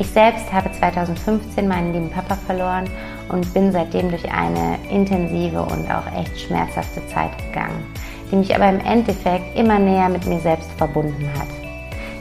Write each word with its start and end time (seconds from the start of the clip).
Ich 0.00 0.08
selbst 0.10 0.52
habe 0.52 0.70
2015 0.70 1.66
meinen 1.66 1.92
lieben 1.92 2.10
Papa 2.10 2.36
verloren 2.46 2.88
und 3.30 3.52
bin 3.52 3.72
seitdem 3.72 4.10
durch 4.10 4.30
eine 4.30 4.78
intensive 4.88 5.60
und 5.60 5.90
auch 5.90 6.06
echt 6.16 6.40
schmerzhafte 6.40 7.04
Zeit 7.08 7.36
gegangen, 7.38 7.84
die 8.30 8.36
mich 8.36 8.54
aber 8.54 8.68
im 8.68 8.78
Endeffekt 8.78 9.58
immer 9.58 9.80
näher 9.80 10.08
mit 10.08 10.24
mir 10.24 10.38
selbst 10.38 10.70
verbunden 10.78 11.28
hat. 11.36 11.48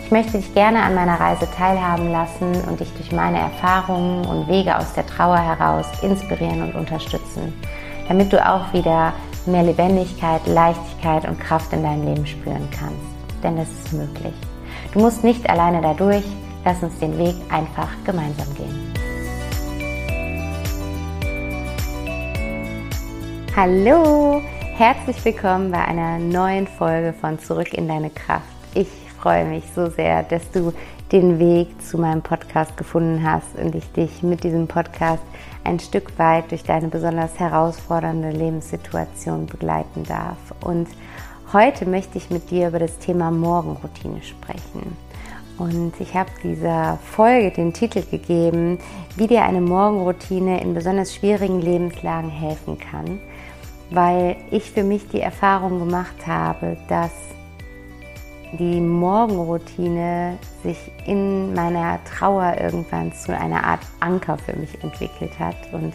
Ich 0.03 0.09
möchte 0.09 0.39
dich 0.39 0.51
gerne 0.55 0.81
an 0.81 0.95
meiner 0.95 1.19
Reise 1.19 1.47
teilhaben 1.55 2.11
lassen 2.11 2.55
und 2.67 2.79
dich 2.79 2.91
durch 2.93 3.11
meine 3.11 3.37
Erfahrungen 3.37 4.25
und 4.25 4.47
Wege 4.47 4.75
aus 4.75 4.93
der 4.93 5.05
Trauer 5.05 5.37
heraus 5.37 5.85
inspirieren 6.01 6.63
und 6.63 6.73
unterstützen, 6.73 7.53
damit 8.07 8.33
du 8.33 8.43
auch 8.43 8.73
wieder 8.73 9.13
mehr 9.45 9.63
Lebendigkeit, 9.63 10.41
Leichtigkeit 10.47 11.27
und 11.27 11.39
Kraft 11.39 11.71
in 11.73 11.83
deinem 11.83 12.07
Leben 12.07 12.25
spüren 12.25 12.67
kannst. 12.71 13.43
Denn 13.43 13.55
das 13.55 13.69
ist 13.69 13.93
möglich. 13.93 14.33
Du 14.93 14.99
musst 14.99 15.23
nicht 15.23 15.47
alleine 15.47 15.81
dadurch, 15.81 16.25
Lass 16.67 16.83
uns 16.83 16.99
den 16.99 17.17
Weg 17.17 17.35
einfach 17.49 17.87
gemeinsam 18.03 18.53
gehen. 18.53 18.93
Hallo, 23.55 24.41
herzlich 24.75 25.23
willkommen 25.23 25.71
bei 25.71 25.81
einer 25.85 26.19
neuen 26.19 26.67
Folge 26.67 27.13
von 27.13 27.39
Zurück 27.39 27.73
in 27.73 27.87
deine 27.87 28.09
Kraft. 28.09 28.43
Ich 28.73 28.89
freue 29.17 29.45
mich 29.45 29.63
so 29.73 29.89
sehr, 29.89 30.23
dass 30.23 30.51
du 30.51 30.73
den 31.13 31.39
Weg 31.39 31.81
zu 31.81 31.97
meinem 31.99 32.21
Podcast 32.21 32.75
gefunden 32.75 33.23
hast 33.23 33.55
und 33.55 33.73
ich 33.73 33.89
dich 33.93 34.21
mit 34.21 34.43
diesem 34.43 34.67
Podcast 34.67 35.23
ein 35.63 35.79
Stück 35.79 36.19
weit 36.19 36.51
durch 36.51 36.63
deine 36.63 36.89
besonders 36.89 37.39
herausfordernde 37.39 38.31
Lebenssituation 38.31 39.45
begleiten 39.45 40.03
darf. 40.03 40.35
Und 40.59 40.89
heute 41.53 41.85
möchte 41.85 42.17
ich 42.17 42.29
mit 42.29 42.51
dir 42.51 42.67
über 42.67 42.79
das 42.79 42.99
Thema 42.99 43.31
Morgenroutine 43.31 44.21
sprechen. 44.21 45.06
Und 45.57 45.93
ich 45.99 46.13
habe 46.13 46.29
dieser 46.43 46.99
Folge 47.03 47.51
den 47.51 47.73
Titel 47.73 48.03
gegeben, 48.03 48.77
wie 49.15 49.27
dir 49.27 49.43
eine 49.43 49.61
Morgenroutine 49.61 50.61
in 50.61 50.73
besonders 50.73 51.15
schwierigen 51.15 51.61
Lebenslagen 51.61 52.29
helfen 52.29 52.77
kann, 52.77 53.19
weil 53.89 54.35
ich 54.51 54.71
für 54.71 54.83
mich 54.83 55.07
die 55.09 55.21
Erfahrung 55.21 55.79
gemacht 55.79 56.27
habe, 56.27 56.77
dass 56.87 57.11
die 58.53 58.79
Morgenroutine 58.79 60.37
sich 60.63 60.77
in 61.05 61.53
meiner 61.53 61.99
Trauer 62.05 62.55
irgendwann 62.61 63.11
zu 63.13 63.37
einer 63.37 63.63
Art 63.63 63.81
Anker 63.99 64.37
für 64.37 64.55
mich 64.55 64.81
entwickelt 64.83 65.37
hat. 65.39 65.55
Und 65.71 65.93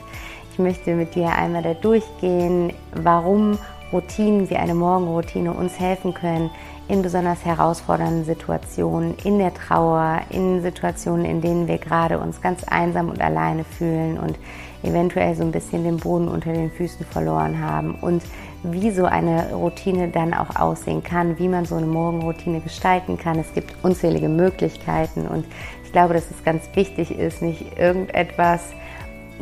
ich 0.52 0.58
möchte 0.58 0.94
mit 0.94 1.14
dir 1.14 1.28
einmal 1.30 1.62
da 1.62 1.74
durchgehen, 1.74 2.72
warum 2.94 3.58
Routinen 3.92 4.50
wie 4.50 4.56
eine 4.56 4.74
Morgenroutine 4.74 5.52
uns 5.52 5.78
helfen 5.78 6.14
können, 6.14 6.50
in 6.92 7.00
besonders 7.00 7.42
herausfordernden 7.42 8.26
Situationen, 8.26 9.14
in 9.24 9.38
der 9.38 9.54
Trauer, 9.54 10.20
in 10.28 10.60
Situationen, 10.60 11.24
in 11.24 11.40
denen 11.40 11.66
wir 11.66 11.78
gerade 11.78 12.18
uns 12.18 12.42
ganz 12.42 12.64
einsam 12.64 13.08
und 13.08 13.18
alleine 13.22 13.64
fühlen 13.64 14.18
und 14.18 14.38
eventuell 14.82 15.34
so 15.34 15.42
ein 15.42 15.52
bisschen 15.52 15.84
den 15.84 15.96
Boden 15.96 16.28
unter 16.28 16.52
den 16.52 16.70
Füßen 16.70 17.06
verloren 17.06 17.66
haben 17.66 17.94
und 17.94 18.22
wie 18.62 18.90
so 18.90 19.06
eine 19.06 19.54
Routine 19.54 20.08
dann 20.08 20.34
auch 20.34 20.54
aussehen 20.54 21.02
kann, 21.02 21.38
wie 21.38 21.48
man 21.48 21.64
so 21.64 21.76
eine 21.76 21.86
Morgenroutine 21.86 22.60
gestalten 22.60 23.16
kann. 23.16 23.38
Es 23.38 23.54
gibt 23.54 23.74
unzählige 23.82 24.28
Möglichkeiten 24.28 25.26
und 25.26 25.46
ich 25.84 25.92
glaube, 25.92 26.12
dass 26.12 26.30
es 26.30 26.44
ganz 26.44 26.68
wichtig 26.74 27.18
ist, 27.18 27.40
nicht 27.40 27.78
irgendetwas 27.78 28.74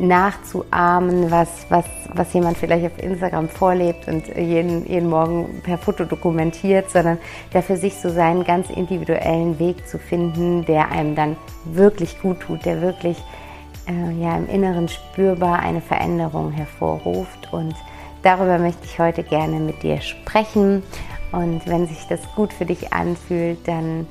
nachzuahmen, 0.01 1.29
was, 1.29 1.65
was, 1.69 1.85
was 2.13 2.33
jemand 2.33 2.57
vielleicht 2.57 2.85
auf 2.85 3.03
Instagram 3.03 3.47
vorlebt 3.47 4.07
und 4.07 4.27
jeden, 4.35 4.85
jeden 4.87 5.09
Morgen 5.09 5.61
per 5.63 5.77
Foto 5.77 6.05
dokumentiert, 6.05 6.89
sondern 6.89 7.19
der 7.53 7.61
für 7.61 7.77
sich 7.77 7.95
so 7.95 8.09
seinen 8.09 8.43
ganz 8.43 8.69
individuellen 8.69 9.59
Weg 9.59 9.87
zu 9.87 9.99
finden, 9.99 10.65
der 10.65 10.89
einem 10.89 11.15
dann 11.15 11.37
wirklich 11.65 12.19
gut 12.21 12.39
tut, 12.41 12.65
der 12.65 12.81
wirklich 12.81 13.17
äh, 13.87 14.21
ja, 14.21 14.35
im 14.35 14.49
Inneren 14.49 14.87
spürbar 14.87 15.59
eine 15.59 15.81
Veränderung 15.81 16.51
hervorruft. 16.51 17.53
Und 17.53 17.75
darüber 18.23 18.57
möchte 18.57 18.85
ich 18.85 18.99
heute 18.99 19.23
gerne 19.23 19.59
mit 19.59 19.83
dir 19.83 20.01
sprechen. 20.01 20.83
Und 21.31 21.65
wenn 21.67 21.87
sich 21.87 22.07
das 22.09 22.19
gut 22.35 22.51
für 22.53 22.65
dich 22.65 22.91
anfühlt, 22.91 23.67
dann 23.67 24.07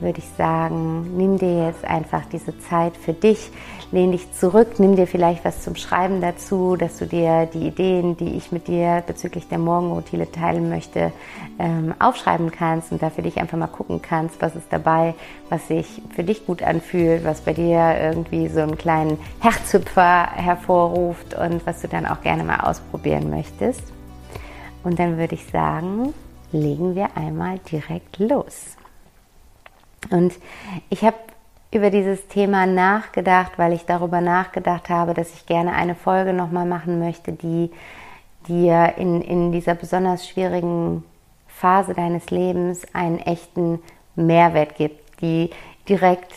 würde 0.00 0.18
ich 0.18 0.28
sagen, 0.36 1.16
nimm 1.16 1.38
dir 1.38 1.66
jetzt 1.66 1.84
einfach 1.84 2.24
diese 2.26 2.58
Zeit 2.60 2.96
für 2.96 3.12
dich, 3.12 3.50
lehn 3.92 4.12
dich 4.12 4.32
zurück, 4.32 4.78
nimm 4.78 4.96
dir 4.96 5.06
vielleicht 5.06 5.44
was 5.44 5.62
zum 5.62 5.76
Schreiben 5.76 6.20
dazu, 6.20 6.76
dass 6.76 6.98
du 6.98 7.06
dir 7.06 7.46
die 7.46 7.66
Ideen, 7.66 8.16
die 8.16 8.36
ich 8.36 8.52
mit 8.52 8.68
dir 8.68 9.02
bezüglich 9.06 9.48
der 9.48 9.58
Morgenroutine 9.58 10.30
teilen 10.30 10.68
möchte, 10.68 11.12
ähm, 11.58 11.94
aufschreiben 11.98 12.50
kannst 12.50 12.92
und 12.92 13.02
da 13.02 13.10
für 13.10 13.22
dich 13.22 13.38
einfach 13.38 13.58
mal 13.58 13.66
gucken 13.66 14.00
kannst, 14.00 14.40
was 14.40 14.56
ist 14.56 14.72
dabei, 14.72 15.14
was 15.48 15.68
sich 15.68 16.02
für 16.14 16.24
dich 16.24 16.46
gut 16.46 16.62
anfühlt, 16.62 17.24
was 17.24 17.40
bei 17.40 17.52
dir 17.52 17.96
irgendwie 18.00 18.48
so 18.48 18.60
einen 18.60 18.78
kleinen 18.78 19.18
Herzhüpfer 19.40 20.30
hervorruft 20.32 21.34
und 21.34 21.66
was 21.66 21.82
du 21.82 21.88
dann 21.88 22.06
auch 22.06 22.20
gerne 22.20 22.44
mal 22.44 22.60
ausprobieren 22.60 23.30
möchtest. 23.30 23.82
Und 24.82 24.98
dann 24.98 25.18
würde 25.18 25.34
ich 25.34 25.46
sagen, 25.46 26.14
legen 26.52 26.94
wir 26.94 27.16
einmal 27.16 27.58
direkt 27.70 28.18
los. 28.18 28.76
Und 30.10 30.34
ich 30.88 31.02
habe 31.02 31.16
über 31.72 31.90
dieses 31.90 32.26
Thema 32.28 32.66
nachgedacht, 32.66 33.52
weil 33.56 33.72
ich 33.72 33.84
darüber 33.84 34.20
nachgedacht 34.20 34.88
habe, 34.88 35.14
dass 35.14 35.32
ich 35.34 35.46
gerne 35.46 35.72
eine 35.72 35.94
Folge 35.94 36.32
nochmal 36.32 36.66
machen 36.66 36.98
möchte, 36.98 37.32
die 37.32 37.70
dir 38.48 38.94
in, 38.96 39.20
in 39.20 39.52
dieser 39.52 39.74
besonders 39.74 40.26
schwierigen 40.26 41.04
Phase 41.46 41.94
deines 41.94 42.30
Lebens 42.30 42.86
einen 42.94 43.18
echten 43.18 43.80
Mehrwert 44.16 44.76
gibt, 44.76 45.20
die 45.20 45.50
direkt 45.88 46.32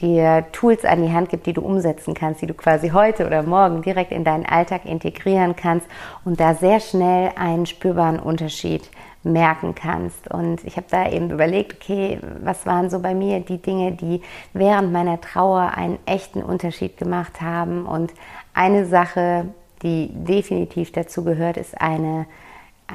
dir 0.00 0.46
Tools 0.52 0.84
an 0.84 1.02
die 1.02 1.12
Hand 1.12 1.28
gibt, 1.28 1.46
die 1.46 1.52
du 1.52 1.62
umsetzen 1.62 2.14
kannst, 2.14 2.40
die 2.42 2.46
du 2.46 2.54
quasi 2.54 2.90
heute 2.90 3.26
oder 3.26 3.42
morgen 3.42 3.82
direkt 3.82 4.12
in 4.12 4.24
deinen 4.24 4.46
Alltag 4.46 4.84
integrieren 4.84 5.56
kannst 5.56 5.86
und 6.24 6.40
da 6.40 6.54
sehr 6.54 6.80
schnell 6.80 7.32
einen 7.36 7.66
spürbaren 7.66 8.18
Unterschied 8.18 8.88
merken 9.22 9.74
kannst. 9.74 10.30
Und 10.30 10.64
ich 10.64 10.76
habe 10.76 10.86
da 10.90 11.08
eben 11.08 11.30
überlegt, 11.30 11.74
okay, 11.74 12.18
was 12.42 12.64
waren 12.66 12.88
so 12.88 13.00
bei 13.00 13.14
mir 13.14 13.40
die 13.40 13.58
Dinge, 13.60 13.92
die 13.92 14.22
während 14.52 14.92
meiner 14.92 15.20
Trauer 15.20 15.72
einen 15.76 15.98
echten 16.06 16.42
Unterschied 16.42 16.96
gemacht 16.96 17.40
haben. 17.40 17.86
Und 17.86 18.12
eine 18.54 18.86
Sache, 18.86 19.46
die 19.82 20.08
definitiv 20.12 20.92
dazu 20.92 21.22
gehört, 21.24 21.56
ist 21.56 21.80
eine, 21.80 22.26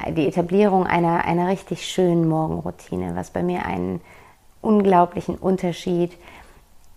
die 0.08 0.26
Etablierung 0.26 0.86
einer, 0.86 1.24
einer 1.24 1.48
richtig 1.48 1.86
schönen 1.86 2.28
Morgenroutine, 2.28 3.14
was 3.14 3.30
bei 3.30 3.42
mir 3.42 3.64
einen 3.64 4.00
unglaublichen 4.62 5.36
Unterschied 5.36 6.16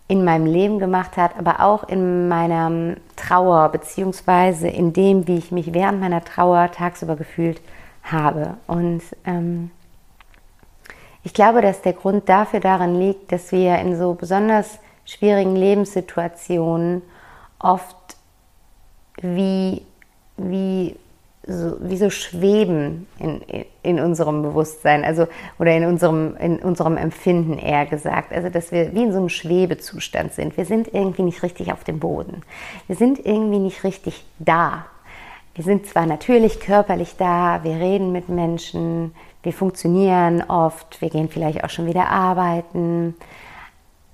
in 0.07 0.23
meinem 0.23 0.47
Leben 0.47 0.79
gemacht 0.79 1.17
hat, 1.17 1.37
aber 1.37 1.59
auch 1.59 1.87
in 1.87 2.27
meiner 2.27 2.95
Trauer, 3.15 3.69
beziehungsweise 3.69 4.67
in 4.67 4.91
dem, 4.91 5.27
wie 5.27 5.37
ich 5.37 5.51
mich 5.51 5.71
während 5.75 5.99
meiner 5.99 6.23
Trauer 6.23 6.71
tagsüber 6.71 7.15
gefühlt 7.15 7.59
habe 7.59 7.78
habe. 8.11 8.57
Und 8.67 9.01
ähm, 9.25 9.71
ich 11.23 11.33
glaube, 11.33 11.61
dass 11.61 11.81
der 11.81 11.93
Grund 11.93 12.29
dafür 12.29 12.59
darin 12.59 12.99
liegt, 12.99 13.31
dass 13.31 13.51
wir 13.51 13.77
in 13.79 13.97
so 13.97 14.13
besonders 14.13 14.79
schwierigen 15.05 15.55
Lebenssituationen 15.55 17.01
oft 17.59 17.95
wie, 19.21 19.81
wie, 20.37 20.95
so, 21.45 21.77
wie 21.81 21.97
so 21.97 22.09
schweben 22.09 23.07
in, 23.17 23.41
in 23.83 23.99
unserem 23.99 24.43
Bewusstsein, 24.43 25.03
also 25.03 25.27
oder 25.57 25.75
in 25.75 25.85
unserem, 25.85 26.37
in 26.37 26.59
unserem 26.59 26.95
Empfinden 26.95 27.57
eher 27.57 27.85
gesagt. 27.85 28.31
Also 28.31 28.49
dass 28.49 28.71
wir 28.71 28.93
wie 28.93 29.03
in 29.03 29.11
so 29.11 29.17
einem 29.17 29.29
Schwebezustand 29.29 30.33
sind. 30.33 30.55
Wir 30.55 30.65
sind 30.65 30.93
irgendwie 30.93 31.23
nicht 31.23 31.43
richtig 31.43 31.73
auf 31.73 31.83
dem 31.83 31.99
Boden. 31.99 32.43
Wir 32.87 32.95
sind 32.95 33.25
irgendwie 33.25 33.59
nicht 33.59 33.83
richtig 33.83 34.25
da. 34.37 34.85
Wir 35.55 35.63
sind 35.63 35.85
zwar 35.87 36.05
natürlich 36.05 36.59
körperlich 36.59 37.15
da, 37.17 37.63
wir 37.63 37.75
reden 37.75 38.11
mit 38.11 38.29
Menschen, 38.29 39.13
wir 39.43 39.53
funktionieren 39.53 40.43
oft, 40.47 41.01
wir 41.01 41.09
gehen 41.09 41.29
vielleicht 41.29 41.63
auch 41.63 41.69
schon 41.69 41.85
wieder 41.85 42.09
arbeiten. 42.09 43.15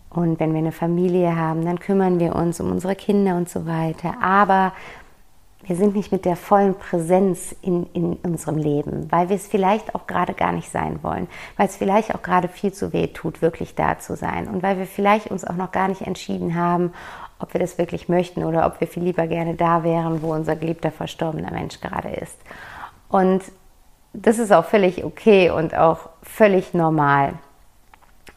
Und 0.09 0.39
wenn 0.39 0.53
wir 0.53 0.59
eine 0.59 0.71
Familie 0.71 1.35
haben, 1.35 1.65
dann 1.65 1.79
kümmern 1.79 2.19
wir 2.19 2.35
uns 2.35 2.59
um 2.61 2.71
unsere 2.71 2.95
Kinder 2.95 3.35
und 3.35 3.49
so 3.49 3.65
weiter. 3.65 4.15
Aber 4.21 4.71
wir 5.67 5.75
sind 5.75 5.95
nicht 5.95 6.11
mit 6.11 6.25
der 6.25 6.35
vollen 6.35 6.75
Präsenz 6.75 7.55
in, 7.61 7.87
in 7.93 8.13
unserem 8.23 8.57
Leben, 8.57 9.11
weil 9.11 9.29
wir 9.29 9.35
es 9.35 9.47
vielleicht 9.47 9.95
auch 9.95 10.05
gerade 10.05 10.33
gar 10.33 10.51
nicht 10.51 10.69
sein 10.71 10.99
wollen, 11.01 11.27
weil 11.57 11.67
es 11.67 11.75
vielleicht 11.75 12.13
auch 12.13 12.21
gerade 12.21 12.47
viel 12.47 12.71
zu 12.71 12.93
weh 12.93 13.07
tut, 13.07 13.41
wirklich 13.41 13.73
da 13.73 13.97
zu 13.97 14.15
sein 14.15 14.47
und 14.47 14.61
weil 14.61 14.77
wir 14.77 14.85
vielleicht 14.85 15.31
uns 15.31 15.43
auch 15.43 15.55
noch 15.55 15.71
gar 15.71 15.87
nicht 15.87 16.01
entschieden 16.01 16.55
haben, 16.55 16.93
ob 17.39 17.53
wir 17.53 17.59
das 17.59 17.77
wirklich 17.77 18.09
möchten 18.09 18.43
oder 18.43 18.65
ob 18.65 18.79
wir 18.79 18.87
viel 18.87 19.03
lieber 19.03 19.27
gerne 19.27 19.55
da 19.55 19.83
wären, 19.83 20.21
wo 20.21 20.33
unser 20.33 20.55
geliebter 20.55 20.91
verstorbener 20.91 21.51
Mensch 21.51 21.81
gerade 21.81 22.09
ist. 22.09 22.37
Und 23.09 23.43
das 24.13 24.39
ist 24.39 24.51
auch 24.51 24.65
völlig 24.65 25.03
okay 25.03 25.49
und 25.49 25.75
auch 25.75 26.09
völlig 26.23 26.73
normal. 26.73 27.33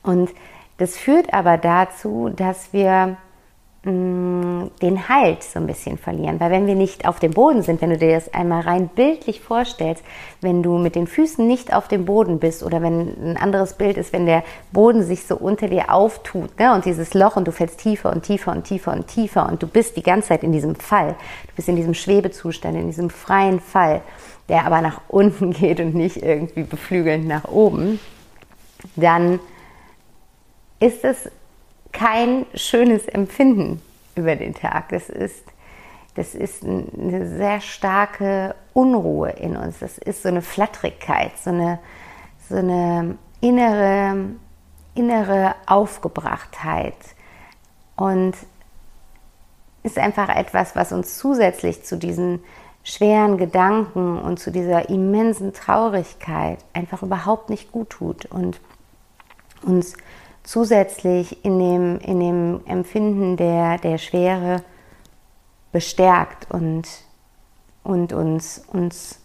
Und 0.02 0.30
das 0.78 0.96
führt 0.96 1.32
aber 1.32 1.58
dazu, 1.58 2.30
dass 2.30 2.72
wir 2.72 3.16
mh, 3.84 4.70
den 4.82 5.08
Halt 5.08 5.42
so 5.42 5.58
ein 5.58 5.66
bisschen 5.66 5.98
verlieren. 5.98 6.40
Weil 6.40 6.50
wenn 6.50 6.66
wir 6.66 6.74
nicht 6.74 7.06
auf 7.06 7.20
dem 7.20 7.32
Boden 7.32 7.62
sind, 7.62 7.80
wenn 7.80 7.90
du 7.90 7.98
dir 7.98 8.12
das 8.12 8.32
einmal 8.34 8.62
rein 8.62 8.88
bildlich 8.88 9.40
vorstellst, 9.40 10.04
wenn 10.40 10.62
du 10.62 10.78
mit 10.78 10.94
den 10.94 11.06
Füßen 11.06 11.46
nicht 11.46 11.72
auf 11.72 11.88
dem 11.88 12.04
Boden 12.04 12.38
bist 12.38 12.62
oder 12.62 12.82
wenn 12.82 13.32
ein 13.32 13.36
anderes 13.36 13.74
Bild 13.74 13.96
ist, 13.96 14.12
wenn 14.12 14.26
der 14.26 14.42
Boden 14.72 15.02
sich 15.02 15.26
so 15.26 15.36
unter 15.36 15.68
dir 15.68 15.92
auftut 15.92 16.58
ne, 16.58 16.74
und 16.74 16.84
dieses 16.84 17.14
Loch 17.14 17.36
und 17.36 17.46
du 17.46 17.52
fällst 17.52 17.80
tiefer 17.80 18.12
und 18.12 18.22
tiefer 18.22 18.52
und 18.52 18.64
tiefer 18.64 18.92
und 18.92 19.06
tiefer 19.06 19.48
und 19.48 19.62
du 19.62 19.66
bist 19.66 19.96
die 19.96 20.02
ganze 20.02 20.28
Zeit 20.28 20.42
in 20.42 20.52
diesem 20.52 20.74
Fall, 20.74 21.16
du 21.48 21.54
bist 21.56 21.68
in 21.68 21.76
diesem 21.76 21.94
Schwebezustand, 21.94 22.76
in 22.76 22.86
diesem 22.86 23.10
freien 23.10 23.60
Fall, 23.60 24.02
der 24.48 24.66
aber 24.66 24.80
nach 24.80 25.00
unten 25.08 25.52
geht 25.52 25.80
und 25.80 25.94
nicht 25.94 26.22
irgendwie 26.22 26.62
beflügelnd 26.62 27.26
nach 27.26 27.44
oben, 27.44 28.00
dann 28.96 29.40
ist 30.80 31.04
es 31.04 31.28
kein 31.92 32.46
schönes 32.54 33.06
Empfinden 33.06 33.82
über 34.14 34.36
den 34.36 34.54
Tag. 34.54 34.90
Das 34.90 35.08
ist, 35.08 35.44
das 36.14 36.34
ist 36.34 36.64
eine 36.64 37.26
sehr 37.36 37.60
starke 37.60 38.54
Unruhe 38.72 39.30
in 39.30 39.56
uns. 39.56 39.78
Das 39.78 39.98
ist 39.98 40.22
so 40.22 40.28
eine 40.28 40.42
Flatterigkeit, 40.42 41.32
so 41.42 41.50
eine, 41.50 41.78
so 42.48 42.56
eine 42.56 43.16
innere, 43.40 44.16
innere 44.94 45.54
Aufgebrachtheit. 45.66 46.96
Und 47.96 48.34
ist 49.82 49.98
einfach 49.98 50.28
etwas, 50.28 50.76
was 50.76 50.92
uns 50.92 51.18
zusätzlich 51.18 51.84
zu 51.84 51.96
diesen 51.96 52.40
schweren 52.84 53.36
Gedanken 53.38 54.18
und 54.18 54.38
zu 54.38 54.50
dieser 54.50 54.88
immensen 54.88 55.52
Traurigkeit 55.52 56.58
einfach 56.72 57.02
überhaupt 57.02 57.50
nicht 57.50 57.70
gut 57.72 57.90
tut 57.90 58.26
und 58.26 58.60
uns 59.62 59.94
zusätzlich 60.48 61.44
in 61.44 61.58
dem, 61.58 61.98
in 62.00 62.20
dem 62.20 62.60
Empfinden 62.66 63.36
der, 63.36 63.76
der 63.76 63.98
Schwere 63.98 64.62
bestärkt 65.72 66.50
und, 66.50 66.88
und 67.84 68.14
uns, 68.14 68.64
uns 68.72 69.20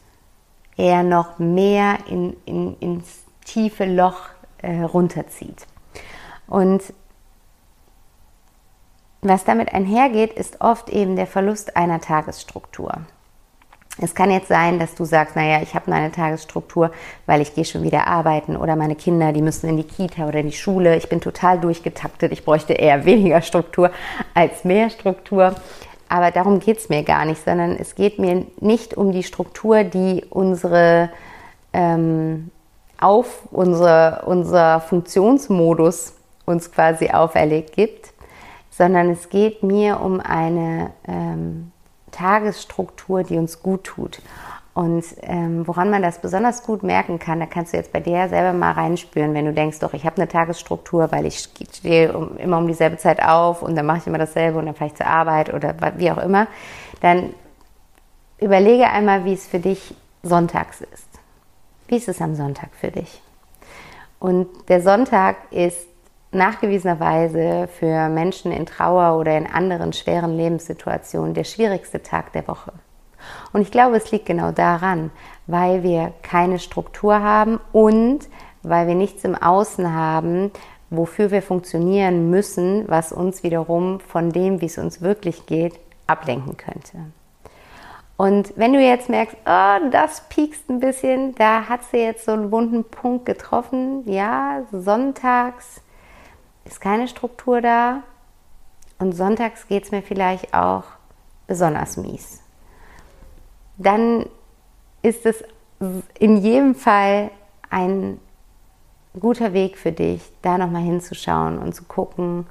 eher 0.75 1.03
noch 1.03 1.39
mehr 1.39 1.99
in, 2.09 2.35
in, 2.45 2.77
ins 2.79 3.23
tiefe 3.45 3.85
Loch 3.85 4.27
äh, 4.57 4.81
runterzieht. 4.81 5.65
Und 6.45 6.93
was 9.21 9.45
damit 9.45 9.73
einhergeht, 9.73 10.33
ist 10.33 10.59
oft 10.59 10.89
eben 10.89 11.15
der 11.15 11.27
Verlust 11.27 11.77
einer 11.77 12.01
Tagesstruktur. 12.01 12.97
Es 14.03 14.15
kann 14.15 14.31
jetzt 14.31 14.50
sein, 14.50 14.79
dass 14.79 14.95
du 14.95 15.05
sagst, 15.05 15.35
naja, 15.35 15.61
ich 15.61 15.75
habe 15.75 15.91
eine 15.91 16.11
Tagesstruktur, 16.11 16.91
weil 17.25 17.41
ich 17.41 17.55
gehe 17.55 17.63
schon 17.63 17.83
wieder 17.83 18.07
arbeiten 18.07 18.57
oder 18.57 18.75
meine 18.75 18.95
Kinder, 18.95 19.31
die 19.31 19.41
müssen 19.41 19.69
in 19.69 19.77
die 19.77 19.83
Kita 19.83 20.27
oder 20.27 20.39
in 20.39 20.47
die 20.47 20.55
Schule. 20.55 20.97
Ich 20.97 21.07
bin 21.07 21.21
total 21.21 21.59
durchgetaktet. 21.59 22.31
Ich 22.33 22.44
bräuchte 22.44 22.73
eher 22.73 23.05
weniger 23.05 23.41
Struktur 23.41 23.91
als 24.33 24.65
mehr 24.65 24.89
Struktur. 24.89 25.55
Aber 26.09 26.31
darum 26.31 26.59
geht 26.59 26.77
es 26.77 26.89
mir 26.89 27.03
gar 27.03 27.25
nicht, 27.25 27.44
sondern 27.44 27.77
es 27.77 27.95
geht 27.95 28.19
mir 28.19 28.45
nicht 28.59 28.95
um 28.95 29.11
die 29.11 29.23
Struktur, 29.23 29.83
die 29.83 30.25
unsere 30.29 31.09
ähm, 31.71 32.51
auf 32.99 33.47
unsere, 33.51 34.23
unser 34.25 34.79
Funktionsmodus 34.79 36.13
uns 36.45 36.71
quasi 36.71 37.09
auferlegt 37.09 37.73
gibt, 37.73 38.13
sondern 38.69 39.09
es 39.09 39.29
geht 39.29 39.61
mir 39.61 39.99
um 39.99 40.19
eine 40.19 40.91
ähm, 41.07 41.72
Tagesstruktur, 42.13 43.24
die 43.24 43.38
uns 43.38 43.62
gut 43.62 43.83
tut. 43.83 44.21
Und 44.74 45.06
ähm, 45.21 45.68
woran 45.68 45.92
man 45.92 46.01
das 46.01 46.19
besonders 46.19 46.63
gut 46.63 46.81
merken 46.81 47.19
kann, 47.19 47.39
da 47.39 47.45
kannst 47.45 47.74
du 47.74 47.77
jetzt 47.77 47.94
bei 47.94 48.00
dir 48.00 48.27
selber 48.30 48.54
mal 48.57 48.71
reinspüren, 48.71 49.36
wenn 49.36 49.45
du 49.45 49.54
denkst, 49.54 49.80
doch, 49.80 49.94
ich 49.94 50.04
habe 50.04 50.15
eine 50.15 50.27
Tagesstruktur, 50.27 51.12
weil 51.12 51.27
ich 51.27 51.38
stehe 51.39 52.10
immer 52.39 52.57
um 52.57 52.68
dieselbe 52.68 52.98
Zeit 52.98 53.21
auf 53.21 53.62
und 53.62 53.75
dann 53.75 53.86
mache 53.86 54.00
ich 54.00 54.07
immer 54.07 54.18
dasselbe 54.18 54.57
und 54.57 54.65
dann 54.65 54.88
ich 54.88 54.95
zur 54.95 55.06
Arbeit 55.06 55.54
oder 55.54 55.75
wie 55.98 56.10
auch 56.10 56.18
immer, 56.18 56.48
dann 57.01 57.36
überlege 58.39 58.89
einmal, 58.89 59.25
wie 59.25 59.33
es 59.33 59.45
für 59.45 59.59
dich 59.59 59.94
sonntags 60.24 60.81
ist. 60.81 61.07
Wie 61.88 61.98
ist 61.98 62.07
es 62.07 62.19
am 62.19 62.33
Sonntag 62.33 62.69
für 62.74 62.89
dich? 62.89 63.21
Und 64.19 64.48
der 64.69 64.81
Sonntag 64.81 65.36
ist 65.51 65.86
nachgewiesenerweise 66.33 67.68
für 67.68 68.09
Menschen 68.09 68.51
in 68.51 68.65
Trauer 68.65 69.19
oder 69.19 69.38
in 69.38 69.47
anderen 69.47 69.94
schweren 69.94 70.35
Lebenssituationen 70.35 71.33
der 71.33 71.44
schwierigste 71.44 72.01
Tag 72.01 72.33
der 72.33 72.47
Woche. 72.47 72.74
Und 73.53 73.62
ich 73.62 73.71
glaube, 73.71 73.97
es 73.97 74.12
liegt 74.12 74.25
genau 74.25 74.51
daran, 74.51 75.12
weil 75.47 75.83
wir 75.83 76.13
keine 76.21 76.59
Struktur 76.59 77.21
haben 77.21 77.59
und 77.71 78.27
weil 78.63 78.88
wir 78.88 78.95
nichts 78.95 79.24
im 79.24 79.35
Außen 79.35 79.94
haben, 79.94 80.51
wofür 80.89 81.31
wir 81.31 81.41
funktionieren 81.41 82.30
müssen, 82.30 82.85
was 82.88 83.12
uns 83.12 83.44
wiederum 83.44 84.00
von 84.00 84.31
dem, 84.31 84.62
wie 84.62 84.68
es 84.68 84.77
uns 84.77 85.01
wirklich 85.01 85.45
geht, 85.45 85.74
ablenken 86.07 86.57
könnte. 86.57 86.97
Und 88.15 88.53
wenn 88.56 88.74
du 88.74 88.80
jetzt 88.80 89.09
merkst, 89.09 89.35
oh, 89.45 89.89
das 89.91 90.21
piekst 90.30 90.69
ein 90.69 90.80
bisschen, 90.80 91.33
da 91.35 91.68
hat 91.68 91.83
sie 91.85 91.97
jetzt 91.97 92.25
so 92.25 92.31
einen 92.31 92.51
wunden 92.51 92.83
Punkt 92.83 93.25
getroffen, 93.25 94.03
ja, 94.06 94.62
sonntags 94.71 95.81
ist 96.65 96.81
keine 96.81 97.07
Struktur 97.07 97.62
da 97.62 98.04
und 99.00 99.13
sonntags 99.13 99.68
geht 99.68 99.83
es 99.83 99.92
mir 99.92 100.01
vielleicht 100.01 100.54
auch 100.54 100.83
besonders 101.48 101.98
mies. 101.98 102.42
Dann 103.77 104.25
ist 105.01 105.25
es 105.25 105.44
in 106.19 106.38
jedem 106.38 106.75
Fall 106.75 107.31
ein 107.69 108.19
guter 109.19 109.54
Weg 109.54 109.77
für 109.77 109.92
dich, 109.92 110.21
da 110.42 110.57
nochmal 110.57 110.83
hinzuschauen 110.83 111.57
und 111.57 111.74
zu 111.74 111.83
gucken, 111.83 112.48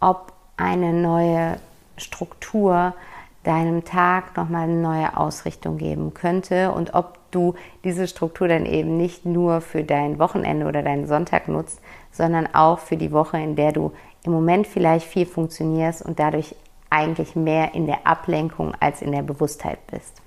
ob 0.00 0.32
eine 0.56 0.92
neue 0.92 1.58
Struktur 1.96 2.94
deinem 3.42 3.84
Tag 3.84 4.36
nochmal 4.36 4.64
eine 4.64 4.80
neue 4.80 5.16
Ausrichtung 5.16 5.78
geben 5.78 6.14
könnte 6.14 6.72
und 6.72 6.94
ob 6.94 7.18
du 7.30 7.54
diese 7.84 8.08
Struktur 8.08 8.48
dann 8.48 8.66
eben 8.66 8.96
nicht 8.96 9.24
nur 9.24 9.60
für 9.60 9.84
dein 9.84 10.18
Wochenende 10.18 10.66
oder 10.66 10.82
deinen 10.82 11.06
Sonntag 11.06 11.48
nutzt, 11.48 11.80
sondern 12.16 12.48
auch 12.54 12.78
für 12.78 12.96
die 12.96 13.12
Woche, 13.12 13.38
in 13.38 13.56
der 13.56 13.72
du 13.72 13.92
im 14.24 14.32
Moment 14.32 14.66
vielleicht 14.66 15.06
viel 15.06 15.26
funktionierst 15.26 16.02
und 16.02 16.18
dadurch 16.18 16.54
eigentlich 16.90 17.36
mehr 17.36 17.74
in 17.74 17.86
der 17.86 18.06
Ablenkung 18.06 18.74
als 18.80 19.02
in 19.02 19.12
der 19.12 19.22
Bewusstheit 19.22 19.78
bist. 19.88 20.22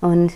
Und 0.00 0.32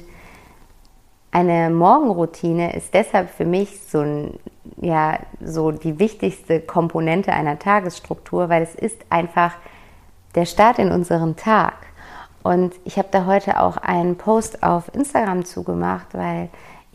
eine 1.30 1.70
Morgenroutine 1.70 2.74
ist 2.74 2.94
deshalb 2.94 3.30
für 3.30 3.44
mich 3.44 3.80
so, 3.82 4.00
ein, 4.00 4.38
ja, 4.76 5.18
so 5.40 5.70
die 5.70 5.98
wichtigste 5.98 6.60
Komponente 6.60 7.32
einer 7.32 7.58
Tagesstruktur, 7.58 8.48
weil 8.48 8.62
es 8.62 8.74
ist 8.74 9.04
einfach 9.10 9.54
der 10.34 10.46
Start 10.46 10.78
in 10.78 10.90
unseren 10.90 11.36
Tag. 11.36 11.74
Und 12.42 12.74
ich 12.84 12.98
habe 12.98 13.08
da 13.10 13.26
heute 13.26 13.60
auch 13.60 13.76
einen 13.76 14.16
Post 14.16 14.62
auf 14.62 14.94
Instagram 14.94 15.44
zugemacht, 15.44 16.06
weil 16.12 16.48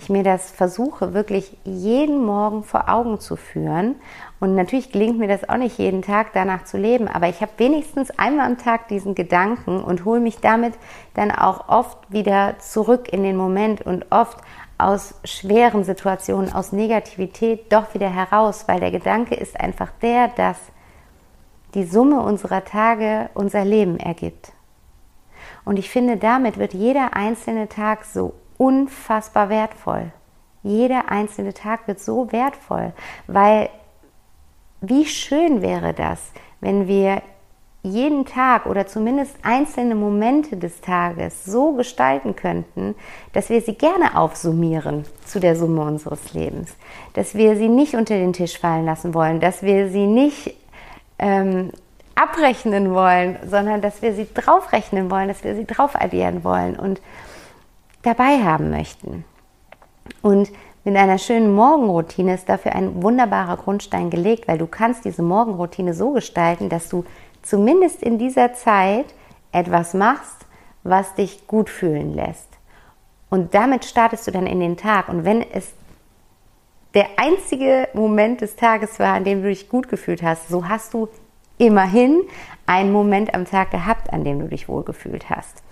ich 0.04 0.10
mir 0.10 0.24
das 0.24 0.52
versuche, 0.52 1.14
wirklich 1.14 1.58
jeden 1.64 2.24
Morgen 2.26 2.64
vor 2.64 2.90
Augen 2.90 3.20
zu 3.20 3.36
führen. 3.36 3.96
Und 4.40 4.56
natürlich 4.56 4.92
gelingt 4.92 5.18
mir 5.18 5.30
das 5.30 5.48
auch 5.48 5.58
nicht 5.58 5.78
jeden 5.78 6.02
Tag 6.02 6.34
danach 6.34 6.66
zu 6.66 6.78
leben, 6.78 7.08
aber 7.08 7.30
ich 7.30 7.42
habe 7.42 7.54
wenigstens 7.58 8.12
einmal 8.20 8.46
am 8.46 8.58
Tag 8.58 8.90
diesen 8.90 9.16
Gedanken 9.16 9.82
und 9.82 10.04
hole 10.04 10.20
mich 10.20 10.40
damit 10.40 10.74
dann 11.14 11.32
auch 11.32 11.70
oft 11.70 11.98
wieder 12.12 12.60
zurück 12.60 13.12
in 13.12 13.24
den 13.24 13.38
Moment 13.38 13.82
und 13.82 14.06
oft 14.12 14.38
aus 14.78 15.16
schweren 15.24 15.86
Situationen, 15.86 16.52
aus 16.52 16.74
Negativität 16.74 17.72
doch 17.72 17.94
wieder 17.94 18.10
heraus, 18.10 18.66
weil 18.68 18.82
der 18.82 18.92
Gedanke 18.92 19.36
ist 19.36 19.58
einfach 19.58 19.92
der, 20.02 20.28
dass 20.28 20.58
die 21.74 21.86
Summe 21.86 22.20
unserer 22.22 22.66
Tage 22.66 23.30
unser 23.34 23.64
Leben 23.64 23.98
ergibt. 23.98 24.52
Und 25.64 25.80
ich 25.80 25.90
finde, 25.90 26.18
damit 26.18 26.58
wird 26.58 26.74
jeder 26.74 27.16
einzelne 27.16 27.70
Tag 27.70 28.04
so 28.04 28.34
unfassbar 28.58 29.50
wertvoll. 29.50 30.12
Jeder 30.64 31.10
einzelne 31.10 31.54
Tag 31.54 31.88
wird 31.88 32.00
so 32.00 32.32
wertvoll, 32.32 32.94
weil 33.28 33.70
wie 34.82 35.06
schön 35.06 35.62
wäre 35.62 35.94
das, 35.94 36.32
wenn 36.62 36.88
wir 36.88 37.22
jeden 37.84 38.26
Tag 38.26 38.66
oder 38.66 38.88
zumindest 38.88 39.36
einzelne 39.44 39.94
Momente 39.94 40.56
des 40.56 40.80
Tages 40.80 41.44
so 41.44 41.74
gestalten 41.74 42.34
könnten, 42.36 42.96
dass 43.34 43.50
wir 43.50 43.62
sie 43.62 43.74
gerne 43.74 44.18
aufsummieren 44.18 45.04
zu 45.26 45.42
der 45.42 45.58
Summe 45.58 45.82
unseres 45.82 46.34
Lebens, 46.34 46.74
dass 47.14 47.36
wir 47.36 47.58
sie 47.58 47.68
nicht 47.68 47.96
unter 47.96 48.16
den 48.16 48.32
Tisch 48.32 48.58
fallen 48.58 48.86
lassen 48.86 49.14
wollen, 49.14 49.42
dass 49.42 49.64
wir 49.64 49.90
sie 49.90 50.08
nicht 50.08 50.56
ähm, 51.20 51.72
abrechnen 52.16 52.94
wollen, 52.94 53.38
sondern 53.46 53.82
dass 53.82 54.02
wir 54.02 54.14
sie 54.14 54.28
draufrechnen 54.34 55.12
wollen, 55.12 55.28
dass 55.28 55.44
wir 55.44 55.56
sie 55.56 55.66
drauf 55.66 56.00
addieren 56.00 56.46
wollen 56.46 56.78
und 56.78 57.02
dabei 58.04 58.44
haben 58.44 58.70
möchten. 58.70 59.26
Und 60.22 60.52
mit 60.84 60.96
einer 60.98 61.18
schönen 61.18 61.54
Morgenroutine 61.54 62.36
ist 62.36 62.50
dafür 62.50 62.76
ein 62.76 63.02
wunderbarer 63.02 63.58
Grundstein 63.58 64.10
gelegt, 64.10 64.48
weil 64.48 64.58
du 64.58 64.68
kannst 64.68 65.06
diese 65.06 65.24
Morgenroutine 65.24 65.94
so 65.94 66.12
gestalten, 66.12 66.70
dass 66.70 66.90
du 66.90 67.06
zumindest 67.42 68.04
in 68.04 68.18
dieser 68.18 68.54
Zeit 68.54 69.06
etwas 69.52 69.94
machst, 69.94 70.46
was 70.84 71.16
dich 71.16 71.48
gut 71.48 71.70
fühlen 71.70 72.14
lässt. 72.14 72.50
Und 73.30 73.54
damit 73.54 73.86
startest 73.86 74.28
du 74.28 74.32
dann 74.32 74.46
in 74.46 74.60
den 74.60 74.78
Tag. 74.78 75.10
Und 75.10 75.26
wenn 75.26 75.42
es 75.42 75.74
der 76.94 77.08
einzige 77.18 77.88
Moment 77.94 78.42
des 78.42 78.56
Tages 78.56 79.00
war, 79.00 79.14
an 79.16 79.24
dem 79.24 79.42
du 79.42 79.50
dich 79.50 79.70
gut 79.70 79.88
gefühlt 79.88 80.22
hast, 80.22 80.50
so 80.50 80.68
hast 80.68 80.94
du 80.94 81.08
immerhin 81.58 82.22
einen 82.66 82.92
Moment 82.92 83.34
am 83.34 83.46
Tag 83.46 83.72
gehabt, 83.72 84.12
an 84.12 84.24
dem 84.24 84.40
du 84.40 84.48
dich 84.48 84.68
wohlgefühlt 84.68 85.30
hast. 85.30 85.64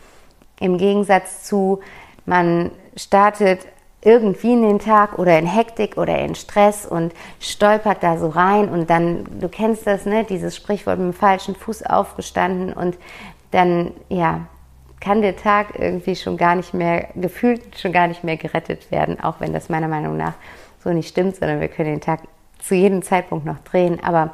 Im 0.60 0.78
Gegensatz 0.78 1.44
zu, 1.44 1.80
man 2.26 2.72
startet 2.96 3.68
irgendwie 4.04 4.54
in 4.54 4.64
den 4.64 4.80
Tag 4.80 5.20
oder 5.20 5.38
in 5.38 5.46
Hektik 5.46 5.98
oder 5.98 6.18
in 6.20 6.34
Stress 6.34 6.86
und 6.86 7.14
stolpert 7.40 8.02
da 8.02 8.18
so 8.18 8.30
rein 8.30 8.70
und 8.70 8.90
dann, 8.90 9.26
du 9.40 9.48
kennst 9.48 9.86
das, 9.86 10.06
ne, 10.06 10.24
dieses 10.24 10.56
Sprichwort 10.56 10.98
mit 10.98 11.14
dem 11.14 11.18
falschen 11.18 11.56
Fuß 11.56 11.84
aufgestanden 11.84 12.74
und 12.74 12.98
dann, 13.52 13.92
ja, 14.10 14.48
kann 15.00 15.22
der 15.22 15.36
Tag 15.36 15.80
irgendwie 15.80 16.16
schon 16.16 16.38
gar 16.38 16.56
nicht 16.56 16.74
mehr, 16.74 17.10
gefühlt 17.16 17.80
schon 17.80 17.92
gar 17.92 18.08
nicht 18.08 18.24
mehr 18.24 18.38
gerettet 18.38 18.92
werden, 18.92 19.20
auch 19.20 19.40
wenn 19.40 19.54
das 19.54 19.70
meiner 19.70 19.88
Meinung 19.88 20.18
nach 20.18 20.34
so 20.84 20.92
nicht 20.92 21.10
stimmt, 21.10 21.36
sondern 21.36 21.60
wir 21.60 21.68
können 21.68 21.90
den 21.90 22.02
Tag 22.02 22.22
zu 22.60 22.76
jedem 22.76 23.02
Zeitpunkt 23.02 23.46
noch 23.46 23.60
drehen, 23.60 24.04
aber 24.04 24.32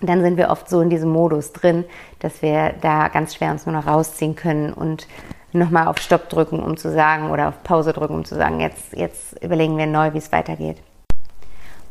dann 0.00 0.22
sind 0.22 0.36
wir 0.36 0.48
oft 0.48 0.68
so 0.68 0.80
in 0.80 0.90
diesem 0.90 1.10
Modus 1.10 1.52
drin, 1.52 1.84
dass 2.20 2.42
wir 2.42 2.74
da 2.80 3.08
ganz 3.08 3.34
schwer 3.34 3.50
uns 3.50 3.66
nur 3.66 3.74
noch 3.74 3.86
rausziehen 3.86 4.34
können 4.34 4.72
und 4.72 5.06
nochmal 5.52 5.88
auf 5.88 5.98
Stopp 5.98 6.28
drücken, 6.28 6.60
um 6.60 6.76
zu 6.76 6.90
sagen, 6.90 7.30
oder 7.30 7.48
auf 7.48 7.62
Pause 7.62 7.92
drücken, 7.92 8.14
um 8.14 8.24
zu 8.24 8.34
sagen, 8.34 8.60
jetzt, 8.60 8.92
jetzt 8.92 9.42
überlegen 9.42 9.76
wir 9.76 9.86
neu, 9.86 10.12
wie 10.12 10.18
es 10.18 10.32
weitergeht. 10.32 10.76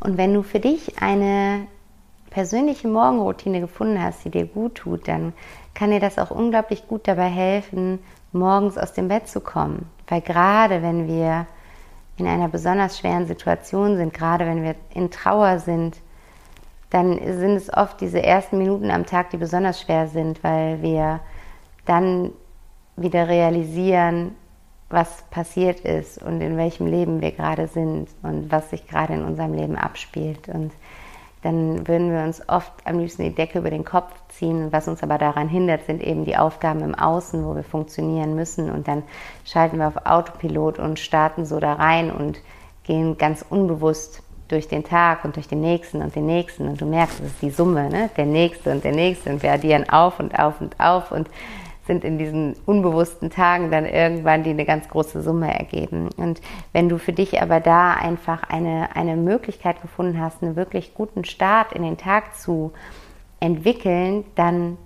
Und 0.00 0.16
wenn 0.16 0.32
du 0.32 0.42
für 0.42 0.60
dich 0.60 1.02
eine 1.02 1.66
persönliche 2.30 2.88
Morgenroutine 2.88 3.60
gefunden 3.60 4.02
hast, 4.02 4.24
die 4.24 4.30
dir 4.30 4.46
gut 4.46 4.76
tut, 4.76 5.08
dann 5.08 5.32
kann 5.74 5.90
dir 5.90 6.00
das 6.00 6.18
auch 6.18 6.30
unglaublich 6.30 6.88
gut 6.88 7.06
dabei 7.06 7.28
helfen, 7.28 7.98
morgens 8.32 8.78
aus 8.78 8.92
dem 8.92 9.08
Bett 9.08 9.28
zu 9.28 9.40
kommen. 9.40 9.90
Weil 10.08 10.20
gerade 10.20 10.82
wenn 10.82 11.06
wir 11.06 11.46
in 12.16 12.26
einer 12.26 12.48
besonders 12.48 12.98
schweren 12.98 13.26
Situation 13.26 13.96
sind, 13.96 14.14
gerade 14.14 14.46
wenn 14.46 14.62
wir 14.62 14.74
in 14.94 15.10
Trauer 15.10 15.58
sind, 15.58 15.96
dann 16.90 17.18
sind 17.18 17.56
es 17.56 17.72
oft 17.72 18.00
diese 18.00 18.22
ersten 18.22 18.58
Minuten 18.58 18.90
am 18.90 19.06
Tag, 19.06 19.30
die 19.30 19.36
besonders 19.36 19.80
schwer 19.80 20.08
sind, 20.08 20.42
weil 20.42 20.82
wir 20.82 21.20
dann 21.86 22.32
wieder 23.00 23.28
realisieren, 23.28 24.32
was 24.88 25.22
passiert 25.30 25.80
ist 25.80 26.20
und 26.20 26.40
in 26.40 26.56
welchem 26.56 26.86
Leben 26.86 27.20
wir 27.20 27.30
gerade 27.30 27.68
sind 27.68 28.08
und 28.22 28.50
was 28.50 28.70
sich 28.70 28.86
gerade 28.86 29.14
in 29.14 29.24
unserem 29.24 29.54
Leben 29.54 29.76
abspielt. 29.76 30.48
Und 30.48 30.72
dann 31.42 31.86
würden 31.88 32.10
wir 32.12 32.22
uns 32.22 32.46
oft 32.48 32.72
am 32.84 32.98
liebsten 32.98 33.22
die 33.22 33.34
Decke 33.34 33.60
über 33.60 33.70
den 33.70 33.84
Kopf 33.84 34.12
ziehen. 34.28 34.72
Was 34.72 34.88
uns 34.88 35.02
aber 35.02 35.16
daran 35.16 35.48
hindert, 35.48 35.86
sind 35.86 36.02
eben 36.02 36.24
die 36.24 36.36
Aufgaben 36.36 36.82
im 36.82 36.94
Außen, 36.94 37.46
wo 37.46 37.54
wir 37.54 37.62
funktionieren 37.62 38.34
müssen. 38.34 38.70
Und 38.70 38.88
dann 38.88 39.04
schalten 39.44 39.78
wir 39.78 39.86
auf 39.86 40.04
Autopilot 40.04 40.78
und 40.78 40.98
starten 40.98 41.46
so 41.46 41.60
da 41.60 41.74
rein 41.74 42.10
und 42.10 42.40
gehen 42.82 43.16
ganz 43.16 43.44
unbewusst 43.48 44.22
durch 44.48 44.66
den 44.66 44.82
Tag 44.82 45.24
und 45.24 45.36
durch 45.36 45.46
den 45.46 45.60
nächsten 45.60 46.02
und 46.02 46.14
den 46.14 46.26
nächsten. 46.26 46.68
Und 46.68 46.80
du 46.80 46.84
merkst, 46.84 47.20
es 47.20 47.26
ist 47.26 47.42
die 47.42 47.50
Summe, 47.50 47.88
ne? 47.88 48.10
der 48.16 48.26
nächste 48.26 48.72
und 48.72 48.84
der 48.84 48.92
nächste. 48.92 49.30
Und 49.30 49.42
wir 49.42 49.52
addieren 49.52 49.88
auf 49.88 50.18
und 50.18 50.38
auf 50.38 50.60
und 50.60 50.78
auf. 50.80 51.12
Und 51.12 51.30
sind 51.90 52.04
in 52.04 52.18
diesen 52.18 52.54
unbewussten 52.66 53.30
Tagen 53.30 53.72
dann 53.72 53.84
irgendwann, 53.84 54.44
die 54.44 54.50
eine 54.50 54.64
ganz 54.64 54.88
große 54.88 55.22
Summe 55.22 55.52
ergeben. 55.52 56.08
Und 56.16 56.40
wenn 56.72 56.88
du 56.88 56.98
für 56.98 57.12
dich 57.12 57.42
aber 57.42 57.58
da 57.58 57.94
einfach 57.94 58.44
eine, 58.44 58.94
eine 58.94 59.16
Möglichkeit 59.16 59.82
gefunden 59.82 60.20
hast, 60.20 60.40
einen 60.40 60.54
wirklich 60.54 60.94
guten 60.94 61.24
Start 61.24 61.72
in 61.72 61.82
den 61.82 61.98
Tag 61.98 62.36
zu 62.36 62.70
entwickeln, 63.40 64.24
dann 64.36 64.78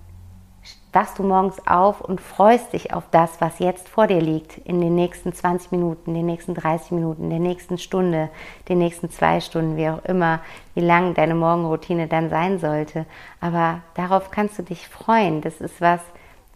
wachst 0.93 1.19
du 1.19 1.23
morgens 1.23 1.67
auf 1.67 2.01
und 2.01 2.19
freust 2.19 2.73
dich 2.73 2.91
auf 2.91 3.03
das, 3.11 3.39
was 3.39 3.59
jetzt 3.59 3.87
vor 3.87 4.07
dir 4.07 4.21
liegt, 4.21 4.57
in 4.57 4.81
den 4.81 4.95
nächsten 4.95 5.31
20 5.31 5.73
Minuten, 5.73 6.15
den 6.15 6.25
nächsten 6.25 6.55
30 6.55 6.91
Minuten, 6.91 7.29
der 7.29 7.37
nächsten 7.37 7.77
Stunde, 7.77 8.29
den 8.67 8.79
nächsten 8.79 9.11
zwei 9.11 9.41
Stunden, 9.41 9.77
wie 9.77 9.89
auch 9.89 10.03
immer, 10.05 10.39
wie 10.73 10.81
lang 10.81 11.13
deine 11.13 11.35
Morgenroutine 11.35 12.07
dann 12.07 12.31
sein 12.31 12.57
sollte. 12.57 13.05
Aber 13.41 13.81
darauf 13.93 14.31
kannst 14.31 14.57
du 14.57 14.63
dich 14.63 14.87
freuen. 14.87 15.41
Das 15.41 15.61
ist 15.61 15.81
was, 15.81 15.99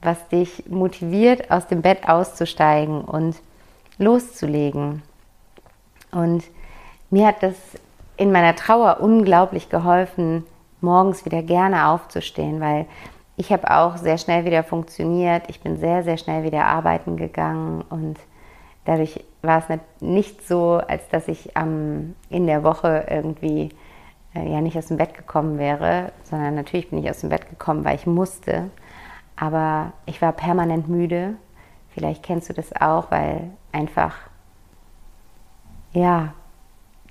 was 0.02 0.28
dich 0.30 0.66
motiviert, 0.70 1.52
aus 1.52 1.68
dem 1.68 1.82
Bett 1.82 2.08
auszusteigen 2.08 3.02
und 3.02 3.36
loszulegen. 3.98 5.02
Und 6.12 6.44
mir 7.10 7.28
hat 7.28 7.44
das 7.44 7.56
in 8.18 8.32
meiner 8.32 8.56
Trauer 8.56 9.00
unglaublich 9.02 9.70
geholfen, 9.70 10.46
morgens 10.82 11.26
wieder 11.26 11.44
gerne 11.44 11.88
aufzustehen, 11.88 12.60
weil 12.60 12.86
ich 13.38 13.52
habe 13.52 13.72
auch 13.72 13.98
sehr 13.98 14.18
schnell 14.18 14.44
wieder 14.46 14.64
funktioniert. 14.64 15.44
Ich 15.48 15.62
bin 15.62 15.78
sehr, 15.78 16.04
sehr 16.04 16.18
schnell 16.18 16.44
wieder 16.44 16.66
arbeiten 16.66 17.16
gegangen 17.16 17.84
und 17.90 18.20
dadurch 18.86 19.24
war 19.42 19.60
es 19.60 19.80
nicht 20.02 20.46
so, 20.46 20.82
als 20.86 21.08
dass 21.10 21.28
ich 21.28 21.52
ähm, 21.56 22.16
in 22.30 22.48
der 22.48 22.64
Woche 22.64 23.06
irgendwie 23.10 23.70
äh, 24.36 24.52
ja 24.52 24.62
nicht 24.62 24.78
aus 24.78 24.88
dem 24.88 24.98
Bett 24.98 25.14
gekommen 25.14 25.58
wäre, 25.58 26.12
sondern 26.24 26.56
natürlich 26.56 26.90
bin 26.90 27.00
ich 27.00 27.10
aus 27.10 27.22
dem 27.22 27.30
Bett 27.30 27.50
gekommen, 27.50 27.86
weil 27.86 27.96
ich 27.96 28.06
musste. 28.06 28.70
Aber 29.40 29.94
ich 30.06 30.22
war 30.22 30.34
permanent 30.34 30.90
müde. 30.90 31.36
Vielleicht 31.94 32.24
kennst 32.24 32.50
du 32.50 32.54
das 32.54 32.74
auch, 32.80 33.10
weil 33.10 33.52
einfach, 33.72 34.16
ja, 35.94 36.34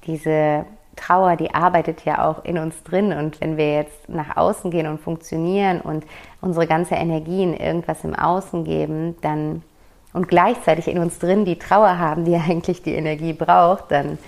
diese 0.05 0.67
Trauer, 0.95 1.37
die 1.37 1.55
arbeitet 1.55 2.05
ja 2.05 2.27
auch 2.29 2.45
in 2.45 2.59
uns 2.59 2.83
drin. 2.83 3.13
Und 3.13 3.41
wenn 3.41 3.57
wir 3.57 3.73
jetzt 3.75 4.09
nach 4.09 4.37
außen 4.37 4.71
gehen 4.71 4.87
und 4.87 5.01
funktionieren 5.01 5.81
und 5.81 6.05
unsere 6.41 6.67
ganze 6.67 6.97
Energie 6.97 7.43
in 7.43 7.55
irgendwas 7.55 8.05
im 8.05 8.15
Außen 8.15 8.65
geben, 8.65 9.17
dann 9.23 9.63
und 10.13 10.27
gleichzeitig 10.29 10.89
in 10.89 10.99
uns 10.99 11.19
drin 11.19 11.45
die 11.45 11.59
Trauer 11.59 11.99
haben, 11.99 12.25
die 12.25 12.35
eigentlich 12.49 12.83
die 12.83 12.95
Energie 12.95 13.33
braucht, 13.33 13.91
dann 13.91 14.19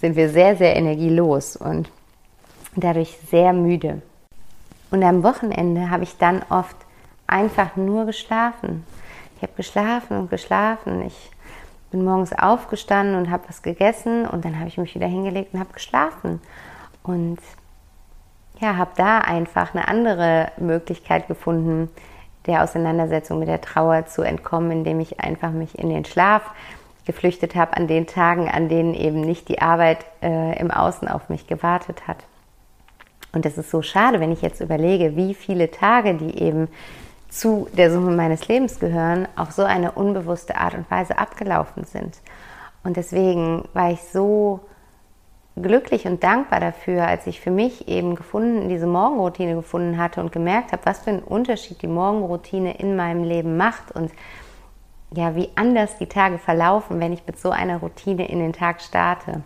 sind 0.00 0.16
wir 0.16 0.28
sehr, 0.28 0.56
sehr 0.56 0.76
energielos 0.76 1.56
und 1.56 1.90
dadurch 2.76 3.16
sehr 3.30 3.52
müde. 3.52 4.02
Und 4.90 5.02
am 5.02 5.22
Wochenende 5.22 5.90
habe 5.90 6.04
ich 6.04 6.16
dann 6.18 6.42
oft 6.50 6.76
einfach 7.26 7.76
nur 7.76 8.06
geschlafen. 8.06 8.84
Ich 9.36 9.42
habe 9.42 9.52
geschlafen 9.56 10.18
und 10.18 10.30
geschlafen. 10.30 11.02
Ich 11.06 11.30
bin 11.90 12.04
morgens 12.04 12.32
aufgestanden 12.32 13.16
und 13.16 13.30
habe 13.30 13.44
was 13.48 13.62
gegessen 13.62 14.26
und 14.26 14.44
dann 14.44 14.58
habe 14.58 14.68
ich 14.68 14.78
mich 14.78 14.94
wieder 14.94 15.06
hingelegt 15.06 15.54
und 15.54 15.60
habe 15.60 15.72
geschlafen. 15.72 16.40
Und 17.02 17.38
ja, 18.60 18.76
habe 18.76 18.92
da 18.96 19.18
einfach 19.18 19.74
eine 19.74 19.88
andere 19.88 20.52
Möglichkeit 20.56 21.28
gefunden, 21.28 21.90
der 22.46 22.62
Auseinandersetzung 22.62 23.38
mit 23.38 23.48
der 23.48 23.60
Trauer 23.60 24.06
zu 24.06 24.22
entkommen, 24.22 24.70
indem 24.70 25.00
ich 25.00 25.20
einfach 25.20 25.50
mich 25.50 25.78
in 25.78 25.88
den 25.88 26.04
Schlaf 26.04 26.42
geflüchtet 27.06 27.54
habe 27.54 27.76
an 27.76 27.86
den 27.86 28.06
Tagen, 28.06 28.48
an 28.48 28.68
denen 28.68 28.94
eben 28.94 29.20
nicht 29.20 29.48
die 29.48 29.60
Arbeit 29.60 30.04
äh, 30.22 30.58
im 30.58 30.70
Außen 30.70 31.08
auf 31.08 31.28
mich 31.28 31.46
gewartet 31.46 32.06
hat. 32.06 32.24
Und 33.32 33.44
es 33.44 33.58
ist 33.58 33.70
so 33.70 33.82
schade, 33.82 34.20
wenn 34.20 34.32
ich 34.32 34.42
jetzt 34.42 34.60
überlege, 34.60 35.16
wie 35.16 35.34
viele 35.34 35.70
Tage, 35.70 36.14
die 36.14 36.38
eben 36.38 36.68
zu 37.34 37.68
der 37.76 37.90
Summe 37.90 38.12
meines 38.12 38.46
Lebens 38.46 38.78
gehören, 38.78 39.26
auf 39.34 39.50
so 39.50 39.64
eine 39.64 39.92
unbewusste 39.92 40.56
Art 40.56 40.74
und 40.74 40.88
Weise 40.90 41.18
abgelaufen 41.18 41.84
sind. 41.84 42.18
Und 42.84 42.96
deswegen 42.96 43.64
war 43.72 43.90
ich 43.90 44.02
so 44.02 44.60
glücklich 45.56 46.06
und 46.06 46.22
dankbar 46.22 46.60
dafür, 46.60 47.06
als 47.06 47.26
ich 47.26 47.40
für 47.40 47.50
mich 47.50 47.88
eben 47.88 48.14
gefunden, 48.14 48.68
diese 48.68 48.86
Morgenroutine 48.86 49.54
gefunden 49.54 49.98
hatte 49.98 50.20
und 50.20 50.32
gemerkt 50.32 50.72
habe, 50.72 50.84
was 50.84 51.00
für 51.00 51.10
einen 51.10 51.22
Unterschied 51.22 51.82
die 51.82 51.88
Morgenroutine 51.88 52.78
in 52.78 52.94
meinem 52.94 53.24
Leben 53.24 53.56
macht 53.56 53.90
und 53.92 54.12
ja, 55.12 55.34
wie 55.34 55.50
anders 55.54 55.96
die 55.98 56.06
Tage 56.08 56.38
verlaufen, 56.38 57.00
wenn 57.00 57.12
ich 57.12 57.26
mit 57.26 57.38
so 57.38 57.50
einer 57.50 57.78
Routine 57.78 58.28
in 58.28 58.40
den 58.40 58.52
Tag 58.52 58.80
starte. 58.80 59.42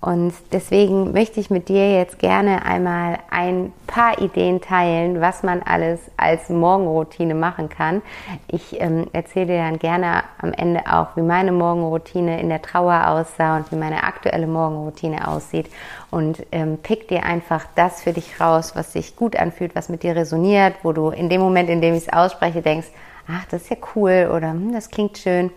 Und 0.00 0.32
deswegen 0.50 1.12
möchte 1.12 1.40
ich 1.40 1.50
mit 1.50 1.68
dir 1.68 1.92
jetzt 1.92 2.18
gerne 2.18 2.64
einmal 2.64 3.18
ein 3.30 3.70
paar 3.86 4.18
Ideen 4.18 4.62
teilen, 4.62 5.20
was 5.20 5.42
man 5.42 5.62
alles 5.62 6.00
als 6.16 6.48
Morgenroutine 6.48 7.34
machen 7.34 7.68
kann. 7.68 8.00
Ich 8.48 8.80
ähm, 8.80 9.08
erzähle 9.12 9.46
dir 9.46 9.58
dann 9.58 9.78
gerne 9.78 10.22
am 10.38 10.54
Ende 10.54 10.90
auch, 10.90 11.16
wie 11.16 11.22
meine 11.22 11.52
Morgenroutine 11.52 12.40
in 12.40 12.48
der 12.48 12.62
Trauer 12.62 13.08
aussah 13.08 13.58
und 13.58 13.70
wie 13.72 13.76
meine 13.76 14.02
aktuelle 14.04 14.46
Morgenroutine 14.46 15.28
aussieht. 15.28 15.68
Und 16.10 16.46
ähm, 16.50 16.78
pick 16.82 17.08
dir 17.08 17.24
einfach 17.24 17.66
das 17.74 18.02
für 18.02 18.14
dich 18.14 18.40
raus, 18.40 18.72
was 18.74 18.94
sich 18.94 19.16
gut 19.16 19.36
anfühlt, 19.36 19.74
was 19.74 19.90
mit 19.90 20.02
dir 20.02 20.16
resoniert, 20.16 20.76
wo 20.82 20.92
du 20.92 21.10
in 21.10 21.28
dem 21.28 21.42
Moment, 21.42 21.68
in 21.68 21.82
dem 21.82 21.94
ich 21.94 22.04
es 22.04 22.12
ausspreche, 22.12 22.62
denkst, 22.62 22.88
ach, 23.28 23.44
das 23.50 23.62
ist 23.62 23.70
ja 23.70 23.76
cool 23.94 24.30
oder 24.34 24.52
hm, 24.52 24.72
das 24.72 24.88
klingt 24.88 25.18
schön 25.18 25.50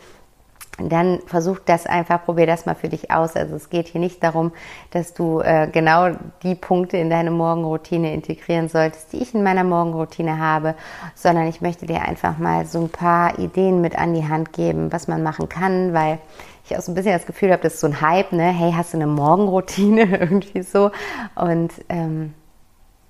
dann 0.79 1.19
versuch 1.27 1.59
das 1.59 1.85
einfach, 1.85 2.23
probier 2.25 2.47
das 2.47 2.65
mal 2.65 2.73
für 2.73 2.89
dich 2.89 3.11
aus. 3.11 3.35
Also 3.35 3.55
es 3.55 3.69
geht 3.69 3.87
hier 3.87 4.01
nicht 4.01 4.23
darum, 4.23 4.51
dass 4.91 5.13
du 5.13 5.39
äh, 5.39 5.67
genau 5.71 6.09
die 6.41 6.55
Punkte 6.55 6.97
in 6.97 7.09
deine 7.09 7.29
Morgenroutine 7.29 8.13
integrieren 8.13 8.69
solltest, 8.69 9.13
die 9.13 9.17
ich 9.17 9.35
in 9.35 9.43
meiner 9.43 9.63
Morgenroutine 9.63 10.39
habe, 10.39 10.75
sondern 11.15 11.47
ich 11.47 11.61
möchte 11.61 11.85
dir 11.85 12.01
einfach 12.01 12.39
mal 12.39 12.65
so 12.65 12.81
ein 12.81 12.89
paar 12.89 13.37
Ideen 13.37 13.81
mit 13.81 13.97
an 13.97 14.13
die 14.15 14.27
Hand 14.27 14.51
geben, 14.53 14.91
was 14.91 15.07
man 15.07 15.21
machen 15.21 15.47
kann, 15.47 15.93
weil 15.93 16.17
ich 16.65 16.75
auch 16.75 16.81
so 16.81 16.91
ein 16.91 16.95
bisschen 16.95 17.13
das 17.13 17.25
Gefühl 17.27 17.51
habe, 17.51 17.61
das 17.61 17.75
ist 17.75 17.81
so 17.81 17.87
ein 17.87 18.01
Hype, 18.01 18.31
ne? 18.31 18.45
Hey, 18.45 18.73
hast 18.75 18.93
du 18.93 18.97
eine 18.97 19.07
Morgenroutine 19.07 20.03
irgendwie 20.19 20.63
so? 20.63 20.91
Und 21.35 21.71
ähm, 21.89 22.33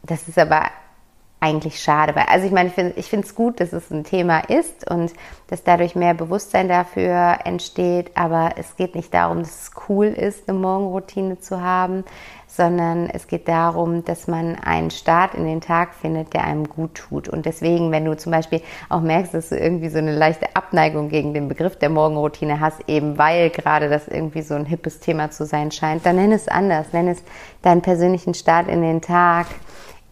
das 0.04 0.28
ist 0.28 0.38
aber 0.38 0.64
eigentlich 1.44 1.82
schade. 1.82 2.16
Weil, 2.16 2.26
also 2.30 2.46
ich 2.46 2.54
meine, 2.54 2.72
ich 2.96 3.08
finde 3.08 3.28
es 3.28 3.36
gut, 3.36 3.60
dass 3.60 3.74
es 3.74 3.92
ein 3.92 4.06
Thema 4.06 4.40
ist 4.50 4.90
und 4.90 5.12
dass 5.48 5.64
dadurch 5.64 5.94
mehr 5.94 6.14
Bewusstsein 6.14 6.70
dafür 6.70 7.40
entsteht. 7.44 8.12
Aber 8.16 8.52
es 8.56 8.78
geht 8.78 8.96
nicht 8.96 9.14
darum, 9.14 9.40
dass 9.40 9.64
es 9.64 9.72
cool 9.90 10.06
ist, 10.06 10.48
eine 10.48 10.58
Morgenroutine 10.58 11.40
zu 11.40 11.62
haben, 11.62 12.06
sondern 12.48 13.10
es 13.10 13.28
geht 13.28 13.50
darum, 13.50 14.06
dass 14.06 14.28
man 14.28 14.56
einen 14.56 14.90
Start 14.90 15.34
in 15.34 15.44
den 15.44 15.60
Tag 15.60 15.96
findet, 15.96 16.34
der 16.34 16.46
einem 16.46 16.70
gut 16.70 16.96
tut. 16.96 17.28
Und 17.28 17.46
deswegen, 17.46 17.92
wenn 17.92 18.06
du 18.06 18.16
zum 18.16 18.32
Beispiel 18.32 18.62
auch 18.88 19.02
merkst, 19.02 19.34
dass 19.34 19.50
du 19.50 19.58
irgendwie 19.58 19.90
so 19.90 19.98
eine 19.98 20.16
leichte 20.16 20.56
Abneigung 20.56 21.10
gegen 21.10 21.34
den 21.34 21.50
Begriff 21.50 21.76
der 21.76 21.90
Morgenroutine 21.90 22.62
hast, 22.62 22.88
eben 22.88 23.18
weil 23.18 23.50
gerade 23.50 23.90
das 23.90 24.08
irgendwie 24.08 24.44
so 24.44 24.54
ein 24.54 24.66
hippes 24.66 25.02
Thema 25.02 25.30
zu 25.30 25.46
sein 25.46 25.72
scheint, 25.72 26.06
dann 26.06 26.16
nenn 26.16 26.32
es 26.32 26.48
anders, 26.48 26.94
nenn 26.94 27.10
es 27.10 27.22
deinen 27.64 27.82
persönlichen 27.82 28.34
Start 28.34 28.70
in 28.70 28.82
den 28.82 29.02
Tag 29.02 29.48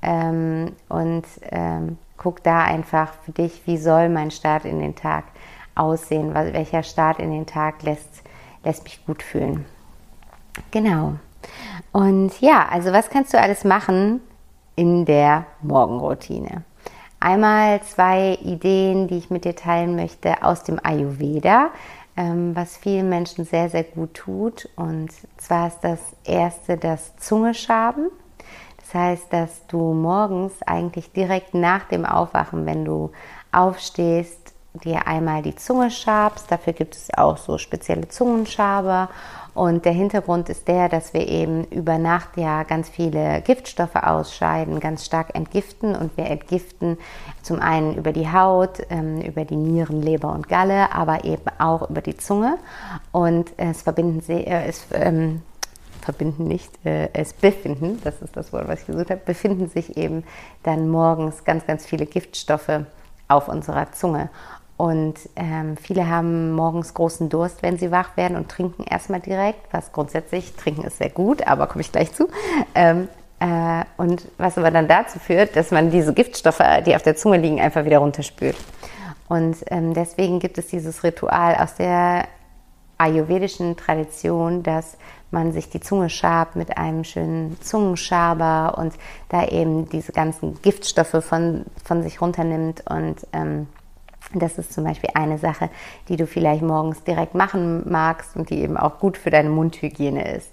ähm, 0.02 0.74
und 0.90 1.24
ähm, 1.52 1.98
guck 2.18 2.44
da 2.44 2.64
einfach 2.64 3.14
für 3.26 3.32
dich, 3.32 3.62
wie 3.66 3.78
soll 3.78 4.10
mein 4.10 4.32
Start 4.32 4.66
in 4.66 4.80
den 4.80 4.96
Tag 4.96 5.26
aussehen, 5.76 6.34
welcher 6.34 6.84
Start 6.84 7.20
in 7.20 7.32
den 7.32 7.46
Tag 7.46 7.84
lässt, 7.84 8.24
lässt 8.64 8.84
mich 8.84 9.06
gut 9.06 9.24
fühlen. 9.24 9.66
Genau. 10.72 11.14
Und 11.92 12.40
ja, 12.42 12.68
also 12.70 12.92
was 12.92 13.10
kannst 13.10 13.34
du 13.34 13.40
alles 13.40 13.64
machen 13.64 14.22
in 14.76 15.06
der 15.06 15.46
Morgenroutine? 15.62 16.64
Einmal 17.20 17.82
zwei 17.84 18.38
Ideen, 18.42 19.08
die 19.08 19.18
ich 19.18 19.30
mit 19.30 19.46
dir 19.46 19.56
teilen 19.56 19.96
möchte 19.96 20.44
aus 20.44 20.64
dem 20.64 20.80
Ayurveda, 20.84 21.70
ähm, 22.18 22.56
was 22.56 22.78
vielen 22.78 23.10
Menschen 23.10 23.46
sehr, 23.46 23.70
sehr 23.70 23.84
gut 23.84 24.14
tut. 24.16 24.70
Und 24.76 25.12
zwar 25.38 25.68
ist 25.68 25.80
das 25.82 26.00
erste 26.24 26.78
das 26.78 27.16
Zungeschaben. 27.18 28.10
Heißt, 28.94 29.32
dass 29.32 29.66
du 29.68 29.94
morgens 29.94 30.62
eigentlich 30.64 31.12
direkt 31.12 31.54
nach 31.54 31.86
dem 31.86 32.06
Aufwachen, 32.06 32.66
wenn 32.66 32.86
du 32.86 33.12
aufstehst, 33.52 34.54
dir 34.74 35.08
einmal 35.08 35.42
die 35.42 35.56
Zunge 35.56 35.92
schabst. 35.92 36.52
Dafür 36.52 36.74
gibt 36.74 36.96
es 36.96 37.10
auch 37.16 37.38
so 37.38 37.58
spezielle 37.58 38.08
Zungenschaber 38.08 39.10
und 39.54 39.84
der 39.84 39.92
Hintergrund 39.92 40.48
ist 40.48 40.68
der, 40.68 40.88
dass 40.88 41.14
wir 41.14 41.28
eben 41.28 41.66
über 41.66 41.98
Nacht 41.98 42.38
ja 42.38 42.64
ganz 42.64 42.88
viele 42.88 43.42
Giftstoffe 43.42 43.96
ausscheiden, 43.96 44.80
ganz 44.80 45.06
stark 45.06 45.36
entgiften. 45.36 45.94
Und 45.94 46.16
wir 46.16 46.28
entgiften 46.28 46.98
zum 47.42 47.60
einen 47.60 47.96
über 47.96 48.14
die 48.14 48.32
Haut, 48.32 48.80
ähm, 48.90 49.20
über 49.22 49.44
die 49.44 49.58
Nieren, 49.58 50.02
Leber 50.02 50.32
und 50.32 50.48
Galle, 50.48 50.94
aber 50.94 51.26
eben 51.26 51.44
auch 51.60 51.90
über 51.90 52.02
die 52.02 52.16
Zunge. 52.16 52.58
Und 53.12 53.52
es 53.58 53.82
verbinden 53.82 54.24
äh, 54.32 54.68
es 54.68 54.86
ähm, 54.94 55.42
verbinden 56.02 56.46
nicht, 56.46 56.72
äh, 56.86 57.10
es 57.14 57.34
befinden, 57.34 58.00
das 58.04 58.22
ist 58.22 58.36
das 58.36 58.52
Wort, 58.54 58.68
was 58.68 58.82
ich 58.82 58.88
gesucht 58.88 59.10
habe, 59.10 59.22
befinden 59.24 59.70
sich 59.70 59.98
eben 59.98 60.24
dann 60.64 60.90
morgens 60.90 61.44
ganz, 61.44 61.66
ganz 61.66 61.86
viele 61.86 62.06
Giftstoffe 62.06 62.82
auf 63.28 63.48
unserer 63.48 63.92
Zunge. 63.92 64.30
Und 64.78 65.16
ähm, 65.36 65.78
viele 65.78 66.10
haben 66.10 66.54
morgens 66.54 66.96
großen 66.96 67.30
Durst, 67.30 67.62
wenn 67.62 67.78
sie 67.78 67.92
wach 67.92 68.18
werden 68.18 68.36
und 68.36 68.50
trinken 68.50 68.84
erstmal 68.84 69.20
direkt, 69.20 69.72
was 69.72 69.92
grundsätzlich, 69.92 70.56
trinken 70.56 70.84
ist 70.84 70.98
sehr 70.98 71.12
gut, 71.12 71.46
aber 71.46 71.68
komme 71.68 71.82
ich 71.82 71.92
gleich 71.92 72.12
zu. 72.14 72.28
Ähm, 72.74 73.08
äh, 73.40 73.84
und 73.98 74.28
was 74.38 74.58
aber 74.58 74.72
dann 74.72 74.88
dazu 74.88 75.20
führt, 75.20 75.56
dass 75.56 75.70
man 75.70 75.92
diese 75.92 76.14
Giftstoffe, 76.14 76.64
die 76.86 76.96
auf 76.96 77.04
der 77.04 77.16
Zunge 77.16 77.38
liegen, 77.38 77.62
einfach 77.62 77.86
wieder 77.86 78.00
runterspült. 78.00 78.58
Und 79.28 79.58
ähm, 79.68 79.94
deswegen 79.94 80.40
gibt 80.40 80.58
es 80.58 80.68
dieses 80.68 81.04
Ritual 81.04 81.56
aus 81.56 81.76
der 81.76 82.26
ayurvedischen 82.98 83.78
Tradition, 83.78 84.62
dass 84.62 84.98
man 85.32 85.52
sich 85.52 85.70
die 85.70 85.80
Zunge 85.80 86.10
schabt 86.10 86.56
mit 86.56 86.78
einem 86.78 87.04
schönen 87.04 87.60
Zungenschaber 87.62 88.78
und 88.78 88.94
da 89.30 89.48
eben 89.48 89.90
diese 89.90 90.12
ganzen 90.12 90.62
Giftstoffe 90.62 91.24
von, 91.24 91.66
von 91.84 92.04
sich 92.04 92.22
runternimmt 92.22 92.84
und 92.90 93.16
ähm, 93.34 93.68
das 94.34 94.58
ist 94.58 94.72
zum 94.72 94.86
Beispiel 94.86 95.10
eine 95.14 95.38
Sache, 95.38 95.70
die 96.08 96.16
du 96.16 96.26
vielleicht 96.26 96.62
morgens 96.62 97.04
direkt 97.04 97.36
machen 97.36 97.90
magst 97.90 98.36
und 98.36 98.50
die 98.50 98.60
eben 98.60 98.78
auch 98.78 99.00
gut 99.00 99.18
für 99.18 99.30
deine 99.30 99.50
Mundhygiene 99.50 100.36
ist. 100.36 100.52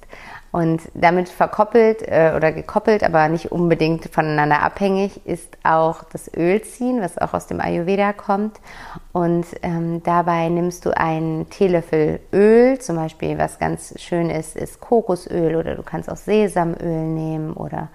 Und 0.50 0.82
damit 0.94 1.28
verkoppelt 1.28 2.02
äh, 2.02 2.32
oder 2.34 2.52
gekoppelt, 2.52 3.04
aber 3.04 3.28
nicht 3.28 3.52
unbedingt 3.52 4.06
voneinander 4.06 4.62
abhängig, 4.62 5.26
ist 5.26 5.58
auch 5.62 6.04
das 6.04 6.32
Ölziehen, 6.34 7.02
was 7.02 7.18
auch 7.18 7.34
aus 7.34 7.46
dem 7.46 7.60
Ayurveda 7.60 8.14
kommt. 8.14 8.58
Und 9.12 9.46
ähm, 9.62 10.02
dabei 10.02 10.48
nimmst 10.48 10.86
du 10.86 10.96
einen 10.96 11.50
Teelöffel 11.50 12.20
Öl, 12.32 12.78
zum 12.78 12.96
Beispiel 12.96 13.36
was 13.36 13.58
ganz 13.58 13.94
schön 14.00 14.30
ist, 14.30 14.56
ist 14.56 14.80
Kokosöl 14.80 15.56
oder 15.56 15.74
du 15.74 15.82
kannst 15.82 16.10
auch 16.10 16.16
Sesamöl 16.16 17.04
nehmen 17.04 17.52
oder 17.52 17.88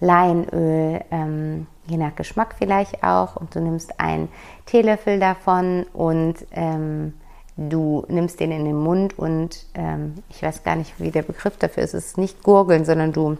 Leinöl. 0.00 1.00
Ähm, 1.10 1.66
je 1.86 1.96
nach 1.96 2.14
Geschmack 2.14 2.54
vielleicht 2.58 3.02
auch. 3.02 3.36
Und 3.36 3.54
du 3.54 3.60
nimmst 3.60 4.00
einen 4.00 4.28
Teelöffel 4.66 5.18
davon 5.18 5.86
und 5.92 6.34
ähm, 6.52 7.14
du 7.56 8.04
nimmst 8.08 8.40
den 8.40 8.52
in 8.52 8.64
den 8.64 8.76
Mund 8.76 9.18
und 9.18 9.66
ähm, 9.74 10.14
ich 10.30 10.42
weiß 10.42 10.62
gar 10.64 10.76
nicht, 10.76 10.94
wie 10.98 11.10
der 11.10 11.22
Begriff 11.22 11.56
dafür 11.56 11.82
ist. 11.82 11.94
Es 11.94 12.06
ist 12.06 12.18
nicht 12.18 12.42
gurgeln, 12.42 12.84
sondern 12.84 13.12
du, 13.12 13.36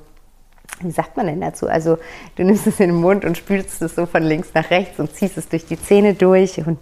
wie 0.80 0.90
sagt 0.90 1.16
man 1.16 1.26
denn 1.26 1.40
dazu? 1.40 1.68
Also 1.68 1.98
du 2.36 2.44
nimmst 2.44 2.66
es 2.66 2.80
in 2.80 2.90
den 2.90 3.00
Mund 3.00 3.24
und 3.24 3.36
spülst 3.36 3.82
es 3.82 3.94
so 3.94 4.06
von 4.06 4.22
links 4.22 4.54
nach 4.54 4.70
rechts 4.70 5.00
und 5.00 5.14
ziehst 5.14 5.36
es 5.36 5.48
durch 5.48 5.66
die 5.66 5.80
Zähne 5.80 6.14
durch 6.14 6.58
und 6.64 6.78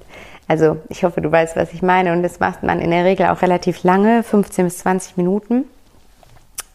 also 0.49 0.79
ich 0.89 1.05
hoffe, 1.05 1.21
du 1.21 1.31
weißt, 1.31 1.57
was 1.57 1.73
ich 1.73 1.83
meine. 1.83 2.13
Und 2.13 2.23
das 2.23 2.41
macht 2.41 2.63
man 2.63 2.81
in 2.81 2.91
der 2.91 3.05
Regel 3.05 3.27
auch 3.27 3.41
relativ 3.43 3.85
lange, 3.85 4.23
15 4.23 4.67
bis 4.67 4.79
20 4.79 5.17
Minuten. 5.17 5.65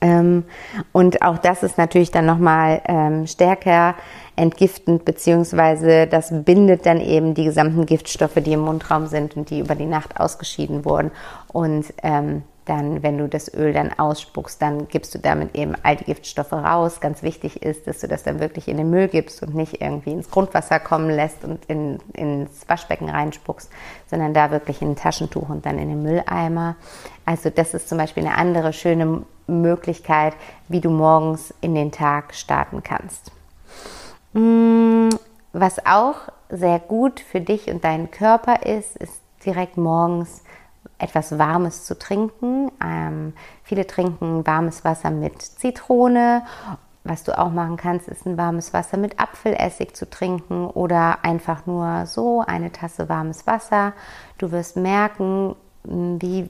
Ähm, 0.01 0.45
und 0.93 1.21
auch 1.21 1.37
das 1.37 1.63
ist 1.63 1.77
natürlich 1.77 2.11
dann 2.11 2.25
nochmal 2.25 2.81
ähm, 2.87 3.27
stärker 3.27 3.95
entgiftend, 4.37 5.03
beziehungsweise 5.03 6.07
das 6.07 6.31
bindet 6.31 6.85
dann 6.85 7.01
eben 7.01 7.33
die 7.33 7.43
gesamten 7.43 7.85
Giftstoffe, 7.85 8.35
die 8.35 8.53
im 8.53 8.61
Mundraum 8.61 9.07
sind 9.07 9.35
und 9.35 9.49
die 9.49 9.59
über 9.59 9.75
die 9.75 9.85
Nacht 9.85 10.19
ausgeschieden 10.19 10.85
wurden. 10.85 11.11
Und 11.51 11.93
ähm, 12.03 12.43
dann, 12.67 13.01
wenn 13.01 13.17
du 13.17 13.27
das 13.27 13.53
Öl 13.53 13.73
dann 13.73 13.97
ausspuckst, 13.97 14.61
dann 14.61 14.87
gibst 14.89 15.15
du 15.15 15.19
damit 15.19 15.55
eben 15.55 15.73
all 15.83 15.95
die 15.95 16.03
Giftstoffe 16.03 16.51
raus. 16.51 16.99
Ganz 16.99 17.23
wichtig 17.23 17.63
ist, 17.63 17.87
dass 17.87 18.01
du 18.01 18.07
das 18.07 18.23
dann 18.23 18.39
wirklich 18.39 18.67
in 18.67 18.77
den 18.77 18.89
Müll 18.89 19.07
gibst 19.07 19.41
und 19.41 19.55
nicht 19.55 19.81
irgendwie 19.81 20.11
ins 20.11 20.29
Grundwasser 20.29 20.79
kommen 20.79 21.09
lässt 21.09 21.43
und 21.43 21.65
in, 21.65 21.99
ins 22.13 22.67
Waschbecken 22.67 23.09
reinspuckst, 23.09 23.71
sondern 24.07 24.33
da 24.33 24.51
wirklich 24.51 24.81
in 24.81 24.91
ein 24.91 24.95
Taschentuch 24.95 25.49
und 25.49 25.65
dann 25.65 25.79
in 25.79 25.89
den 25.89 26.03
Mülleimer. 26.03 26.75
Also 27.25 27.49
das 27.49 27.73
ist 27.73 27.89
zum 27.89 27.97
Beispiel 27.97 28.25
eine 28.25 28.37
andere 28.37 28.73
schöne 28.73 29.23
Möglichkeit, 29.47 30.33
wie 30.67 30.81
du 30.81 30.89
morgens 30.89 31.53
in 31.61 31.73
den 31.73 31.91
Tag 31.91 32.35
starten 32.35 32.83
kannst. 32.83 33.31
Mm, 34.37 35.09
was 35.51 35.83
auch 35.85 36.15
sehr 36.49 36.79
gut 36.79 37.19
für 37.19 37.41
dich 37.41 37.71
und 37.71 37.83
deinen 37.83 38.11
Körper 38.11 38.65
ist, 38.67 38.95
ist 38.97 39.19
direkt 39.43 39.77
morgens 39.77 40.43
etwas 40.99 41.39
Warmes 41.39 41.85
zu 41.85 41.97
trinken. 41.97 42.71
Ähm, 42.83 43.33
viele 43.63 43.87
trinken 43.87 44.45
warmes 44.45 44.85
Wasser 44.85 45.09
mit 45.09 45.41
Zitrone. 45.41 46.43
Was 47.03 47.23
du 47.23 47.37
auch 47.37 47.49
machen 47.49 47.77
kannst, 47.77 48.07
ist 48.09 48.27
ein 48.27 48.37
warmes 48.37 48.73
Wasser 48.73 48.97
mit 48.97 49.19
Apfelessig 49.19 49.95
zu 49.95 50.07
trinken 50.07 50.67
oder 50.67 51.23
einfach 51.23 51.65
nur 51.65 52.05
so 52.05 52.43
eine 52.45 52.71
Tasse 52.71 53.09
warmes 53.09 53.47
Wasser. 53.47 53.93
Du 54.37 54.51
wirst 54.51 54.75
merken, 54.75 55.55
wie 55.83 56.49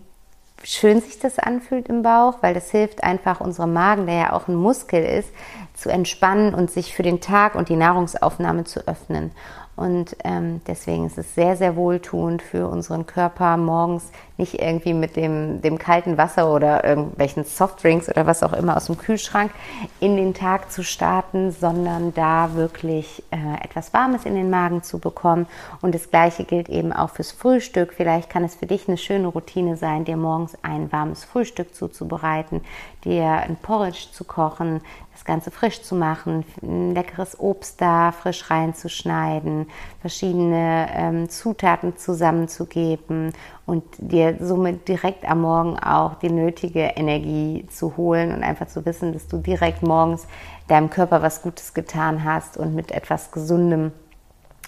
schön 0.64 1.02
sich 1.02 1.20
das 1.20 1.40
anfühlt 1.40 1.88
im 1.88 2.02
Bauch, 2.02 2.38
weil 2.42 2.54
das 2.54 2.72
hilft 2.72 3.04
einfach 3.04 3.40
unserem 3.40 3.74
Magen, 3.74 4.06
der 4.06 4.16
ja 4.16 4.34
auch 4.34 4.48
ein 4.48 4.56
Muskel 4.56 5.04
ist, 5.04 5.30
zu 5.74 5.90
entspannen 5.90 6.54
und 6.54 6.72
sich 6.72 6.94
für 6.94 7.04
den 7.04 7.22
Tag 7.22 7.56
und 7.56 7.70
die 7.70 7.76
Nahrungsaufnahme 7.76 8.64
zu 8.64 8.88
öffnen. 8.88 9.32
Und 9.78 10.18
ähm, 10.24 10.60
deswegen 10.66 11.06
ist 11.06 11.20
es 11.20 11.36
sehr, 11.36 11.56
sehr 11.56 11.76
wohltuend 11.76 12.42
für 12.42 12.68
unseren 12.68 13.06
Körper, 13.06 13.58
morgens 13.58 14.12
nicht 14.38 14.60
irgendwie 14.60 14.94
mit 14.94 15.16
dem, 15.16 15.62
dem 15.62 15.78
kalten 15.78 16.18
Wasser 16.18 16.52
oder 16.52 16.84
irgendwelchen 16.84 17.44
Softdrinks 17.44 18.10
oder 18.10 18.26
was 18.26 18.42
auch 18.42 18.54
immer 18.54 18.76
aus 18.76 18.88
dem 18.88 18.98
Kühlschrank 18.98 19.52
in 20.00 20.18
den 20.18 20.34
Tag 20.34 20.72
zu 20.72 20.84
starten, 20.84 21.52
sondern 21.52 22.12
da 22.16 22.56
wirklich 22.56 23.24
äh, 23.30 23.64
etwas 23.64 23.94
Warmes 23.94 24.26
in 24.26 24.34
den 24.34 24.50
Magen 24.50 24.82
zu 24.82 24.98
bekommen. 24.98 25.46
Und 25.82 25.94
das 25.94 26.10
Gleiche 26.10 26.44
gilt 26.44 26.70
eben 26.70 26.92
auch 26.92 27.12
fürs 27.12 27.32
Frühstück. 27.32 27.94
Vielleicht 27.94 28.32
kann 28.32 28.44
es 28.44 28.56
für 28.56 28.66
dich 28.66 28.88
eine 28.88 28.98
schöne 28.98 29.28
Routine 29.28 29.78
sein, 29.78 30.06
dir 30.06 30.18
morgens 30.18 30.58
ein 30.64 30.92
warmes 30.92 31.24
Frühstück 31.24 31.76
zuzubereiten, 31.76 32.62
dir 33.06 33.26
ein 33.26 33.58
Porridge 33.58 34.08
zu 34.12 34.24
kochen, 34.24 34.82
Ganze 35.28 35.52
frisch 35.52 35.84
zu 35.84 35.94
machen, 35.94 36.44
ein 36.64 36.96
leckeres 36.96 37.40
Obst 37.40 37.80
da 37.82 38.12
frisch 38.12 38.50
reinzuschneiden, 38.50 39.68
verschiedene 40.02 40.88
ähm, 40.92 41.30
Zutaten 41.30 41.98
zusammenzugeben 41.98 43.34
und 43.66 43.84
dir 43.98 44.38
somit 44.40 44.88
direkt 44.88 45.30
am 45.30 45.42
Morgen 45.42 45.78
auch 45.78 46.16
die 46.16 46.32
nötige 46.32 46.80
Energie 46.96 47.68
zu 47.70 47.98
holen 47.98 48.34
und 48.34 48.44
einfach 48.44 48.68
zu 48.68 48.86
wissen, 48.86 49.14
dass 49.14 49.28
du 49.28 49.38
direkt 49.38 49.84
morgens 49.84 50.26
deinem 50.68 50.90
Körper 50.90 51.22
was 51.22 51.42
Gutes 51.44 51.74
getan 51.74 52.24
hast 52.24 52.58
und 52.58 52.74
mit 52.74 52.92
etwas 52.92 53.32
Gesundem 53.32 53.92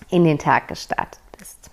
in 0.10 0.24
den 0.26 0.38
Tag 0.38 0.68
gestartet 0.68 1.22
bist. 1.38 1.72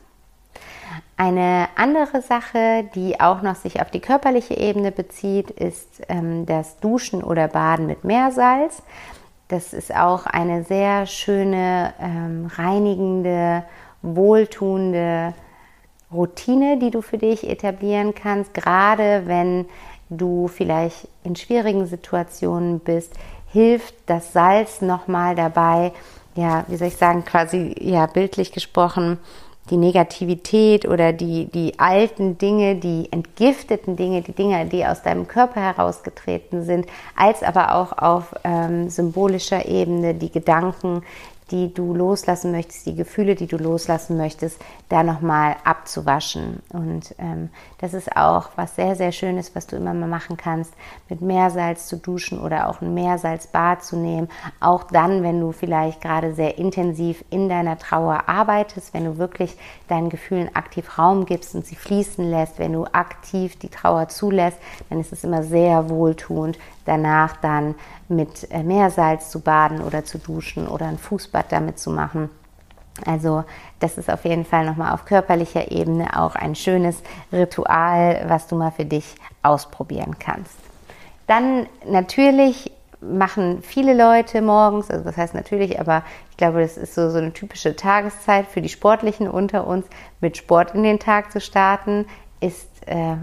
Eine 1.18 1.68
andere 1.76 2.20
Sache, 2.20 2.90
die 2.94 3.20
auch 3.20 3.40
noch 3.40 3.54
sich 3.54 3.80
auf 3.80 3.90
die 3.90 4.00
körperliche 4.00 4.54
Ebene 4.54 4.92
bezieht, 4.92 5.50
ist 5.50 6.02
ähm, 6.08 6.44
das 6.44 6.78
Duschen 6.80 7.24
oder 7.24 7.48
Baden 7.48 7.86
mit 7.86 8.04
Meersalz. 8.04 8.82
das 9.48 9.72
ist 9.72 9.94
auch 9.94 10.26
eine 10.26 10.64
sehr 10.64 11.06
schöne, 11.06 11.94
ähm, 12.00 12.50
reinigende, 12.54 13.64
wohltuende 14.02 15.32
Routine, 16.12 16.78
die 16.78 16.90
du 16.90 17.00
für 17.00 17.18
dich 17.18 17.48
etablieren 17.48 18.14
kannst, 18.14 18.52
gerade 18.54 19.22
wenn 19.26 19.66
du 20.10 20.48
vielleicht 20.48 21.08
in 21.24 21.34
schwierigen 21.34 21.86
Situationen 21.86 22.80
bist, 22.80 23.14
hilft 23.52 23.94
das 24.06 24.32
Salz 24.32 24.80
nochmal 24.82 25.34
dabei, 25.34 25.92
ja, 26.34 26.64
wie 26.68 26.76
soll 26.76 26.88
ich 26.88 26.96
sagen, 26.96 27.24
quasi, 27.24 27.74
ja, 27.80 28.06
bildlich 28.06 28.52
gesprochen, 28.52 29.18
die 29.70 29.76
Negativität 29.76 30.86
oder 30.86 31.12
die, 31.12 31.46
die 31.46 31.78
alten 31.78 32.38
Dinge, 32.38 32.76
die 32.76 33.08
entgifteten 33.10 33.96
Dinge, 33.96 34.22
die 34.22 34.32
Dinge, 34.32 34.66
die 34.66 34.84
aus 34.86 35.02
deinem 35.02 35.26
Körper 35.26 35.60
herausgetreten 35.60 36.64
sind, 36.64 36.86
als 37.16 37.42
aber 37.42 37.74
auch 37.74 37.98
auf 37.98 38.34
ähm, 38.44 38.88
symbolischer 38.88 39.66
Ebene 39.66 40.14
die 40.14 40.30
Gedanken, 40.30 41.02
die 41.50 41.72
du 41.72 41.94
loslassen 41.94 42.50
möchtest, 42.50 42.86
die 42.86 42.96
Gefühle, 42.96 43.36
die 43.36 43.46
du 43.46 43.56
loslassen 43.56 44.16
möchtest, 44.16 44.60
da 44.88 45.04
nochmal 45.04 45.54
abzuwaschen. 45.62 46.60
Und 46.70 47.14
ähm, 47.18 47.50
das 47.78 47.94
ist 47.94 48.16
auch 48.16 48.50
was 48.56 48.74
sehr, 48.74 48.96
sehr 48.96 49.12
Schönes, 49.12 49.54
was 49.54 49.68
du 49.68 49.76
immer 49.76 49.94
mal 49.94 50.08
machen 50.08 50.36
kannst, 50.36 50.72
mit 51.08 51.20
Meersalz 51.20 51.86
zu 51.86 51.98
duschen 51.98 52.40
oder 52.40 52.68
auch 52.68 52.80
ein 52.80 52.94
Meersalzbad 52.94 53.84
zu 53.84 53.96
nehmen. 53.96 54.28
Auch 54.58 54.84
dann, 54.84 55.22
wenn 55.22 55.40
du 55.40 55.52
vielleicht 55.52 56.00
gerade 56.00 56.34
sehr 56.34 56.58
intensiv 56.58 57.24
in 57.30 57.48
deiner 57.48 57.78
Trauer 57.78 58.28
arbeitest, 58.28 58.92
wenn 58.92 59.04
du 59.04 59.18
wirklich 59.18 59.56
deinen 59.86 60.08
Gefühlen 60.08 60.54
aktiv 60.56 60.98
Raum 60.98 61.26
gibst 61.26 61.54
und 61.54 61.64
sie 61.64 61.76
fließen 61.76 62.28
lässt, 62.28 62.58
wenn 62.58 62.72
du 62.72 62.86
aktiv 62.86 63.56
die 63.56 63.68
Trauer 63.68 64.08
zulässt, 64.08 64.58
dann 64.90 64.98
ist 64.98 65.12
es 65.12 65.22
immer 65.22 65.44
sehr 65.44 65.88
wohltuend, 65.90 66.58
danach 66.86 67.36
dann 67.36 67.74
mit 68.08 68.50
äh, 68.50 68.62
Meersalz 68.62 69.30
zu 69.30 69.40
baden 69.40 69.80
oder 69.80 70.04
zu 70.04 70.18
duschen 70.18 70.66
oder 70.66 70.86
ein 70.86 70.98
Fußbad 70.98 71.52
damit 71.52 71.78
zu 71.78 71.90
machen. 71.90 72.30
Also 73.04 73.44
das 73.80 73.98
ist 73.98 74.10
auf 74.10 74.24
jeden 74.24 74.44
Fall 74.44 74.64
nochmal 74.64 74.92
auf 74.92 75.04
körperlicher 75.04 75.70
Ebene 75.70 76.18
auch 76.18 76.34
ein 76.34 76.54
schönes 76.54 77.02
Ritual, 77.32 78.24
was 78.28 78.46
du 78.46 78.56
mal 78.56 78.70
für 78.70 78.86
dich 78.86 79.14
ausprobieren 79.42 80.18
kannst. 80.18 80.56
Dann 81.26 81.66
natürlich 81.84 82.72
machen 83.00 83.62
viele 83.62 83.94
Leute 83.94 84.40
morgens, 84.40 84.90
also 84.90 85.04
das 85.04 85.16
heißt 85.16 85.34
natürlich, 85.34 85.78
aber 85.78 86.02
ich 86.30 86.36
glaube, 86.36 86.60
das 86.60 86.78
ist 86.78 86.94
so, 86.94 87.10
so 87.10 87.18
eine 87.18 87.32
typische 87.32 87.76
Tageszeit 87.76 88.46
für 88.46 88.62
die 88.62 88.68
Sportlichen 88.68 89.28
unter 89.28 89.66
uns, 89.66 89.86
mit 90.20 90.36
Sport 90.36 90.74
in 90.74 90.82
den 90.82 90.98
Tag 90.98 91.30
zu 91.30 91.40
starten, 91.40 92.06
ist 92.40 92.68
äh, 92.86 93.16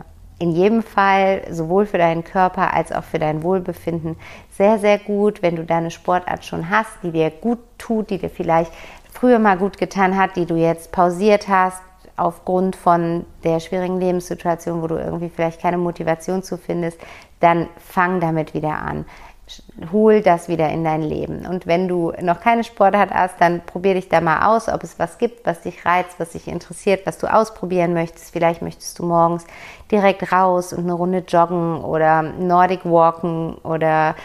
in 0.43 0.51
jedem 0.51 0.84
Fall 0.84 1.43
sowohl 1.49 1.86
für 1.86 1.97
deinen 1.97 2.25
Körper 2.25 2.73
als 2.73 2.91
auch 2.91 3.06
für 3.06 3.17
dein 3.17 3.43
Wohlbefinden 3.43 4.17
sehr, 4.51 4.77
sehr 4.77 4.99
gut, 4.99 5.41
wenn 5.41 5.56
du 5.56 5.63
deine 5.63 5.89
Sportart 5.89 6.43
schon 6.43 6.69
hast, 6.69 6.91
die 7.01 7.12
dir 7.12 7.29
gut 7.29 7.60
tut, 7.77 8.10
die 8.10 8.17
dir 8.17 8.29
vielleicht 8.29 8.73
früher 9.10 9.39
mal 9.39 9.58
gut 9.58 9.77
getan 9.77 10.17
hat, 10.17 10.36
die 10.36 10.45
du 10.45 10.56
jetzt 10.56 10.91
pausiert 10.91 11.47
hast 11.47 11.82
aufgrund 12.17 12.75
von 12.75 13.25
der 13.45 13.62
schwierigen 13.62 14.01
Lebenssituation, 14.01 14.82
wo 14.82 14.88
du 14.88 14.95
irgendwie 14.95 15.29
vielleicht 15.29 15.62
keine 15.62 15.77
Motivation 15.77 16.43
zu 16.43 16.58
findest, 16.58 16.99
dann 17.39 17.69
fang 17.77 18.19
damit 18.19 18.53
wieder 18.53 18.77
an 18.77 19.06
hol 19.91 20.21
das 20.21 20.47
wieder 20.47 20.69
in 20.69 20.84
dein 20.84 21.01
Leben. 21.01 21.45
Und 21.45 21.67
wenn 21.67 21.88
du 21.88 22.13
noch 22.21 22.39
keine 22.39 22.63
Sportart 22.63 23.12
hast, 23.12 23.36
dann 23.39 23.62
probier 23.65 23.95
dich 23.95 24.08
da 24.08 24.21
mal 24.21 24.47
aus, 24.56 24.69
ob 24.69 24.84
es 24.84 24.97
was 24.99 25.17
gibt, 25.17 25.45
was 25.45 25.62
dich 25.62 25.86
reizt, 25.86 26.19
was 26.19 26.32
dich 26.32 26.47
interessiert, 26.47 27.06
was 27.06 27.17
du 27.17 27.27
ausprobieren 27.27 27.93
möchtest. 27.93 28.32
Vielleicht 28.32 28.62
möchtest 28.62 28.97
du 28.99 29.06
morgens 29.06 29.45
direkt 29.91 30.32
raus 30.32 30.71
und 30.73 30.84
eine 30.84 30.93
Runde 30.93 31.23
joggen 31.27 31.84
oder 31.84 32.21
Nordic 32.21 32.86
walken 32.86 33.56
oder 33.63 34.15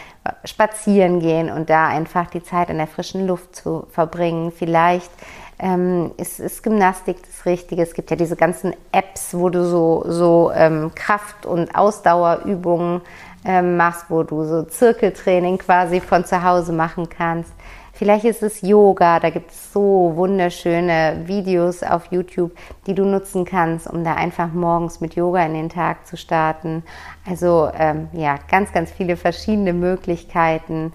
spazieren 0.45 1.19
gehen 1.19 1.49
und 1.51 1.69
da 1.69 1.87
einfach 1.87 2.29
die 2.29 2.43
Zeit 2.43 2.69
in 2.69 2.77
der 2.77 2.87
frischen 2.87 3.27
Luft 3.27 3.55
zu 3.55 3.87
verbringen. 3.91 4.51
Vielleicht 4.51 5.11
ähm, 5.59 6.11
ist, 6.17 6.39
ist 6.39 6.63
Gymnastik 6.63 7.17
das 7.23 7.45
Richtige. 7.45 7.81
Es 7.81 7.93
gibt 7.93 8.09
ja 8.09 8.15
diese 8.15 8.35
ganzen 8.35 8.73
Apps, 8.91 9.33
wo 9.33 9.49
du 9.49 9.65
so, 9.65 10.03
so 10.07 10.51
ähm, 10.55 10.91
Kraft- 10.95 11.45
und 11.45 11.75
Ausdauerübungen 11.75 13.01
ähm, 13.45 13.77
machst, 13.77 14.05
wo 14.09 14.23
du 14.23 14.43
so 14.43 14.63
Zirkeltraining 14.63 15.57
quasi 15.57 16.01
von 16.01 16.25
zu 16.25 16.43
Hause 16.43 16.73
machen 16.73 17.09
kannst. 17.09 17.53
Vielleicht 17.93 18.23
ist 18.23 18.43
es 18.43 18.61
Yoga, 18.61 19.19
da 19.19 19.29
gibt 19.29 19.51
es 19.51 19.73
so 19.73 20.13
wunderschöne 20.15 21.23
Videos 21.25 21.83
auf 21.83 22.05
YouTube, 22.11 22.53
die 22.87 22.95
du 22.95 23.03
nutzen 23.03 23.43
kannst, 23.43 23.89
um 23.89 24.05
da 24.05 24.15
einfach 24.15 24.53
morgens 24.53 25.01
mit 25.01 25.15
Yoga 25.15 25.45
in 25.45 25.53
den 25.53 25.67
Tag 25.67 26.07
zu 26.07 26.15
starten. 26.15 26.83
Also 27.29 27.69
ähm, 27.77 28.07
ja, 28.13 28.37
ganz, 28.49 28.71
ganz 28.71 28.89
viele 28.89 29.17
verschiedene 29.17 29.73
Möglichkeiten. 29.73 30.93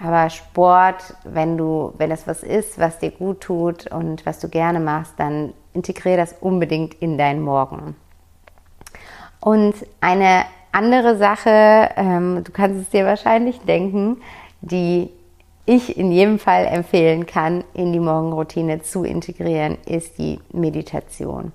Aber 0.00 0.30
Sport, 0.30 1.16
wenn 1.24 1.56
du, 1.56 1.92
wenn 1.98 2.12
es 2.12 2.28
was 2.28 2.44
ist, 2.44 2.78
was 2.78 3.00
dir 3.00 3.10
gut 3.10 3.40
tut 3.40 3.88
und 3.88 4.24
was 4.24 4.38
du 4.38 4.48
gerne 4.48 4.78
machst, 4.78 5.14
dann 5.16 5.54
integriere 5.72 6.18
das 6.18 6.36
unbedingt 6.40 6.94
in 6.94 7.18
deinen 7.18 7.42
Morgen. 7.42 7.96
Und 9.40 9.74
eine 10.00 10.44
andere 10.74 11.16
Sache, 11.16 11.90
ähm, 11.96 12.42
du 12.44 12.52
kannst 12.52 12.80
es 12.80 12.90
dir 12.90 13.06
wahrscheinlich 13.06 13.60
denken, 13.60 14.18
die 14.60 15.10
ich 15.66 15.96
in 15.96 16.12
jedem 16.12 16.38
Fall 16.38 16.66
empfehlen 16.66 17.26
kann, 17.26 17.64
in 17.72 17.92
die 17.92 18.00
Morgenroutine 18.00 18.82
zu 18.82 19.04
integrieren, 19.04 19.78
ist 19.86 20.18
die 20.18 20.40
Meditation. 20.52 21.52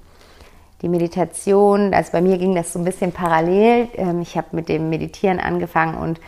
Die 0.82 0.90
Meditation, 0.90 1.94
also 1.94 2.12
bei 2.14 2.22
mir 2.22 2.38
ging 2.38 2.56
das 2.56 2.74
so 2.74 2.80
ein 2.80 2.86
bisschen 2.86 3.12
parallel. 3.12 3.90
Ähm, 3.96 4.22
ich 4.22 4.38
habe 4.38 4.48
mit 4.52 4.70
dem 4.70 4.90
Meditieren 4.90 5.40
angefangen 5.40 5.96
und 5.96 6.20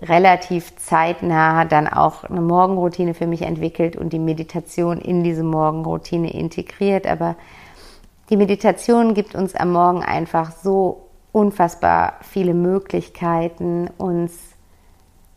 relativ 0.00 0.76
zeitnah 0.76 1.64
dann 1.64 1.88
auch 1.88 2.24
eine 2.24 2.40
Morgenroutine 2.40 3.14
für 3.14 3.26
mich 3.26 3.42
entwickelt 3.42 3.96
und 3.96 4.12
die 4.12 4.18
Meditation 4.18 4.98
in 4.98 5.22
diese 5.22 5.44
Morgenroutine 5.44 6.32
integriert. 6.32 7.06
Aber 7.06 7.36
die 8.30 8.36
Meditation 8.36 9.14
gibt 9.14 9.34
uns 9.34 9.54
am 9.54 9.72
Morgen 9.72 10.02
einfach 10.02 10.52
so 10.52 11.03
unfassbar 11.34 12.14
viele 12.22 12.54
Möglichkeiten, 12.54 13.90
uns 13.98 14.32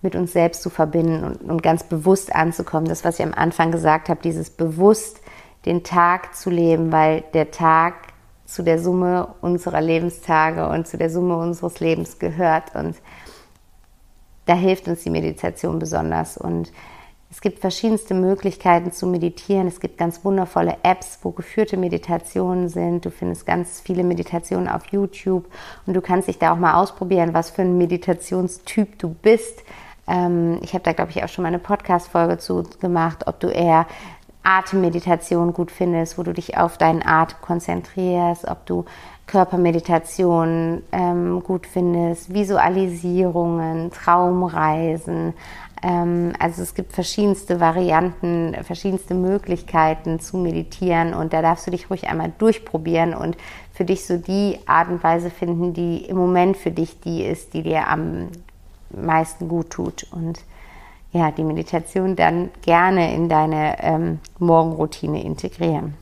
mit 0.04 0.16
uns 0.16 0.32
selbst 0.32 0.62
zu 0.62 0.70
verbinden 0.70 1.24
und, 1.24 1.42
und, 1.42 1.64
ganz 1.64 1.84
bewusst 1.84 2.34
anzukommen. 2.36 2.88
Das, 2.88 3.04
was 3.04 3.18
ich 3.18 3.26
am 3.26 3.34
Anfang 3.34 3.72
gesagt 3.72 4.08
habe, 4.08 4.22
dieses 4.22 4.52
bewusst 4.52 5.20
den 5.66 5.84
Tag 5.84 6.36
zu 6.36 6.52
leben, 6.52 6.92
weil 6.92 7.24
der 7.34 7.50
Tag 7.50 7.96
zu 8.46 8.62
der 8.62 8.78
Summe 8.78 9.34
unserer 9.42 9.82
Lebenstage 9.82 10.70
und 10.70 10.88
zu 10.88 10.98
der 10.98 11.10
Summe 11.10 11.36
unseres 11.36 11.80
Lebens 11.80 12.20
gehört. 12.20 12.76
Und 12.76 12.96
da 14.46 14.54
hilft 14.54 14.88
uns 14.88 15.02
die 15.02 15.10
Meditation 15.10 15.80
besonders. 15.80 16.38
Und 16.38 16.72
es 17.30 17.42
gibt 17.42 17.60
verschiedenste 17.60 18.14
Möglichkeiten 18.14 18.92
zu 18.92 19.06
meditieren. 19.06 19.68
Es 19.68 19.82
gibt 19.82 19.98
ganz 19.98 20.24
wundervolle 20.24 20.78
Apps, 20.84 21.20
wo 21.24 21.32
geführte 21.32 21.76
Meditationen 21.76 22.70
sind. 22.70 23.06
Du 23.06 23.12
findest 23.12 23.46
ganz 23.46 23.82
viele 23.82 24.04
Meditationen 24.04 24.70
auf 24.70 24.86
YouTube 24.88 25.46
und 25.86 25.94
du 25.94 26.02
kannst 26.02 26.30
dich 26.30 26.40
da 26.40 26.54
auch 26.54 26.58
mal 26.58 26.76
ausprobieren, 26.76 27.34
was 27.34 27.50
für 27.50 27.64
ein 27.64 27.78
Meditationstyp 27.78 28.98
du 28.98 29.10
bist. 29.10 29.64
Ähm, 30.08 30.60
ich 30.62 30.74
habe 30.74 30.84
da, 30.84 30.94
glaube 30.94 31.12
ich, 31.12 31.22
auch 31.24 31.28
schon 31.28 31.44
mal 31.44 31.50
eine 31.50 31.60
Podcast-Folge 31.60 32.38
zu 32.38 32.64
gemacht, 32.80 33.28
ob 33.28 33.42
du 33.42 33.48
eher 33.48 33.88
Atemmeditation 34.44 35.52
gut 35.52 35.72
findest, 35.72 36.18
wo 36.18 36.24
du 36.24 36.32
dich 36.32 36.58
auf 36.58 36.78
deinen 36.78 37.06
Atem 37.06 37.38
konzentrierst, 37.42 38.48
ob 38.48 38.66
du 38.66 38.86
Körpermeditation 39.26 40.84
ähm, 40.94 41.44
gut 41.44 41.68
findest, 41.68 42.34
Visualisierungen, 42.34 43.92
Traumreisen, 43.92 45.34
also 45.82 46.64
es 46.64 46.74
gibt 46.74 46.94
verschiedenste 46.94 47.60
Varianten, 47.60 48.56
verschiedenste 48.64 49.14
Möglichkeiten 49.14 50.20
zu 50.20 50.38
meditieren 50.38 51.14
und 51.14 51.34
da 51.34 51.42
darfst 51.42 51.68
du 51.68 51.72
dich 51.72 51.90
ruhig 51.90 52.08
einmal 52.08 52.32
durchprobieren 52.38 53.14
und 53.14 53.38
für 53.74 53.86
dich 53.86 54.06
so 54.06 54.18
die 54.18 54.60
Art 54.66 54.90
und 54.90 55.04
Weise 55.04 55.30
finden, 55.30 55.74
die 55.74 56.06
im 56.06 56.18
Moment 56.18 56.58
für 56.58 56.72
dich 56.72 57.00
die 57.00 57.24
ist, 57.24 57.54
die 57.54 57.62
dir 57.62 57.88
am 57.88 58.30
meisten 58.90 59.48
gut 59.48 59.70
tut 59.70 60.08
und 60.12 60.40
ja, 61.12 61.32
die 61.32 61.44
Meditation 61.44 62.16
dann 62.16 62.50
gerne 62.64 63.14
in 63.14 63.30
deine 63.30 63.82
ähm, 63.82 64.20
Morgenroutine 64.40 65.24
integrieren. 65.24 65.96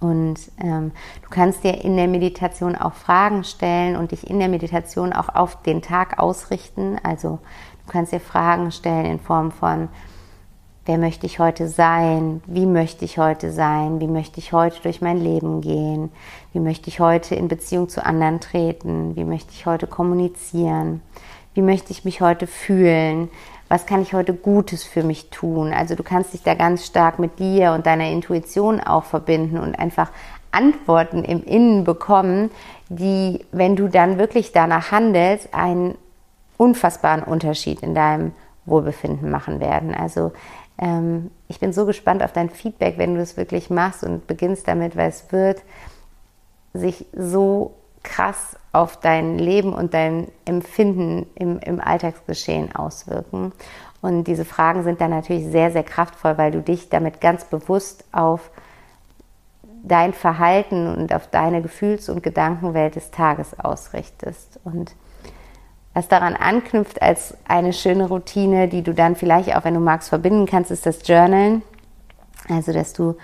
Und 0.00 0.38
ähm, 0.62 0.92
du 1.22 1.28
kannst 1.28 1.64
dir 1.64 1.82
in 1.82 1.96
der 1.96 2.06
Meditation 2.06 2.76
auch 2.76 2.94
Fragen 2.94 3.42
stellen 3.42 3.96
und 3.96 4.12
dich 4.12 4.30
in 4.30 4.38
der 4.38 4.48
Meditation 4.48 5.12
auch 5.12 5.28
auf 5.34 5.60
den 5.62 5.82
Tag 5.82 6.20
ausrichten. 6.20 6.98
Also 7.02 7.40
Du 7.88 7.92
kannst 7.92 8.12
dir 8.12 8.20
Fragen 8.20 8.70
stellen 8.70 9.06
in 9.06 9.18
Form 9.18 9.50
von, 9.50 9.88
wer 10.84 10.98
möchte 10.98 11.24
ich 11.24 11.38
heute 11.38 11.68
sein? 11.68 12.42
Wie 12.44 12.66
möchte 12.66 13.06
ich 13.06 13.16
heute 13.16 13.50
sein? 13.50 13.98
Wie 13.98 14.06
möchte 14.06 14.40
ich 14.40 14.52
heute 14.52 14.82
durch 14.82 15.00
mein 15.00 15.16
Leben 15.16 15.62
gehen? 15.62 16.10
Wie 16.52 16.60
möchte 16.60 16.90
ich 16.90 17.00
heute 17.00 17.34
in 17.34 17.48
Beziehung 17.48 17.88
zu 17.88 18.04
anderen 18.04 18.40
treten? 18.40 19.16
Wie 19.16 19.24
möchte 19.24 19.52
ich 19.54 19.64
heute 19.64 19.86
kommunizieren? 19.86 21.00
Wie 21.54 21.62
möchte 21.62 21.90
ich 21.90 22.04
mich 22.04 22.20
heute 22.20 22.46
fühlen? 22.46 23.30
Was 23.68 23.86
kann 23.86 24.02
ich 24.02 24.12
heute 24.12 24.34
Gutes 24.34 24.84
für 24.84 25.02
mich 25.02 25.30
tun? 25.30 25.72
Also 25.72 25.94
du 25.94 26.02
kannst 26.02 26.34
dich 26.34 26.42
da 26.42 26.52
ganz 26.52 26.84
stark 26.84 27.18
mit 27.18 27.38
dir 27.38 27.72
und 27.72 27.86
deiner 27.86 28.10
Intuition 28.10 28.80
auch 28.80 29.04
verbinden 29.04 29.56
und 29.56 29.78
einfach 29.78 30.10
Antworten 30.50 31.24
im 31.24 31.42
Innen 31.42 31.84
bekommen, 31.84 32.50
die, 32.90 33.46
wenn 33.50 33.76
du 33.76 33.88
dann 33.88 34.18
wirklich 34.18 34.52
danach 34.52 34.92
handelst, 34.92 35.54
einen 35.54 35.96
unfassbaren 36.58 37.22
Unterschied 37.22 37.80
in 37.80 37.94
deinem 37.94 38.32
Wohlbefinden 38.66 39.30
machen 39.30 39.60
werden. 39.60 39.94
Also 39.94 40.32
ähm, 40.78 41.30
ich 41.48 41.58
bin 41.58 41.72
so 41.72 41.86
gespannt 41.86 42.22
auf 42.22 42.32
dein 42.32 42.50
Feedback, 42.50 42.98
wenn 42.98 43.14
du 43.14 43.22
es 43.22 43.38
wirklich 43.38 43.70
machst 43.70 44.04
und 44.04 44.26
beginnst 44.26 44.68
damit, 44.68 44.96
weil 44.96 45.08
es 45.08 45.32
wird 45.32 45.62
sich 46.74 47.06
so 47.14 47.74
krass 48.02 48.56
auf 48.72 48.98
dein 48.98 49.38
Leben 49.38 49.72
und 49.72 49.94
dein 49.94 50.28
Empfinden 50.44 51.26
im, 51.34 51.58
im 51.60 51.80
Alltagsgeschehen 51.80 52.74
auswirken. 52.74 53.52
Und 54.00 54.24
diese 54.24 54.44
Fragen 54.44 54.84
sind 54.84 55.00
dann 55.00 55.10
natürlich 55.10 55.46
sehr, 55.46 55.72
sehr 55.72 55.82
kraftvoll, 55.82 56.38
weil 56.38 56.52
du 56.52 56.62
dich 56.62 56.88
damit 56.88 57.20
ganz 57.20 57.44
bewusst 57.44 58.04
auf 58.12 58.50
dein 59.82 60.12
Verhalten 60.12 60.86
und 60.94 61.12
auf 61.12 61.26
deine 61.28 61.62
Gefühls- 61.62 62.08
und 62.08 62.22
Gedankenwelt 62.22 62.94
des 62.96 63.10
Tages 63.10 63.58
ausrichtest. 63.58 64.60
Und 64.64 64.94
was 65.98 66.06
daran 66.06 66.36
anknüpft 66.36 67.02
als 67.02 67.36
eine 67.48 67.72
schöne 67.72 68.06
Routine, 68.06 68.68
die 68.68 68.82
du 68.82 68.94
dann 68.94 69.16
vielleicht 69.16 69.56
auch, 69.56 69.64
wenn 69.64 69.74
du 69.74 69.80
magst, 69.80 70.10
verbinden 70.10 70.46
kannst, 70.46 70.70
ist 70.70 70.86
das 70.86 71.00
Journalen. 71.06 71.62
Also, 72.48 72.72
dass 72.72 72.92
du 72.92 73.16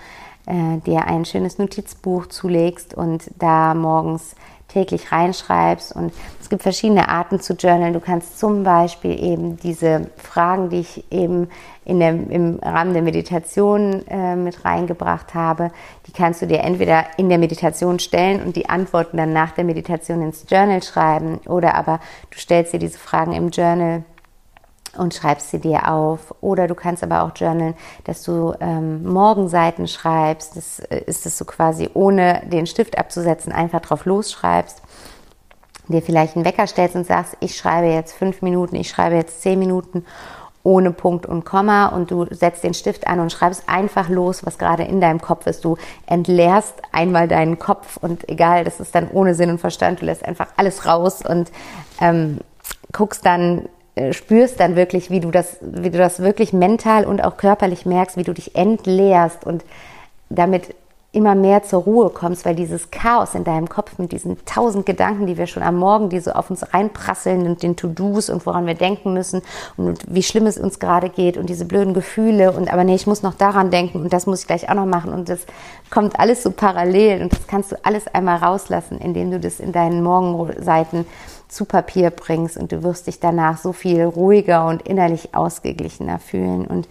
äh, 0.45 0.79
dir 0.85 1.07
ein 1.07 1.23
schönes 1.23 1.57
Notizbuch 1.57 2.25
zulegst 2.25 2.93
und 2.93 3.31
da 3.39 3.73
morgens 3.73 4.35
täglich 4.75 5.11
reinschreibst. 5.11 5.95
Und 5.95 6.13
es 6.41 6.49
gibt 6.49 6.63
verschiedene 6.63 7.07
Arten 7.07 7.39
zu 7.39 7.53
journalen. 7.53 7.93
Du 7.93 8.01
kannst 8.01 8.37
zum 8.37 8.63
Beispiel 8.63 9.17
eben 9.23 9.57
diese 9.57 10.09
Fragen, 10.17 10.69
die 10.69 10.81
ich 10.81 11.11
eben 11.11 11.47
in 11.85 11.99
der, 11.99 12.09
im 12.09 12.59
Rahmen 12.61 12.93
der 12.93 13.01
Meditation 13.01 14.05
äh, 14.07 14.35
mit 14.35 14.65
reingebracht 14.65 15.33
habe, 15.33 15.71
die 16.07 16.11
kannst 16.11 16.41
du 16.41 16.47
dir 16.47 16.59
entweder 16.59 17.05
in 17.17 17.29
der 17.29 17.37
Meditation 17.37 17.99
stellen 17.99 18.43
und 18.43 18.55
die 18.55 18.67
Antworten 18.67 19.17
dann 19.17 19.31
nach 19.31 19.51
der 19.51 19.63
Meditation 19.63 20.21
ins 20.21 20.45
Journal 20.49 20.83
schreiben 20.83 21.39
oder 21.45 21.75
aber 21.75 21.99
du 22.31 22.37
stellst 22.37 22.73
dir 22.73 22.79
diese 22.79 22.99
Fragen 22.99 23.33
im 23.33 23.49
Journal 23.49 24.03
und 24.97 25.13
schreibst 25.13 25.51
sie 25.51 25.59
dir 25.59 25.91
auf. 25.91 26.33
Oder 26.41 26.67
du 26.67 26.75
kannst 26.75 27.03
aber 27.03 27.23
auch 27.23 27.31
journalen, 27.35 27.75
dass 28.03 28.23
du 28.23 28.53
ähm, 28.59 29.03
Morgenseiten 29.03 29.87
schreibst. 29.87 30.55
Das 30.55 30.79
äh, 30.79 31.03
ist 31.05 31.25
es 31.25 31.37
so 31.37 31.45
quasi 31.45 31.89
ohne 31.93 32.41
den 32.45 32.67
Stift 32.67 32.97
abzusetzen, 32.97 33.51
einfach 33.51 33.81
drauf 33.81 34.05
losschreibst. 34.05 34.81
Dir 35.87 36.01
vielleicht 36.01 36.35
einen 36.35 36.45
Wecker 36.45 36.65
stellst 36.65 36.95
und 36.95 37.05
sagst, 37.05 37.37
ich 37.39 37.55
schreibe 37.55 37.87
jetzt 37.87 38.13
fünf 38.13 38.41
Minuten, 38.41 38.75
ich 38.75 38.89
schreibe 38.89 39.15
jetzt 39.15 39.41
zehn 39.41 39.59
Minuten 39.59 40.03
ohne 40.65 40.91
Punkt 40.91 41.27
und 41.27 41.45
Komma 41.45 41.87
und 41.87 42.09
du 42.09 42.25
setzt 42.31 42.63
den 42.63 42.73
Stift 42.73 43.05
an 43.05 43.19
und 43.19 43.31
schreibst 43.31 43.69
einfach 43.69 44.09
los, 44.09 44.45
was 44.45 44.57
gerade 44.57 44.83
in 44.83 44.99
deinem 44.99 45.21
Kopf 45.21 45.45
ist. 45.45 45.63
Du 45.63 45.77
entleerst 46.07 46.73
einmal 46.91 47.27
deinen 47.27 47.59
Kopf 47.59 47.97
und 47.97 48.27
egal, 48.27 48.63
das 48.63 48.79
ist 48.79 48.95
dann 48.95 49.09
ohne 49.11 49.35
Sinn 49.35 49.51
und 49.51 49.59
Verstand, 49.59 50.01
du 50.01 50.05
lässt 50.07 50.25
einfach 50.25 50.47
alles 50.57 50.87
raus 50.87 51.21
und 51.23 51.51
ähm, 52.01 52.39
guckst 52.91 53.23
dann 53.25 53.69
spürst 54.11 54.59
dann 54.59 54.75
wirklich, 54.75 55.09
wie 55.09 55.19
du 55.19 55.31
das, 55.31 55.57
wie 55.61 55.89
du 55.89 55.97
das 55.97 56.19
wirklich 56.19 56.53
mental 56.53 57.05
und 57.05 57.23
auch 57.23 57.37
körperlich 57.37 57.85
merkst, 57.85 58.17
wie 58.17 58.23
du 58.23 58.33
dich 58.33 58.55
entleerst 58.55 59.45
und 59.45 59.63
damit 60.29 60.75
immer 61.15 61.33
mehr 61.33 61.63
zur 61.63 61.83
Ruhe 61.83 62.09
kommst, 62.09 62.45
weil 62.45 62.55
dieses 62.55 62.91
Chaos 62.91 63.35
in 63.35 63.45
deinem 63.45 63.69
Kopf 63.69 63.97
mit 63.97 64.11
diesen 64.11 64.43
tausend 64.43 64.85
Gedanken, 64.85 65.27
die 65.27 65.37
wir 65.37 65.47
schon 65.47 65.63
am 65.63 65.77
Morgen, 65.77 66.09
die 66.09 66.19
so 66.19 66.31
auf 66.31 66.49
uns 66.49 66.73
reinprasseln 66.73 67.47
und 67.47 67.63
den 67.63 67.77
To-Dos 67.77 68.29
und 68.29 68.45
woran 68.45 68.67
wir 68.67 68.73
denken 68.73 69.13
müssen 69.13 69.41
und 69.77 70.03
wie 70.13 70.23
schlimm 70.23 70.45
es 70.45 70.57
uns 70.57 70.77
gerade 70.77 71.07
geht 71.09 71.37
und 71.37 71.49
diese 71.49 71.63
blöden 71.63 71.93
Gefühle 71.93 72.51
und 72.51 72.71
aber 72.71 72.83
nee, 72.83 72.95
ich 72.95 73.07
muss 73.07 73.23
noch 73.23 73.33
daran 73.33 73.71
denken 73.71 74.01
und 74.01 74.11
das 74.11 74.25
muss 74.25 74.41
ich 74.41 74.47
gleich 74.47 74.69
auch 74.69 74.75
noch 74.75 74.85
machen 74.85 75.13
und 75.13 75.29
das 75.29 75.45
kommt 75.89 76.19
alles 76.19 76.43
so 76.43 76.51
parallel 76.51 77.21
und 77.21 77.31
das 77.31 77.47
kannst 77.47 77.71
du 77.71 77.77
alles 77.83 78.07
einmal 78.13 78.37
rauslassen, 78.39 78.97
indem 78.97 79.31
du 79.31 79.39
das 79.39 79.61
in 79.61 79.71
deinen 79.71 80.03
Morgenseiten 80.03 81.05
zu 81.55 81.65
Papier 81.65 82.09
bringst 82.09 82.57
und 82.57 82.71
du 82.71 82.83
wirst 82.83 83.07
dich 83.07 83.19
danach 83.19 83.57
so 83.57 83.71
viel 83.71 84.03
ruhiger 84.03 84.67
und 84.67 84.81
innerlich 84.81 85.33
ausgeglichener 85.33 86.19
fühlen. 86.19 86.67
Und 86.67 86.87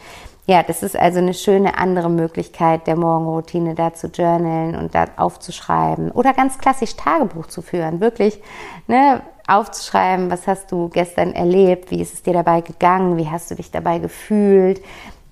ja, 0.46 0.62
das 0.62 0.82
ist 0.82 0.96
also 0.96 1.18
eine 1.18 1.34
schöne 1.34 1.78
andere 1.78 2.10
Möglichkeit 2.10 2.86
der 2.86 2.96
Morgenroutine, 2.96 3.74
da 3.74 3.94
zu 3.94 4.08
journalen 4.08 4.74
und 4.74 4.94
da 4.94 5.06
aufzuschreiben 5.16 6.10
oder 6.10 6.32
ganz 6.32 6.58
klassisch 6.58 6.96
Tagebuch 6.96 7.46
zu 7.46 7.62
führen, 7.62 8.00
wirklich 8.00 8.40
ne, 8.86 9.22
aufzuschreiben, 9.46 10.30
was 10.30 10.46
hast 10.46 10.72
du 10.72 10.88
gestern 10.88 11.32
erlebt, 11.32 11.90
wie 11.90 12.00
ist 12.00 12.14
es 12.14 12.22
dir 12.22 12.32
dabei 12.32 12.60
gegangen, 12.62 13.16
wie 13.16 13.28
hast 13.28 13.50
du 13.50 13.54
dich 13.54 13.70
dabei 13.70 13.98
gefühlt, 13.98 14.82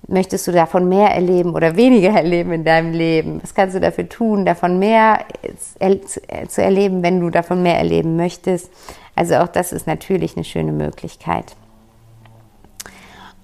möchtest 0.07 0.47
du 0.47 0.51
davon 0.51 0.89
mehr 0.89 1.09
erleben 1.09 1.53
oder 1.55 1.75
weniger 1.75 2.09
erleben 2.09 2.51
in 2.51 2.63
deinem 2.63 2.91
Leben, 2.91 3.41
was 3.41 3.53
kannst 3.53 3.75
du 3.75 3.79
dafür 3.79 4.09
tun, 4.09 4.45
davon 4.45 4.79
mehr 4.79 5.25
zu 6.47 6.61
erleben, 6.61 7.03
wenn 7.03 7.19
du 7.19 7.29
davon 7.29 7.63
mehr 7.63 7.77
erleben 7.77 8.15
möchtest. 8.15 8.71
Also 9.15 9.35
auch 9.35 9.47
das 9.47 9.71
ist 9.71 9.87
natürlich 9.87 10.35
eine 10.35 10.43
schöne 10.43 10.71
Möglichkeit. 10.71 11.55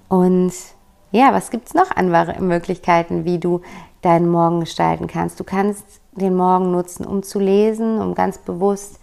Und 0.07 0.53
ja, 1.11 1.33
was 1.33 1.51
gibt 1.51 1.67
es 1.67 1.73
noch 1.73 1.91
an 1.91 2.11
Möglichkeiten, 2.45 3.25
wie 3.25 3.39
du 3.39 3.61
deinen 4.01 4.29
Morgen 4.29 4.59
gestalten 4.59 5.07
kannst? 5.07 5.39
Du 5.39 5.43
kannst 5.43 5.85
den 6.11 6.35
Morgen 6.35 6.71
nutzen, 6.71 7.05
um 7.05 7.23
zu 7.23 7.39
lesen, 7.39 8.01
um 8.01 8.15
ganz 8.15 8.37
bewusst 8.37 8.99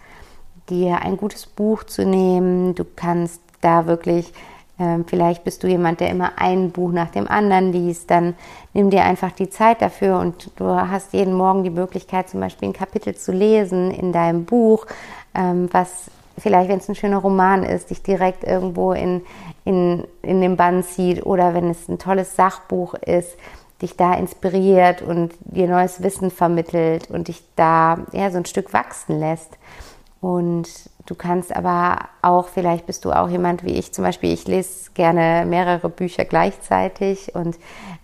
dir 0.68 1.02
ein 1.02 1.16
gutes 1.16 1.46
Buch 1.46 1.85
zu 1.85 2.05
nehmen. 2.05 2.74
Du 2.74 2.85
kannst 2.85 3.40
da 3.61 3.87
wirklich, 3.87 4.33
äh, 4.79 4.98
vielleicht 5.07 5.44
bist 5.44 5.62
du 5.62 5.68
jemand, 5.68 6.00
der 6.00 6.11
immer 6.11 6.33
ein 6.37 6.70
Buch 6.70 6.92
nach 6.92 7.11
dem 7.11 7.29
anderen 7.29 7.72
liest, 7.72 8.11
dann 8.11 8.35
nimm 8.74 8.90
dir 8.90 9.05
einfach 9.05 9.33
die 9.33 9.48
Zeit 9.48 9.81
dafür 9.83 10.18
und 10.18 10.50
du 10.57 10.64
hast 10.66 11.12
jeden 11.12 11.35
Morgen 11.35 11.64
die 11.64 11.70
Möglichkeit, 11.70 12.29
zum 12.29 12.40
Beispiel 12.40 12.68
ein 12.68 12.74
Kapitel 12.74 13.14
zu 13.14 13.33
lesen 13.33 13.90
in 13.90 14.12
deinem 14.12 14.44
Buch, 14.44 14.87
ähm, 15.35 15.68
was 15.72 16.11
vielleicht, 16.38 16.68
wenn 16.68 16.79
es 16.79 16.88
ein 16.88 16.94
schöner 16.94 17.18
Roman 17.18 17.62
ist, 17.62 17.90
dich 17.90 18.03
direkt 18.03 18.44
irgendwo 18.44 18.92
in, 18.92 19.22
in, 19.64 20.07
in 20.22 20.40
den 20.40 20.57
Bann 20.57 20.83
zieht 20.83 21.25
oder 21.25 21.55
wenn 21.55 21.70
es 21.70 21.88
ein 21.88 21.99
tolles 21.99 22.37
Sachbuch 22.37 22.94
ist, 22.94 23.37
dich 23.83 23.96
da 23.96 24.14
inspiriert 24.14 25.03
und 25.03 25.35
dir 25.40 25.68
neues 25.68 26.03
Wissen 26.03 26.31
vermittelt 26.31 27.11
und 27.11 27.29
dich 27.29 27.42
da 27.57 27.99
ja, 28.12 28.31
so 28.31 28.38
ein 28.38 28.46
Stück 28.46 28.72
wachsen 28.72 29.18
lässt. 29.18 29.59
Und 30.20 30.68
du 31.05 31.14
kannst 31.14 31.55
aber 31.55 32.09
auch, 32.22 32.49
vielleicht 32.49 32.87
bist 32.87 33.05
du 33.05 33.12
auch 33.12 33.29
jemand 33.29 33.64
wie 33.64 33.75
ich 33.75 33.92
zum 33.92 34.03
Beispiel, 34.03 34.33
ich 34.33 34.46
lese 34.49 34.90
gerne 34.94 35.44
mehrere 35.46 35.90
Bücher 35.90 36.25
gleichzeitig 36.25 37.35
und 37.35 37.59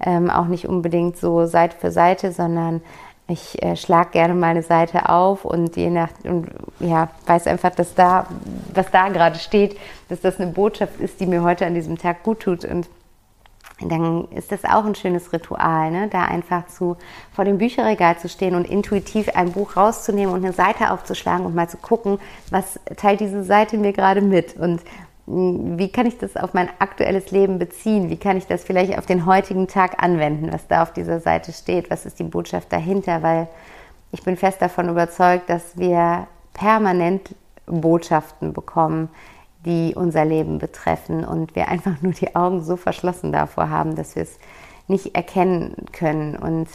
ähm, 0.05 0.29
auch 0.31 0.47
nicht 0.47 0.69
unbedingt 0.69 1.17
so 1.17 1.47
Seite 1.47 1.77
für 1.77 1.91
Seite, 1.91 2.33
sondern 2.33 2.83
ich 3.33 3.63
äh, 3.63 3.77
schlage 3.77 4.11
gerne 4.11 4.35
meine 4.35 4.63
Seite 4.63 5.09
auf 5.09 5.45
und 5.45 5.77
je 5.77 5.91
nach 5.91 6.11
und 6.25 6.49
ja, 6.81 7.09
weiß 7.27 7.47
einfach, 7.47 7.71
dass 7.71 7.95
da, 7.95 8.27
was 8.73 8.91
da 8.91 9.09
gerade 9.09 9.39
steht, 9.39 9.79
dass 10.09 10.21
das 10.21 10.41
eine 10.41 10.53
Botschaft 10.53 11.01
ist, 11.01 11.21
die 11.21 11.27
mir 11.27 11.43
heute 11.43 11.67
an 11.67 11.75
diesem 11.75 11.99
Tag 11.99 12.23
gut 12.23 12.41
tut. 12.41 12.65
Und 12.65 12.89
dann 13.81 14.29
ist 14.29 14.53
das 14.53 14.65
auch 14.65 14.85
ein 14.85 14.95
schönes 14.95 15.33
Ritual, 15.33 15.91
ne? 15.91 16.09
da 16.09 16.25
einfach 16.25 16.67
zu 16.67 16.97
vor 17.33 17.45
dem 17.45 17.59
Bücherregal 17.59 18.19
zu 18.19 18.29
stehen 18.29 18.55
und 18.55 18.69
intuitiv 18.69 19.29
ein 19.35 19.53
Buch 19.53 19.77
rauszunehmen 19.77 20.35
und 20.35 20.45
eine 20.45 20.53
Seite 20.53 20.91
aufzuschlagen 20.91 21.47
und 21.47 21.55
mal 21.55 21.69
zu 21.69 21.79
gucken, 21.79 22.19
was 22.51 22.79
teilt 22.97 23.21
diese 23.21 23.43
Seite 23.45 23.79
mir 23.79 23.93
gerade 23.93 24.21
mit 24.21 24.57
und 24.57 24.83
wie 25.27 25.89
kann 25.89 26.07
ich 26.07 26.19
das 26.19 26.37
auf 26.37 26.53
mein 26.53 26.69
aktuelles 26.81 27.31
Leben 27.31 27.59
beziehen? 27.59 28.11
Wie 28.11 28.17
kann 28.17 28.37
ich 28.37 28.47
das 28.47 28.65
vielleicht 28.65 28.99
auf 28.99 29.07
den 29.07 29.25
heutigen 29.25 29.69
Tag 29.69 30.03
anwenden, 30.03 30.53
was 30.53 30.67
da 30.67 30.83
auf 30.83 30.93
dieser 30.93 31.21
Seite 31.21 31.53
steht? 31.53 31.91
Was 31.91 32.07
ist 32.07 32.19
die 32.19 32.25
Botschaft 32.25 32.73
dahinter? 32.73 33.23
Weil 33.23 33.49
ich 34.11 34.23
bin 34.25 34.37
fest 34.37 34.61
davon 34.61 34.89
überzeugt, 34.89 35.49
dass 35.49 35.79
wir 35.79 36.27
permanent 36.55 37.35
Botschaften 37.67 38.53
bekommen, 38.53 39.09
die 39.65 39.95
unser 39.95 40.25
Leben 40.25 40.59
betreffen 40.59 41.25
und 41.25 41.55
wir 41.55 41.69
einfach 41.69 42.03
nur 42.03 42.13
die 42.13 42.35
Augen 42.35 42.63
so 42.63 42.77
verschlossen 42.77 43.31
davor 43.31 43.71
haben, 43.71 43.95
dass 43.95 44.17
wir 44.17 44.25
es 44.25 44.39
nicht 44.89 45.15
erkennen 45.15 45.87
können. 45.93 46.37
Und 46.37 46.69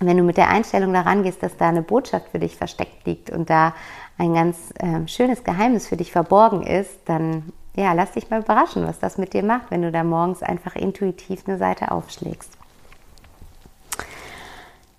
wenn 0.00 0.16
du 0.16 0.22
mit 0.22 0.36
der 0.36 0.48
Einstellung 0.48 0.92
daran 0.92 1.22
gehst, 1.22 1.42
dass 1.42 1.56
da 1.56 1.68
eine 1.68 1.82
Botschaft 1.82 2.28
für 2.30 2.38
dich 2.38 2.56
versteckt 2.56 3.06
liegt 3.06 3.30
und 3.30 3.48
da 3.50 3.74
ein 4.18 4.34
ganz 4.34 4.72
äh, 4.78 5.06
schönes 5.08 5.44
Geheimnis 5.44 5.88
für 5.88 5.96
dich 5.96 6.12
verborgen 6.12 6.62
ist, 6.62 6.98
dann 7.06 7.52
ja, 7.76 7.92
lass 7.92 8.12
dich 8.12 8.30
mal 8.30 8.40
überraschen, 8.40 8.86
was 8.86 9.00
das 9.00 9.18
mit 9.18 9.34
dir 9.34 9.42
macht, 9.42 9.70
wenn 9.70 9.82
du 9.82 9.90
da 9.90 10.04
morgens 10.04 10.42
einfach 10.42 10.76
intuitiv 10.76 11.42
eine 11.46 11.58
Seite 11.58 11.90
aufschlägst. 11.90 12.50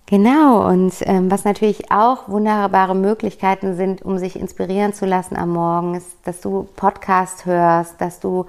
Genau, 0.08 0.68
und 0.68 0.94
ähm, 1.02 1.32
was 1.32 1.46
natürlich 1.46 1.92
auch 1.92 2.30
wunderbare 2.30 2.94
Möglichkeiten 2.94 3.76
sind, 3.76 4.04
um 4.04 4.20
sich 4.20 4.40
inspirieren 4.40 4.94
zu 4.94 5.08
lassen 5.08 5.36
am 5.36 5.50
Morgen, 5.50 5.96
ist, 5.96 6.10
dass 6.26 6.42
du 6.42 6.68
Podcast 6.76 7.48
hörst, 7.48 8.00
dass 8.00 8.20
du 8.20 8.46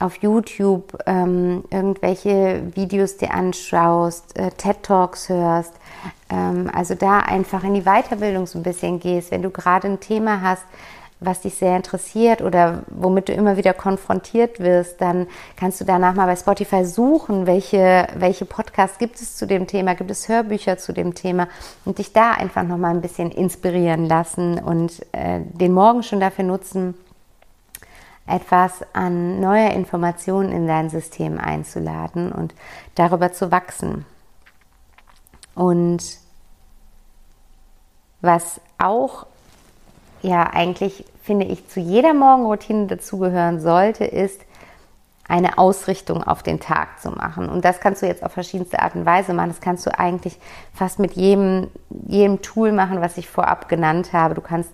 auf 0.00 0.16
YouTube 0.16 0.98
ähm, 1.06 1.64
irgendwelche 1.70 2.62
Videos 2.74 3.18
dir 3.18 3.32
anschaust, 3.32 4.36
äh, 4.38 4.50
TED 4.50 4.82
Talks 4.82 5.28
hörst, 5.28 5.74
ähm, 6.30 6.70
also 6.72 6.94
da 6.94 7.20
einfach 7.20 7.62
in 7.64 7.74
die 7.74 7.84
Weiterbildung 7.84 8.46
so 8.46 8.58
ein 8.58 8.62
bisschen 8.62 8.98
gehst, 8.98 9.30
wenn 9.30 9.42
du 9.42 9.50
gerade 9.50 9.88
ein 9.88 10.00
Thema 10.00 10.40
hast, 10.40 10.64
was 11.20 11.42
dich 11.42 11.54
sehr 11.54 11.76
interessiert 11.76 12.40
oder 12.40 12.82
womit 12.88 13.28
du 13.28 13.32
immer 13.34 13.56
wieder 13.58 13.74
konfrontiert 13.74 14.58
wirst, 14.58 15.00
dann 15.02 15.26
kannst 15.56 15.80
du 15.80 15.84
danach 15.84 16.14
mal 16.14 16.26
bei 16.26 16.36
Spotify 16.36 16.84
suchen, 16.84 17.46
welche, 17.46 18.06
welche 18.16 18.46
Podcasts 18.46 18.98
gibt 18.98 19.20
es 19.20 19.36
zu 19.36 19.46
dem 19.46 19.66
Thema, 19.66 19.94
gibt 19.94 20.10
es 20.10 20.28
Hörbücher 20.28 20.78
zu 20.78 20.94
dem 20.94 21.14
Thema 21.14 21.48
und 21.84 21.98
dich 21.98 22.14
da 22.14 22.32
einfach 22.32 22.62
nochmal 22.62 22.94
ein 22.94 23.02
bisschen 23.02 23.30
inspirieren 23.30 24.06
lassen 24.06 24.58
und 24.58 25.00
äh, 25.12 25.40
den 25.40 25.74
Morgen 25.74 26.02
schon 26.02 26.20
dafür 26.20 26.44
nutzen, 26.44 26.94
etwas 28.30 28.84
an 28.92 29.40
neuer 29.40 29.70
Information 29.70 30.50
in 30.50 30.66
dein 30.66 30.90
System 30.90 31.38
einzuladen 31.38 32.32
und 32.32 32.54
darüber 32.94 33.32
zu 33.32 33.50
wachsen. 33.50 34.06
Und 35.54 36.02
was 38.20 38.60
auch 38.78 39.26
ja 40.22 40.44
eigentlich, 40.44 41.04
finde 41.22 41.46
ich, 41.46 41.68
zu 41.68 41.80
jeder 41.80 42.14
Morgenroutine 42.14 42.86
dazugehören 42.86 43.60
sollte, 43.60 44.04
ist, 44.04 44.40
eine 45.30 45.58
Ausrichtung 45.58 46.24
auf 46.24 46.42
den 46.42 46.58
Tag 46.58 47.00
zu 47.00 47.12
machen. 47.12 47.48
Und 47.48 47.64
das 47.64 47.78
kannst 47.78 48.02
du 48.02 48.06
jetzt 48.06 48.24
auf 48.24 48.32
verschiedenste 48.32 48.80
Art 48.82 48.96
und 48.96 49.06
Weise 49.06 49.32
machen. 49.32 49.50
Das 49.50 49.60
kannst 49.60 49.86
du 49.86 49.96
eigentlich 49.96 50.36
fast 50.74 50.98
mit 50.98 51.12
jedem, 51.12 51.68
jedem 52.08 52.42
Tool 52.42 52.72
machen, 52.72 53.00
was 53.00 53.16
ich 53.16 53.28
vorab 53.30 53.68
genannt 53.68 54.12
habe. 54.12 54.34
Du 54.34 54.40
kannst 54.40 54.72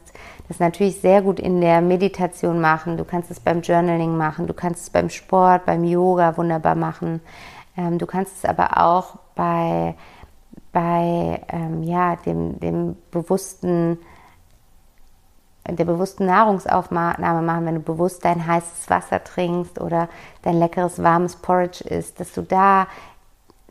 das 0.48 0.61
natürlich 0.61 1.00
sehr 1.00 1.22
gut 1.22 1.40
in 1.40 1.61
der 1.61 1.80
Meditation 1.80 2.61
machen. 2.61 2.96
Du 2.96 3.04
kannst 3.04 3.30
es 3.30 3.40
beim 3.40 3.62
Journaling 3.62 4.16
machen. 4.16 4.46
Du 4.46 4.54
kannst 4.54 4.82
es 4.82 4.90
beim 4.90 5.11
Sport, 5.11 5.66
beim 5.66 5.85
Yoga 5.85 6.37
wunderbar 6.37 6.74
machen. 6.74 7.20
Ähm, 7.76 7.98
du 7.98 8.06
kannst 8.06 8.37
es 8.38 8.44
aber 8.44 8.80
auch 8.80 9.16
bei, 9.35 9.94
bei 10.72 11.42
ähm, 11.48 11.82
ja, 11.82 12.16
dem, 12.16 12.61
dem 12.61 12.96
bewussten 13.11 13.98
der 15.68 15.85
bewussten 15.85 16.26
Nahrungsaufnahme 16.26 17.42
machen, 17.42 17.66
wenn 17.66 17.74
du 17.74 17.80
bewusst 17.80 18.24
dein 18.24 18.46
heißes 18.46 18.88
Wasser 18.88 19.24
trinkst 19.24 19.80
oder 19.80 20.09
dein 20.42 20.61
leckeres 20.61 21.02
warmes 21.02 21.35
Porridge 21.35 21.82
isst, 21.82 22.20
dass 22.20 22.32
du 22.32 22.42
da 22.42 22.87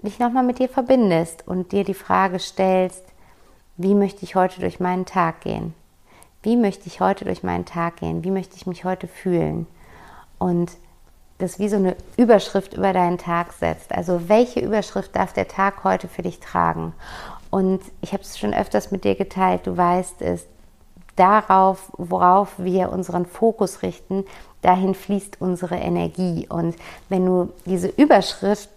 dich 0.01 0.19
nochmal 0.19 0.43
mit 0.43 0.59
dir 0.59 0.67
verbindest 0.67 1.47
und 1.47 1.71
dir 1.71 1.85
die 1.85 1.93
Frage 1.93 2.39
stellst, 2.39 3.05
wie 3.77 3.95
möchte 3.95 4.23
ich 4.23 4.35
heute 4.35 4.59
durch 4.59 4.81
meinen 4.81 5.05
Tag 5.05 5.41
gehen? 5.41 5.73
Wie 6.45 6.57
möchte 6.57 6.85
ich 6.85 7.01
heute 7.01 7.25
durch 7.25 7.41
meinen 7.41 7.65
Tag 7.65 7.97
gehen? 7.97 8.23
Wie 8.23 8.29
möchte 8.29 8.55
ich 8.55 8.67
mich 8.67 8.85
heute 8.85 9.07
fühlen? 9.07 9.65
Und 10.37 10.71
das 11.39 11.57
wie 11.57 11.67
so 11.69 11.77
eine 11.77 11.95
Überschrift 12.17 12.75
über 12.75 12.93
deinen 12.93 13.17
Tag 13.17 13.51
setzt. 13.53 13.91
Also 13.91 14.29
welche 14.29 14.59
Überschrift 14.59 15.15
darf 15.15 15.33
der 15.33 15.47
Tag 15.47 15.83
heute 15.83 16.07
für 16.07 16.21
dich 16.21 16.39
tragen? 16.39 16.93
Und 17.49 17.81
ich 18.01 18.13
habe 18.13 18.21
es 18.21 18.37
schon 18.37 18.53
öfters 18.53 18.91
mit 18.91 19.05
dir 19.05 19.15
geteilt, 19.15 19.65
du 19.65 19.75
weißt 19.75 20.21
es, 20.21 20.45
darauf, 21.15 21.91
worauf 21.97 22.59
wir 22.59 22.91
unseren 22.91 23.25
Fokus 23.25 23.81
richten, 23.81 24.23
dahin 24.61 24.93
fließt 24.93 25.41
unsere 25.41 25.77
Energie. 25.77 26.45
Und 26.47 26.75
wenn 27.09 27.25
du 27.25 27.53
diese 27.65 27.87
Überschrift 27.87 28.69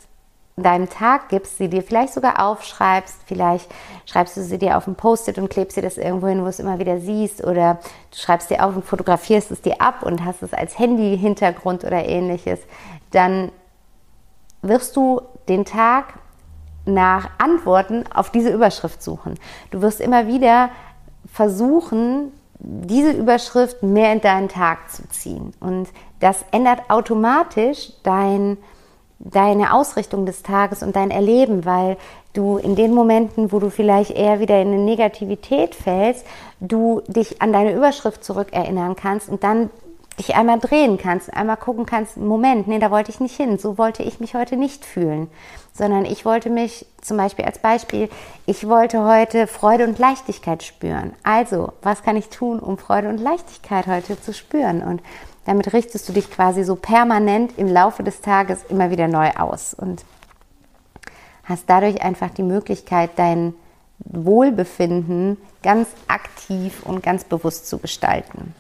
deinem 0.63 0.89
Tag 0.89 1.29
gibst, 1.29 1.59
sie 1.59 1.69
dir 1.69 1.83
vielleicht 1.83 2.13
sogar 2.13 2.45
aufschreibst, 2.45 3.17
vielleicht 3.27 3.71
schreibst 4.07 4.37
du 4.37 4.43
sie 4.43 4.59
dir 4.59 4.77
auf 4.77 4.87
ein 4.87 4.95
Post-it 4.95 5.39
und 5.39 5.51
klebst 5.51 5.77
dir 5.77 5.83
das 5.83 5.99
irgendwo 5.99 6.27
hin, 6.29 6.41
wo 6.41 6.45
du 6.45 6.51
es 6.51 6.61
immer 6.61 6.79
wieder 6.79 7.01
siehst, 7.01 7.45
oder 7.45 7.79
du 8.11 8.17
schreibst 8.17 8.51
dir 8.51 8.65
auf 8.65 8.75
und 8.75 8.85
fotografierst 8.85 9.51
es 9.51 9.61
dir 9.61 9.81
ab 9.81 10.03
und 10.03 10.25
hast 10.25 10.43
es 10.43 10.53
als 10.53 10.79
Handy-Hintergrund 10.79 11.85
oder 11.85 12.05
ähnliches, 12.05 12.61
dann 13.11 13.51
wirst 14.63 14.97
du 14.97 15.23
den 15.49 15.65
Tag 15.65 16.15
nach 16.85 17.31
Antworten 17.39 18.05
auf 18.13 18.31
diese 18.31 18.51
Überschrift 18.51 19.03
suchen. 19.03 19.35
Du 19.71 19.83
wirst 19.83 20.01
immer 20.01 20.27
wieder 20.27 20.71
versuchen, 21.33 22.33
diese 22.59 23.13
Überschrift 23.13 23.83
mehr 23.83 24.13
in 24.13 24.21
deinen 24.21 24.49
Tag 24.49 24.91
zu 24.91 25.09
ziehen. 25.09 25.53
Und 25.61 25.89
das 26.21 26.45
ändert 26.51 26.89
automatisch 26.89 27.93
dein, 28.03 28.57
deine 29.19 29.75
Ausrichtung 29.75 30.27
des 30.27 30.43
Tages 30.43 30.83
und 30.83 30.95
dein 30.95 31.11
Erleben, 31.11 31.65
weil 31.65 31.97
du 32.33 32.57
in 32.57 32.77
den 32.77 32.95
Momenten, 32.95 33.51
wo 33.53 33.59
du 33.59 33.71
vielleicht 33.71 34.13
eher 34.13 34.41
wieder 34.41 34.61
in 34.61 34.69
eine 34.69 34.79
Negativität 34.79 35.75
fällst, 35.75 36.25
du 36.61 37.03
dich 37.09 37.43
an 37.43 37.53
deine 37.53 37.75
Überschrift 37.75 38.23
zurückerinnern 38.23 38.95
kannst 38.95 39.29
und 39.29 39.43
dann 39.43 39.71
dich 40.19 40.35
einmal 40.35 40.59
drehen 40.59 40.99
kannst, 40.99 41.33
einmal 41.33 41.57
gucken 41.57 41.87
kannst, 41.87 42.17
Moment, 42.17 42.67
nee, 42.67 42.79
da 42.79 42.91
wollte 42.91 43.11
ich 43.11 43.21
nicht 43.21 43.37
hin, 43.37 43.59
so 43.59 43.79
wollte 43.79 44.03
ich 44.03 44.21
mich 44.21 44.35
heute 44.35 44.57
nicht 44.57 44.85
fühlen, 44.85 45.29
sondern 45.73 46.05
ich 46.05 46.25
wollte 46.25 46.51
mich 46.51 46.87
zum 47.01 47.17
Beispiel 47.17 47.45
als 47.45 47.61
Beispiel, 47.61 48.09
ich 48.47 48.69
wollte 48.69 49.05
heute 49.05 49.47
Freude 49.47 49.85
und 49.85 49.99
Leichtigkeit 49.99 50.63
spüren. 50.63 51.13
Also, 51.23 51.73
was 51.83 52.03
kann 52.03 52.17
ich 52.17 52.29
tun, 52.29 52.59
um 52.59 52.79
Freude 52.79 53.09
und 53.09 53.19
Leichtigkeit 53.19 53.87
heute 53.87 54.21
zu 54.21 54.35
spüren? 54.35 54.83
Und 54.83 55.03
damit 55.49 55.73
richtest 55.73 56.07
du 56.07 56.13
dich 56.13 56.31
quasi 56.31 56.63
so 56.63 56.77
permanent 56.77 57.57
im 57.57 57.69
Laufe 57.69 58.03
des 58.03 58.21
Tages 58.21 58.65
immer 58.69 58.91
wieder 58.91 59.09
neu 59.09 59.31
aus 59.31 59.73
und 59.73 60.05
hast 61.45 61.65
dadurch 61.71 62.03
einfach 62.03 62.29
die 62.29 62.43
Möglichkeit, 62.43 63.13
dein 63.17 63.55
Wohlbefinden 64.01 65.39
ganz 65.63 65.89
aktiv 66.07 66.83
und 66.85 67.03
ganz 67.03 67.25
bewusst 67.25 67.67
zu 67.67 67.79
gestalten. 67.79 68.55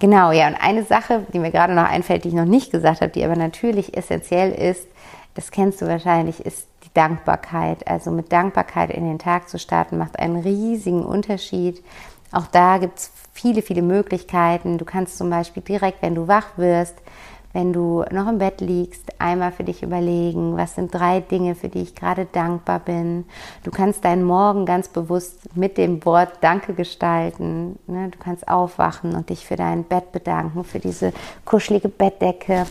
Genau, 0.00 0.32
ja. 0.32 0.48
Und 0.48 0.56
eine 0.56 0.82
Sache, 0.82 1.24
die 1.32 1.38
mir 1.38 1.52
gerade 1.52 1.74
noch 1.74 1.88
einfällt, 1.88 2.24
die 2.24 2.28
ich 2.30 2.34
noch 2.34 2.44
nicht 2.44 2.72
gesagt 2.72 3.00
habe, 3.00 3.12
die 3.12 3.24
aber 3.24 3.36
natürlich 3.36 3.96
essentiell 3.96 4.50
ist, 4.50 4.88
das 5.34 5.52
kennst 5.52 5.80
du 5.80 5.86
wahrscheinlich, 5.86 6.44
ist 6.44 6.66
die 6.82 6.92
Dankbarkeit. 6.92 7.86
Also 7.86 8.10
mit 8.10 8.32
Dankbarkeit 8.32 8.90
in 8.90 9.06
den 9.06 9.20
Tag 9.20 9.48
zu 9.48 9.60
starten, 9.60 9.96
macht 9.96 10.18
einen 10.18 10.40
riesigen 10.40 11.06
Unterschied. 11.06 11.84
Auch 12.32 12.46
da 12.46 12.78
gibt 12.78 12.98
es 12.98 13.10
viele, 13.32 13.62
viele 13.62 13.82
Möglichkeiten. 13.82 14.78
Du 14.78 14.84
kannst 14.84 15.18
zum 15.18 15.30
Beispiel 15.30 15.62
direkt, 15.62 16.02
wenn 16.02 16.14
du 16.14 16.28
wach 16.28 16.56
wirst, 16.56 16.96
wenn 17.56 17.72
du 17.72 18.04
noch 18.10 18.28
im 18.28 18.36
Bett 18.36 18.60
liegst, 18.60 19.18
einmal 19.18 19.50
für 19.50 19.64
dich 19.64 19.82
überlegen, 19.82 20.58
was 20.58 20.74
sind 20.74 20.92
drei 20.92 21.20
Dinge, 21.20 21.54
für 21.54 21.70
die 21.70 21.80
ich 21.80 21.94
gerade 21.94 22.26
dankbar 22.26 22.80
bin. 22.80 23.24
Du 23.62 23.70
kannst 23.70 24.04
deinen 24.04 24.24
Morgen 24.24 24.66
ganz 24.66 24.88
bewusst 24.88 25.56
mit 25.56 25.78
dem 25.78 26.04
Wort 26.04 26.32
Danke 26.42 26.74
gestalten. 26.74 27.78
Ne? 27.86 28.10
Du 28.10 28.18
kannst 28.18 28.46
aufwachen 28.46 29.14
und 29.14 29.30
dich 29.30 29.46
für 29.46 29.56
dein 29.56 29.84
Bett 29.84 30.12
bedanken, 30.12 30.64
für 30.64 30.80
diese 30.80 31.14
kuschelige 31.46 31.88
Bettdecke, 31.88 32.66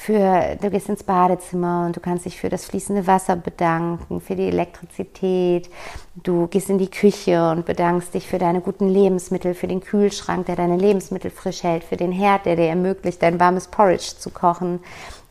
für, 0.00 0.56
du 0.62 0.70
gehst 0.70 0.88
ins 0.88 1.02
Badezimmer 1.02 1.86
und 1.86 1.96
du 1.96 2.00
kannst 2.00 2.24
dich 2.24 2.38
für 2.38 2.48
das 2.48 2.64
fließende 2.66 3.08
Wasser 3.08 3.34
bedanken, 3.34 4.20
für 4.20 4.36
die 4.36 4.46
Elektrizität. 4.46 5.68
Du 6.14 6.46
gehst 6.46 6.70
in 6.70 6.78
die 6.78 6.88
Küche 6.88 7.50
und 7.50 7.66
bedankst 7.66 8.14
dich 8.14 8.28
für 8.28 8.38
deine 8.38 8.60
guten 8.60 8.88
Lebensmittel, 8.88 9.54
für 9.54 9.66
den 9.66 9.80
Kühlschrank, 9.80 10.46
der 10.46 10.54
deine 10.54 10.76
Lebensmittel 10.76 11.32
frisch 11.32 11.64
hält, 11.64 11.82
für 11.82 11.96
den 11.96 12.12
Herd, 12.12 12.46
der 12.46 12.54
dir 12.54 12.68
ermöglicht, 12.68 13.20
dein 13.20 13.40
warmes 13.40 13.66
Porridge 13.66 14.12
zu 14.18 14.30
kochen. 14.30 14.78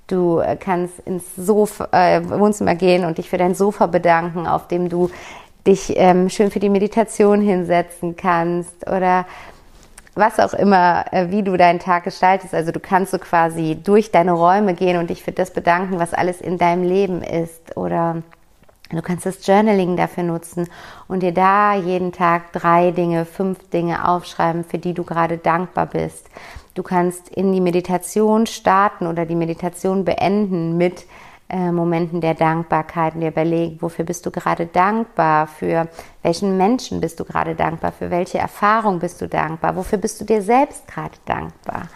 Du 0.07 0.39
äh, 0.39 0.57
kannst 0.57 0.99
ins 0.99 1.23
Sofa, 1.37 1.87
äh, 1.93 2.29
Wohnzimmer 2.29 2.75
gehen 2.75 3.05
und 3.05 3.19
dich 3.19 3.29
für 3.29 3.37
dein 3.37 3.55
Sofa 3.55 3.87
bedanken, 3.87 4.47
auf 4.47 4.67
dem 4.67 4.89
du 4.89 5.09
dich 5.65 5.93
ähm, 5.95 6.29
schön 6.29 6.51
für 6.51 6.59
die 6.59 6.69
Meditation 6.69 7.39
hinsetzen 7.39 8.17
kannst 8.17 8.85
oder 8.85 9.25
was 10.17 10.39
auch 10.39 10.53
immer, 10.53 11.05
äh, 11.11 11.29
wie 11.29 11.43
du 11.43 11.57
deinen 11.57 11.79
Tag 11.79 12.03
gestaltest. 12.03 12.53
Also 12.53 12.71
du 12.71 12.79
kannst 12.79 13.11
so 13.11 13.19
quasi 13.19 13.77
durch 13.81 14.11
deine 14.11 14.31
Räume 14.31 14.73
gehen 14.73 14.97
und 14.97 15.09
dich 15.09 15.23
für 15.23 15.31
das 15.31 15.51
bedanken, 15.51 15.99
was 15.99 16.13
alles 16.13 16.41
in 16.41 16.57
deinem 16.57 16.83
Leben 16.83 17.21
ist. 17.21 17.77
Oder 17.77 18.23
du 18.89 19.01
kannst 19.01 19.25
das 19.25 19.45
Journaling 19.45 19.95
dafür 19.95 20.23
nutzen 20.23 20.67
und 21.07 21.21
dir 21.21 21.33
da 21.33 21.75
jeden 21.75 22.11
Tag 22.11 22.51
drei 22.53 22.91
Dinge, 22.91 23.25
fünf 23.25 23.69
Dinge 23.69 24.07
aufschreiben, 24.07 24.63
für 24.63 24.77
die 24.77 24.93
du 24.93 25.03
gerade 25.03 25.37
dankbar 25.37 25.85
bist. 25.85 26.29
Du 26.73 26.83
kannst 26.83 27.29
in 27.29 27.53
die 27.53 27.61
Meditation 27.61 28.45
starten 28.45 29.07
oder 29.07 29.25
die 29.25 29.35
Meditation 29.35 30.05
beenden 30.05 30.77
mit 30.77 31.05
äh, 31.49 31.71
Momenten 31.71 32.19
der 32.19 32.33
Dankbarkeit 32.33 33.15
und 33.15 33.21
dir 33.21 33.29
überlegen, 33.29 33.81
wofür 33.81 34.03
bist 34.03 34.25
du 34.25 34.31
gerade 34.31 34.65
dankbar, 34.65 35.47
für 35.47 35.87
welchen 36.21 36.57
Menschen 36.57 36.99
bist 36.99 37.19
du 37.19 37.25
gerade 37.25 37.55
dankbar, 37.55 37.91
für 37.93 38.11
welche 38.11 38.37
Erfahrung 38.37 38.99
bist 38.99 39.21
du 39.21 39.27
dankbar, 39.27 39.75
wofür 39.75 39.97
bist 39.97 40.19
du 40.19 40.25
dir 40.25 40.41
selbst 40.41 40.87
gerade 40.87 41.15
dankbar. 41.25 41.87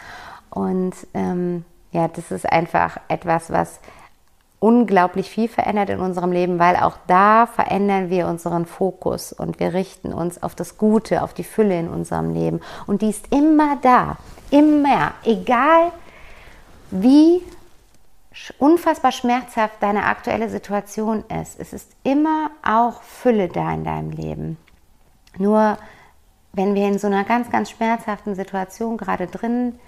Und 0.50 0.94
ähm, 1.14 1.66
ja, 1.92 2.08
das 2.08 2.32
ist 2.32 2.50
einfach 2.50 2.98
etwas, 3.10 3.52
was 3.52 3.80
unglaublich 4.62 5.30
viel 5.30 5.48
verändert 5.48 5.90
in 5.90 6.00
unserem 6.00 6.32
Leben, 6.32 6.60
weil 6.60 6.76
auch 6.76 6.96
da 7.08 7.48
verändern 7.48 8.10
wir 8.10 8.28
unseren 8.28 8.66
Fokus 8.66 9.34
und 9.34 9.60
wir 9.60 9.74
richten 9.74 10.14
uns 10.14 10.42
auf 10.44 10.54
das 10.54 10.78
Gute, 10.78 11.24
auf 11.24 11.34
die 11.34 11.44
Fülle 11.44 11.80
in 11.80 11.90
unserem 11.90 12.34
Leben. 12.34 12.62
Und 12.86 13.02
die 13.02 13.10
ist 13.10 13.34
immer 13.34 13.78
da, 13.82 14.18
immer, 14.52 15.14
egal 15.24 15.92
wie 16.92 17.42
unfassbar 18.60 19.12
schmerzhaft 19.12 19.76
deine 19.82 20.06
aktuelle 20.06 20.50
Situation 20.50 21.24
ist. 21.42 21.60
Es 21.60 21.74
ist 21.74 21.92
immer 22.04 22.52
auch 22.64 23.02
Fülle 23.02 23.50
da 23.50 23.74
in 23.74 23.84
deinem 23.84 24.12
Leben. 24.12 24.58
Nur 25.38 25.78
wenn 26.54 26.76
wir 26.76 26.88
in 26.88 27.00
so 27.00 27.08
einer 27.08 27.24
ganz, 27.24 27.50
ganz 27.50 27.70
schmerzhaften 27.70 28.36
Situation 28.36 28.98
gerade 28.98 29.28
drin 29.28 29.80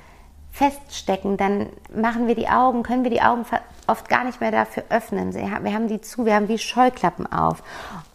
feststecken, 0.52 1.36
dann 1.36 1.70
machen 1.96 2.28
wir 2.28 2.36
die 2.36 2.48
Augen, 2.48 2.84
können 2.84 3.04
wir 3.04 3.10
die 3.10 3.24
Augen 3.24 3.44
oft 3.88 4.08
gar 4.08 4.24
nicht 4.24 4.40
mehr 4.40 4.52
dafür 4.52 4.84
öffnen. 4.90 5.34
Wir 5.34 5.74
haben 5.74 5.88
die 5.88 6.00
zu, 6.00 6.26
wir 6.26 6.36
haben 6.36 6.48
wie 6.48 6.60
Scheuklappen 6.60 7.32
auf. 7.32 7.64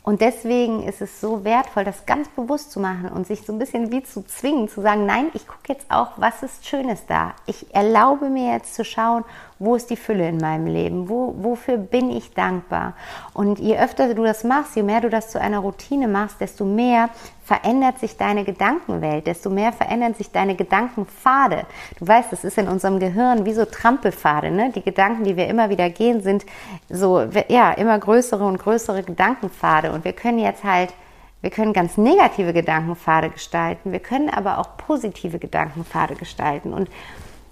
Und 0.05 0.21
deswegen 0.21 0.85
ist 0.85 1.03
es 1.03 1.21
so 1.21 1.45
wertvoll, 1.45 1.85
das 1.85 2.07
ganz 2.07 2.29
bewusst 2.29 2.71
zu 2.71 2.81
machen 2.81 3.11
und 3.11 3.27
sich 3.27 3.45
so 3.45 3.53
ein 3.53 3.59
bisschen 3.59 3.91
wie 3.91 4.03
zu 4.03 4.23
zwingen, 4.23 4.69
zu 4.69 4.81
sagen, 4.81 5.05
nein, 5.05 5.31
ich 5.35 5.47
gucke 5.47 5.73
jetzt 5.73 5.91
auch, 5.91 6.13
was 6.17 6.43
ist 6.43 6.67
Schönes 6.67 7.05
da. 7.07 7.35
Ich 7.47 7.75
erlaube 7.75 8.31
mir 8.31 8.53
jetzt 8.53 8.75
zu 8.75 8.85
schauen, 8.85 9.25
Wo 9.61 9.75
ist 9.75 9.91
die 9.91 9.97
Fülle 9.97 10.29
in 10.29 10.39
meinem 10.39 10.67
Leben? 10.67 11.09
Wo, 11.09 11.35
wofür 11.37 11.79
bin 11.79 12.11
ich 12.11 12.33
dankbar? 12.33 12.95
Und 13.35 13.59
je 13.59 13.77
öfter 13.77 14.15
du 14.15 14.23
das 14.23 14.45
machst, 14.45 14.77
je 14.77 14.85
mehr 14.85 15.01
du 15.01 15.11
das 15.11 15.31
zu 15.31 15.41
einer 15.41 15.59
Routine 15.59 16.07
machst, 16.07 16.41
desto 16.41 16.65
mehr 16.65 17.11
verändert 17.43 17.99
sich 17.99 18.17
deine 18.17 18.45
Gedankenwelt, 18.45 19.27
desto 19.27 19.51
mehr 19.51 19.73
verändern 19.73 20.15
sich 20.15 20.31
deine 20.31 20.55
Gedankenpfade. 20.55 21.65
Du 21.99 22.07
weißt, 22.07 22.33
es 22.33 22.45
ist 22.45 22.59
in 22.59 22.69
unserem 22.69 23.01
Gehirn 23.01 23.47
wie 23.47 23.55
so 23.55 23.65
Trampelpfade. 23.65 24.51
Ne? 24.51 24.71
Die 24.73 24.83
Gedanken, 24.83 25.25
die 25.25 25.37
wir 25.37 25.49
immer 25.49 25.71
wieder 25.71 25.91
gehen, 25.91 26.23
sind 26.23 26.47
so, 26.89 27.27
ja, 27.49 27.73
immer 27.73 27.99
größere 27.99 28.45
und 28.45 28.59
größere 28.59 29.03
Gedankenpfade. 29.03 29.91
Und 29.93 30.05
wir 30.05 30.13
können 30.13 30.39
jetzt 30.39 30.63
halt 30.63 30.93
wir 31.41 31.51
können 31.51 31.73
ganz 31.73 31.97
negative 31.97 32.53
Gedankenpfade 32.53 33.31
gestalten, 33.31 33.93
wir 33.93 34.01
können 34.01 34.29
aber 34.29 34.59
auch 34.59 34.77
positive 34.77 35.39
Gedankenpfade 35.39 36.17
gestalten. 36.17 36.73
Und 36.73 36.91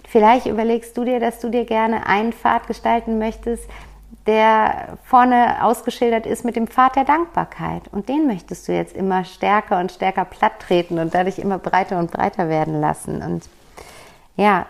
vielleicht 0.07 0.47
überlegst 0.47 0.97
du 0.97 1.03
dir, 1.03 1.19
dass 1.19 1.39
du 1.39 1.49
dir 1.49 1.65
gerne 1.65 2.07
einen 2.07 2.33
Pfad 2.33 2.67
gestalten 2.67 3.19
möchtest, 3.19 3.69
der 4.25 4.97
vorne 5.05 5.63
ausgeschildert 5.63 6.25
ist 6.25 6.43
mit 6.43 6.55
dem 6.55 6.67
Pfad 6.67 6.97
der 6.97 7.05
Dankbarkeit. 7.05 7.83
Und 7.91 8.09
den 8.09 8.27
möchtest 8.27 8.67
du 8.67 8.73
jetzt 8.73 8.95
immer 8.95 9.23
stärker 9.23 9.79
und 9.79 9.91
stärker 9.91 10.25
platt 10.25 10.59
treten 10.59 10.99
und 10.99 11.13
dadurch 11.13 11.39
immer 11.39 11.57
breiter 11.57 11.97
und 11.97 12.11
breiter 12.11 12.49
werden 12.49 12.81
lassen. 12.81 13.21
Und 13.21 13.47
ja, 14.35 14.65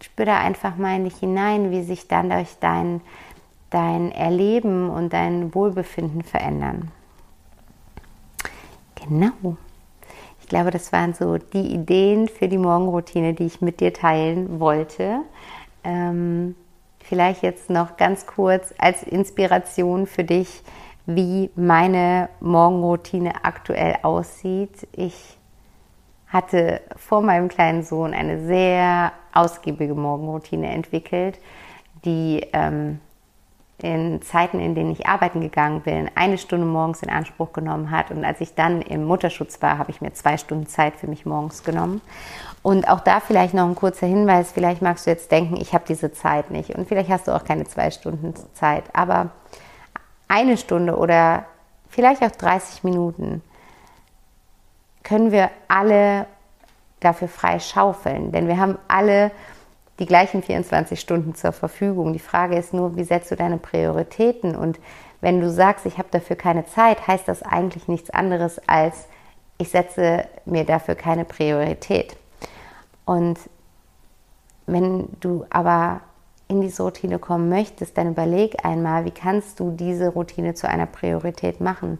spür 0.00 0.24
da 0.24 0.38
einfach 0.38 0.76
mal 0.76 0.96
in 0.96 1.04
dich 1.04 1.16
hinein, 1.16 1.70
wie 1.70 1.82
sich 1.82 2.08
dann 2.08 2.30
durch 2.30 2.56
dein, 2.60 3.02
dein 3.70 4.12
Erleben 4.12 4.88
und 4.88 5.12
dein 5.12 5.54
Wohlbefinden 5.54 6.22
verändern. 6.22 6.90
Genau. 8.94 9.56
Ich 10.46 10.50
glaube, 10.50 10.70
das 10.70 10.92
waren 10.92 11.12
so 11.12 11.38
die 11.38 11.74
Ideen 11.74 12.28
für 12.28 12.46
die 12.46 12.56
Morgenroutine, 12.56 13.34
die 13.34 13.46
ich 13.46 13.60
mit 13.60 13.80
dir 13.80 13.92
teilen 13.92 14.60
wollte. 14.60 15.22
Ähm, 15.82 16.54
vielleicht 17.00 17.42
jetzt 17.42 17.68
noch 17.68 17.96
ganz 17.96 18.26
kurz 18.26 18.72
als 18.78 19.02
Inspiration 19.02 20.06
für 20.06 20.22
dich, 20.22 20.62
wie 21.04 21.50
meine 21.56 22.28
Morgenroutine 22.38 23.44
aktuell 23.44 23.96
aussieht. 24.02 24.86
Ich 24.92 25.36
hatte 26.28 26.80
vor 26.94 27.22
meinem 27.22 27.48
kleinen 27.48 27.82
Sohn 27.82 28.14
eine 28.14 28.46
sehr 28.46 29.14
ausgiebige 29.34 29.96
Morgenroutine 29.96 30.68
entwickelt, 30.68 31.40
die 32.04 32.46
ähm, 32.52 33.00
in 33.78 34.22
Zeiten, 34.22 34.58
in 34.58 34.74
denen 34.74 34.90
ich 34.90 35.06
arbeiten 35.06 35.40
gegangen 35.40 35.82
bin, 35.82 36.10
eine 36.14 36.38
Stunde 36.38 36.66
morgens 36.66 37.02
in 37.02 37.10
Anspruch 37.10 37.52
genommen 37.52 37.90
hat. 37.90 38.10
Und 38.10 38.24
als 38.24 38.40
ich 38.40 38.54
dann 38.54 38.80
im 38.80 39.04
Mutterschutz 39.04 39.60
war, 39.60 39.76
habe 39.76 39.90
ich 39.90 40.00
mir 40.00 40.14
zwei 40.14 40.38
Stunden 40.38 40.66
Zeit 40.66 40.96
für 40.96 41.06
mich 41.06 41.26
morgens 41.26 41.62
genommen. 41.62 42.00
Und 42.62 42.88
auch 42.88 43.00
da 43.00 43.20
vielleicht 43.20 43.52
noch 43.52 43.66
ein 43.66 43.74
kurzer 43.74 44.06
Hinweis, 44.06 44.50
vielleicht 44.52 44.80
magst 44.80 45.06
du 45.06 45.10
jetzt 45.10 45.30
denken, 45.30 45.56
ich 45.56 45.74
habe 45.74 45.84
diese 45.86 46.10
Zeit 46.12 46.50
nicht. 46.50 46.70
Und 46.70 46.88
vielleicht 46.88 47.10
hast 47.10 47.28
du 47.28 47.36
auch 47.36 47.44
keine 47.44 47.64
zwei 47.64 47.90
Stunden 47.90 48.34
Zeit. 48.54 48.84
Aber 48.94 49.30
eine 50.26 50.56
Stunde 50.56 50.96
oder 50.96 51.44
vielleicht 51.88 52.22
auch 52.22 52.30
30 52.30 52.82
Minuten 52.82 53.42
können 55.02 55.32
wir 55.32 55.50
alle 55.68 56.26
dafür 57.00 57.28
frei 57.28 57.58
schaufeln. 57.58 58.32
Denn 58.32 58.48
wir 58.48 58.58
haben 58.58 58.78
alle 58.88 59.30
die 59.98 60.06
gleichen 60.06 60.42
24 60.42 61.00
Stunden 61.00 61.34
zur 61.34 61.52
Verfügung. 61.52 62.12
Die 62.12 62.18
Frage 62.18 62.56
ist 62.56 62.74
nur, 62.74 62.96
wie 62.96 63.04
setzt 63.04 63.30
du 63.30 63.36
deine 63.36 63.58
Prioritäten? 63.58 64.54
Und 64.54 64.78
wenn 65.20 65.40
du 65.40 65.50
sagst, 65.50 65.86
ich 65.86 65.98
habe 65.98 66.08
dafür 66.10 66.36
keine 66.36 66.66
Zeit, 66.66 67.06
heißt 67.06 67.26
das 67.26 67.42
eigentlich 67.42 67.88
nichts 67.88 68.10
anderes 68.10 68.60
als, 68.66 69.06
ich 69.58 69.70
setze 69.70 70.26
mir 70.44 70.64
dafür 70.64 70.94
keine 70.94 71.24
Priorität. 71.24 72.16
Und 73.06 73.38
wenn 74.66 75.08
du 75.20 75.46
aber 75.48 76.00
in 76.48 76.60
diese 76.60 76.82
Routine 76.82 77.18
kommen 77.18 77.48
möchtest, 77.48 77.96
dann 77.96 78.10
überleg 78.10 78.64
einmal, 78.64 79.04
wie 79.04 79.10
kannst 79.10 79.58
du 79.58 79.70
diese 79.70 80.08
Routine 80.08 80.54
zu 80.54 80.68
einer 80.68 80.86
Priorität 80.86 81.60
machen. 81.60 81.98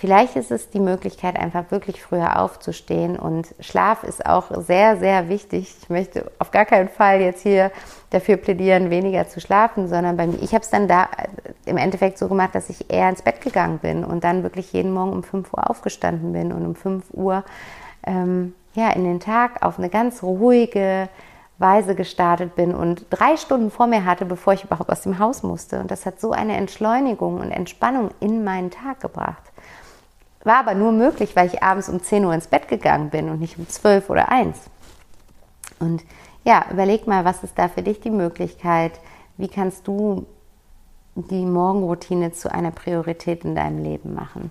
Vielleicht 0.00 0.34
ist 0.36 0.50
es 0.50 0.70
die 0.70 0.80
Möglichkeit, 0.80 1.38
einfach 1.38 1.70
wirklich 1.70 2.02
früher 2.02 2.40
aufzustehen 2.40 3.18
und 3.18 3.54
Schlaf 3.60 4.02
ist 4.02 4.24
auch 4.24 4.46
sehr, 4.62 4.96
sehr 4.96 5.28
wichtig. 5.28 5.76
Ich 5.82 5.90
möchte 5.90 6.32
auf 6.38 6.50
gar 6.50 6.64
keinen 6.64 6.88
Fall 6.88 7.20
jetzt 7.20 7.42
hier 7.42 7.70
dafür 8.08 8.38
plädieren, 8.38 8.88
weniger 8.88 9.28
zu 9.28 9.42
schlafen, 9.42 9.88
sondern 9.88 10.16
bei 10.16 10.26
mir, 10.26 10.42
ich 10.42 10.54
habe 10.54 10.64
es 10.64 10.70
dann 10.70 10.88
da 10.88 11.10
im 11.66 11.76
Endeffekt 11.76 12.16
so 12.16 12.28
gemacht, 12.28 12.54
dass 12.54 12.70
ich 12.70 12.90
eher 12.90 13.10
ins 13.10 13.20
Bett 13.20 13.42
gegangen 13.42 13.76
bin 13.76 14.02
und 14.02 14.24
dann 14.24 14.42
wirklich 14.42 14.72
jeden 14.72 14.90
Morgen 14.90 15.12
um 15.12 15.22
5 15.22 15.52
Uhr 15.52 15.68
aufgestanden 15.68 16.32
bin 16.32 16.50
und 16.50 16.64
um 16.64 16.74
5 16.74 17.04
Uhr 17.12 17.44
ähm, 18.06 18.54
ja, 18.72 18.88
in 18.92 19.04
den 19.04 19.20
Tag 19.20 19.62
auf 19.62 19.78
eine 19.78 19.90
ganz 19.90 20.22
ruhige 20.22 21.10
Weise 21.58 21.94
gestartet 21.94 22.54
bin 22.54 22.74
und 22.74 23.04
drei 23.10 23.36
Stunden 23.36 23.70
vor 23.70 23.86
mir 23.86 24.06
hatte, 24.06 24.24
bevor 24.24 24.54
ich 24.54 24.64
überhaupt 24.64 24.88
aus 24.88 25.02
dem 25.02 25.18
Haus 25.18 25.42
musste. 25.42 25.78
Und 25.78 25.90
das 25.90 26.06
hat 26.06 26.18
so 26.20 26.32
eine 26.32 26.56
Entschleunigung 26.56 27.38
und 27.38 27.50
Entspannung 27.50 28.12
in 28.20 28.44
meinen 28.44 28.70
Tag 28.70 29.00
gebracht. 29.00 29.49
War 30.42 30.56
aber 30.56 30.74
nur 30.74 30.92
möglich, 30.92 31.36
weil 31.36 31.46
ich 31.46 31.62
abends 31.62 31.88
um 31.88 32.02
10 32.02 32.24
Uhr 32.24 32.32
ins 32.32 32.46
Bett 32.46 32.68
gegangen 32.68 33.10
bin 33.10 33.28
und 33.28 33.40
nicht 33.40 33.58
um 33.58 33.68
12 33.68 34.08
oder 34.08 34.30
1. 34.30 34.56
Und 35.78 36.02
ja, 36.44 36.64
überleg 36.70 37.06
mal, 37.06 37.24
was 37.24 37.42
ist 37.42 37.58
da 37.58 37.68
für 37.68 37.82
dich 37.82 38.00
die 38.00 38.10
Möglichkeit? 38.10 38.92
Wie 39.36 39.48
kannst 39.48 39.86
du 39.86 40.26
die 41.14 41.44
Morgenroutine 41.44 42.32
zu 42.32 42.52
einer 42.52 42.70
Priorität 42.70 43.44
in 43.44 43.54
deinem 43.54 43.82
Leben 43.82 44.14
machen? 44.14 44.50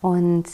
Und 0.00 0.44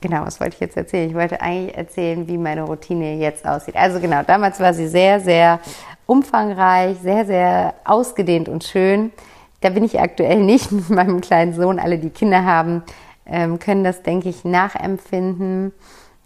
genau, 0.00 0.24
was 0.24 0.40
wollte 0.40 0.54
ich 0.54 0.60
jetzt 0.60 0.76
erzählen? 0.76 1.08
Ich 1.08 1.16
wollte 1.16 1.40
eigentlich 1.40 1.76
erzählen, 1.76 2.28
wie 2.28 2.38
meine 2.38 2.62
Routine 2.62 3.16
jetzt 3.16 3.46
aussieht. 3.46 3.76
Also 3.76 4.00
genau, 4.00 4.22
damals 4.22 4.60
war 4.60 4.72
sie 4.72 4.86
sehr, 4.86 5.18
sehr 5.18 5.60
umfangreich, 6.06 6.98
sehr, 7.02 7.26
sehr 7.26 7.74
ausgedehnt 7.84 8.48
und 8.48 8.62
schön. 8.62 9.12
Da 9.60 9.70
bin 9.70 9.82
ich 9.82 9.98
aktuell 10.00 10.40
nicht 10.40 10.70
mit 10.72 10.90
meinem 10.90 11.20
kleinen 11.20 11.54
Sohn. 11.54 11.80
Alle, 11.80 11.98
die 11.98 12.10
Kinder 12.10 12.44
haben, 12.44 12.84
ähm, 13.26 13.58
können 13.58 13.84
das, 13.84 14.02
denke 14.02 14.28
ich, 14.28 14.44
nachempfinden. 14.44 15.72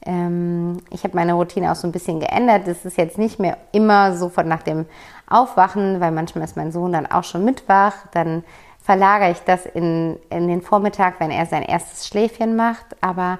Ähm, 0.05 0.79
ich 0.91 1.05
habe 1.05 1.17
meine 1.17 1.35
Routine 1.35 1.73
auch 1.73 1.77
so 1.77 1.87
ein 1.87 1.93
bisschen 1.93 2.21
geändert. 2.21 2.67
Es 2.69 2.85
ist 2.85 2.97
jetzt 2.97 3.19
nicht 3.19 3.39
mehr 3.39 3.57
immer 3.73 4.17
sofort 4.17 4.47
nach 4.47 4.63
dem 4.63 4.87
Aufwachen, 5.29 6.01
weil 6.01 6.11
manchmal 6.11 6.45
ist 6.45 6.57
mein 6.57 6.73
Sohn 6.73 6.93
dann 6.93 7.07
auch 7.07 7.25
schon 7.25 7.45
mitwach. 7.45 7.95
Dann 8.13 8.45
verlagere 8.83 9.31
ich 9.31 9.41
das 9.41 9.67
in, 9.67 10.17
in 10.31 10.49
den 10.49 10.63
Vormittag, 10.63 11.21
wenn 11.21 11.31
er 11.31 11.47
sein 11.47 11.63
erstes 11.63 12.07
Schläfchen 12.07 12.57
macht. 12.57 12.85
Aber 13.01 13.39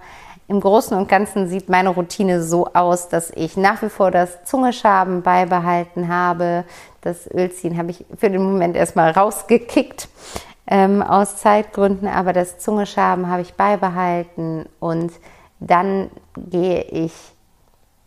im 0.49 0.61
Großen 0.61 0.97
und 0.97 1.09
Ganzen 1.09 1.49
sieht 1.49 1.69
meine 1.69 1.91
Routine 1.91 2.43
so 2.43 2.67
aus, 2.75 3.09
dass 3.09 3.31
ich 3.31 3.57
nach 3.57 3.83
wie 3.83 3.89
vor 3.89 4.11
das 4.11 4.45
Zungeschaben 4.45 5.23
beibehalten 5.23 6.09
habe. 6.09 6.65
Das 7.03 7.31
Ölziehen 7.33 7.79
habe 7.79 7.93
ich 7.93 8.05
für 8.19 8.31
den 8.31 8.43
Moment 8.43 8.77
erstmal 8.77 9.13
rausgekickt 9.13 10.09
ähm, 10.67 11.03
aus 11.03 11.37
Zeitgründen, 11.37 12.09
aber 12.09 12.33
das 12.33 12.59
Zungeschaben 12.59 13.29
habe 13.29 13.43
ich 13.43 13.55
beibehalten 13.55 14.67
und 14.79 15.13
dann 15.59 16.11
gehe 16.37 16.83
ich 16.83 17.13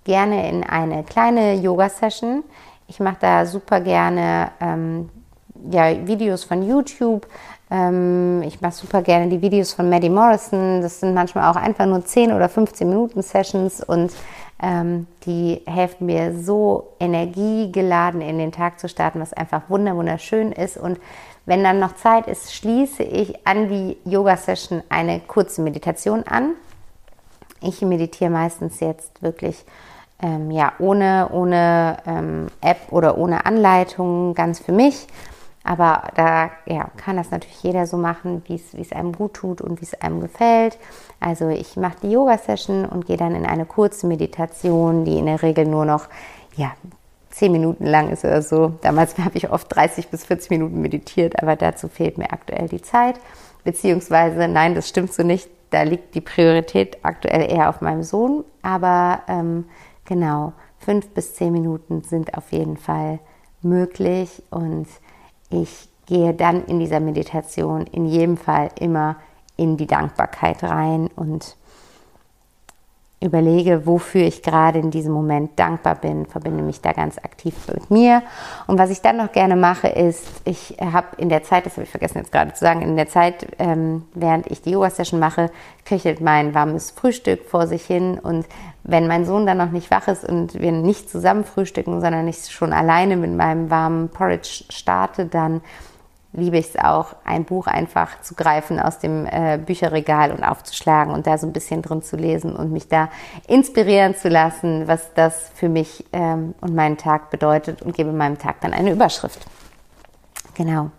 gerne 0.03 0.49
in 0.49 0.63
eine 0.63 1.03
kleine 1.03 1.55
Yoga-Session. 1.55 2.43
Ich 2.87 2.99
mache 2.99 3.17
da 3.21 3.45
super 3.45 3.79
gerne 3.79 4.51
ähm, 4.59 5.09
ja, 5.71 6.05
Videos 6.05 6.43
von 6.43 6.67
YouTube. 6.67 7.27
Ähm, 7.71 8.41
ich 8.43 8.61
mache 8.61 8.73
super 8.73 9.01
gerne 9.01 9.27
die 9.27 9.41
Videos 9.41 9.73
von 9.73 9.89
Maddie 9.89 10.09
Morrison. 10.09 10.81
Das 10.81 10.99
sind 10.99 11.13
manchmal 11.13 11.49
auch 11.49 11.55
einfach 11.55 11.85
nur 11.85 12.03
10 12.03 12.33
oder 12.33 12.49
15 12.49 12.87
Minuten 12.87 13.21
Sessions 13.21 13.83
und 13.83 14.11
ähm, 14.61 15.07
die 15.25 15.61
helfen 15.65 16.05
mir 16.05 16.37
so 16.39 16.93
energiegeladen 16.99 18.21
in 18.21 18.37
den 18.37 18.51
Tag 18.51 18.79
zu 18.79 18.87
starten, 18.87 19.19
was 19.19 19.33
einfach 19.33 19.63
wunderschön 19.69 20.51
ist. 20.51 20.77
Und 20.77 20.99
wenn 21.45 21.63
dann 21.63 21.79
noch 21.79 21.95
Zeit 21.95 22.27
ist, 22.27 22.53
schließe 22.53 23.03
ich 23.03 23.45
an 23.45 23.67
die 23.67 23.97
Yoga-Session 24.05 24.83
eine 24.89 25.19
kurze 25.19 25.61
Meditation 25.61 26.23
an. 26.23 26.53
Ich 27.61 27.81
meditiere 27.81 28.29
meistens 28.29 28.79
jetzt 28.79 29.21
wirklich 29.21 29.65
ähm, 30.21 30.51
ja, 30.51 30.73
ohne, 30.79 31.29
ohne 31.31 31.97
ähm, 32.07 32.47
App 32.61 32.91
oder 32.91 33.17
ohne 33.17 33.45
Anleitung, 33.45 34.33
ganz 34.33 34.59
für 34.59 34.71
mich. 34.71 35.07
Aber 35.65 36.09
da 36.15 36.51
ja, 36.65 36.89
kann 36.97 37.15
das 37.15 37.31
natürlich 37.31 37.63
jeder 37.63 37.87
so 37.87 37.95
machen, 37.95 38.43
wie 38.47 38.55
es 38.55 38.91
einem 38.91 39.13
gut 39.13 39.33
tut 39.33 39.61
und 39.61 39.79
wie 39.79 39.85
es 39.85 39.93
einem 40.01 40.19
gefällt. 40.19 40.77
Also 41.21 41.49
ich 41.49 41.77
mache 41.77 41.97
die 42.03 42.11
Yoga-Session 42.11 42.85
und 42.85 43.05
gehe 43.05 43.17
dann 43.17 43.33
in 43.33 43.45
eine 43.45 43.65
kurze 43.65 44.07
Meditation, 44.07 45.05
die 45.05 45.17
in 45.19 45.25
der 45.25 45.41
Regel 45.41 45.65
nur 45.65 45.85
noch 45.85 46.07
ja, 46.55 46.73
zehn 47.33 47.51
Minuten 47.51 47.85
lang 47.85 48.09
ist 48.09 48.23
oder 48.23 48.41
so. 48.41 48.73
Damals 48.81 49.17
habe 49.23 49.37
ich 49.37 49.49
oft 49.49 49.73
30 49.75 50.09
bis 50.09 50.25
40 50.25 50.51
Minuten 50.51 50.81
meditiert, 50.81 51.41
aber 51.41 51.55
dazu 51.55 51.87
fehlt 51.87 52.17
mir 52.17 52.31
aktuell 52.31 52.67
die 52.67 52.81
Zeit. 52.81 53.19
Beziehungsweise, 53.63 54.47
nein, 54.47 54.75
das 54.75 54.89
stimmt 54.89 55.13
so 55.13 55.23
nicht. 55.23 55.49
Da 55.69 55.83
liegt 55.83 56.13
die 56.13 56.21
Priorität 56.21 56.97
aktuell 57.03 57.51
eher 57.51 57.69
auf 57.69 57.81
meinem 57.81 58.03
Sohn. 58.03 58.43
Aber 58.61 59.21
ähm, 59.27 59.65
genau, 60.05 60.53
fünf 60.77 61.09
bis 61.09 61.33
zehn 61.33 61.51
Minuten 61.51 62.03
sind 62.03 62.37
auf 62.37 62.51
jeden 62.51 62.77
Fall 62.77 63.19
möglich 63.61 64.43
und 64.51 64.87
ich 65.49 65.89
gehe 66.05 66.33
dann 66.33 66.65
in 66.65 66.79
dieser 66.79 66.99
Meditation 66.99 67.87
in 67.87 68.05
jedem 68.05 68.37
Fall 68.37 68.69
immer 68.79 69.15
in 69.55 69.77
die 69.77 69.87
Dankbarkeit 69.87 70.63
rein 70.63 71.09
und 71.15 71.55
überlege, 73.23 73.85
wofür 73.85 74.21
ich 74.23 74.43
gerade 74.43 74.79
in 74.79 74.91
diesem 74.91 75.13
Moment 75.13 75.57
dankbar 75.57 75.95
bin, 75.95 76.25
verbinde 76.25 76.63
mich 76.63 76.81
da 76.81 76.91
ganz 76.91 77.17
aktiv 77.17 77.55
mit 77.73 77.89
mir. 77.89 78.21
Und 78.67 78.77
was 78.77 78.89
ich 78.89 79.01
dann 79.01 79.17
noch 79.17 79.31
gerne 79.31 79.55
mache, 79.55 79.87
ist, 79.87 80.27
ich 80.45 80.77
habe 80.79 81.07
in 81.17 81.29
der 81.29 81.43
Zeit, 81.43 81.65
das 81.65 81.73
habe 81.73 81.83
ich 81.83 81.89
vergessen 81.89 82.19
jetzt 82.19 82.31
gerade 82.31 82.53
zu 82.53 82.59
sagen, 82.59 82.81
in 82.81 82.95
der 82.95 83.07
Zeit, 83.07 83.47
ähm, 83.59 84.03
während 84.13 84.47
ich 84.51 84.61
die 84.61 84.71
Yoga-Session 84.71 85.19
mache, 85.19 85.49
köchelt 85.85 86.21
mein 86.21 86.53
warmes 86.53 86.91
Frühstück 86.91 87.45
vor 87.45 87.67
sich 87.67 87.85
hin. 87.85 88.19
Und 88.19 88.45
wenn 88.83 89.07
mein 89.07 89.25
Sohn 89.25 89.45
dann 89.45 89.57
noch 89.57 89.71
nicht 89.71 89.89
wach 89.91 90.07
ist 90.07 90.27
und 90.27 90.59
wir 90.59 90.71
nicht 90.71 91.09
zusammen 91.09 91.45
frühstücken, 91.45 92.01
sondern 92.01 92.27
ich 92.27 92.51
schon 92.51 92.73
alleine 92.73 93.15
mit 93.15 93.31
meinem 93.31 93.69
warmen 93.69 94.09
Porridge 94.09 94.65
starte, 94.69 95.25
dann 95.25 95.61
liebe 96.33 96.57
ich 96.57 96.69
es 96.69 96.75
auch, 96.75 97.15
ein 97.23 97.45
Buch 97.45 97.67
einfach 97.67 98.21
zu 98.21 98.33
greifen 98.33 98.79
aus 98.79 98.99
dem 98.99 99.25
äh, 99.25 99.59
Bücherregal 99.63 100.31
und 100.31 100.43
aufzuschlagen 100.43 101.13
und 101.13 101.27
da 101.27 101.37
so 101.37 101.47
ein 101.47 101.53
bisschen 101.53 101.81
drin 101.81 102.01
zu 102.01 102.17
lesen 102.17 102.55
und 102.55 102.71
mich 102.71 102.87
da 102.87 103.09
inspirieren 103.47 104.15
zu 104.15 104.29
lassen, 104.29 104.87
was 104.87 105.13
das 105.13 105.51
für 105.53 105.69
mich 105.69 106.05
ähm, 106.11 106.55
und 106.59 106.73
meinen 106.73 106.97
Tag 106.97 107.29
bedeutet 107.29 107.81
und 107.83 107.95
gebe 107.95 108.11
meinem 108.11 108.39
Tag 108.39 108.61
dann 108.61 108.73
eine 108.73 108.91
Überschrift. 108.91 109.45
Genau. 110.55 110.89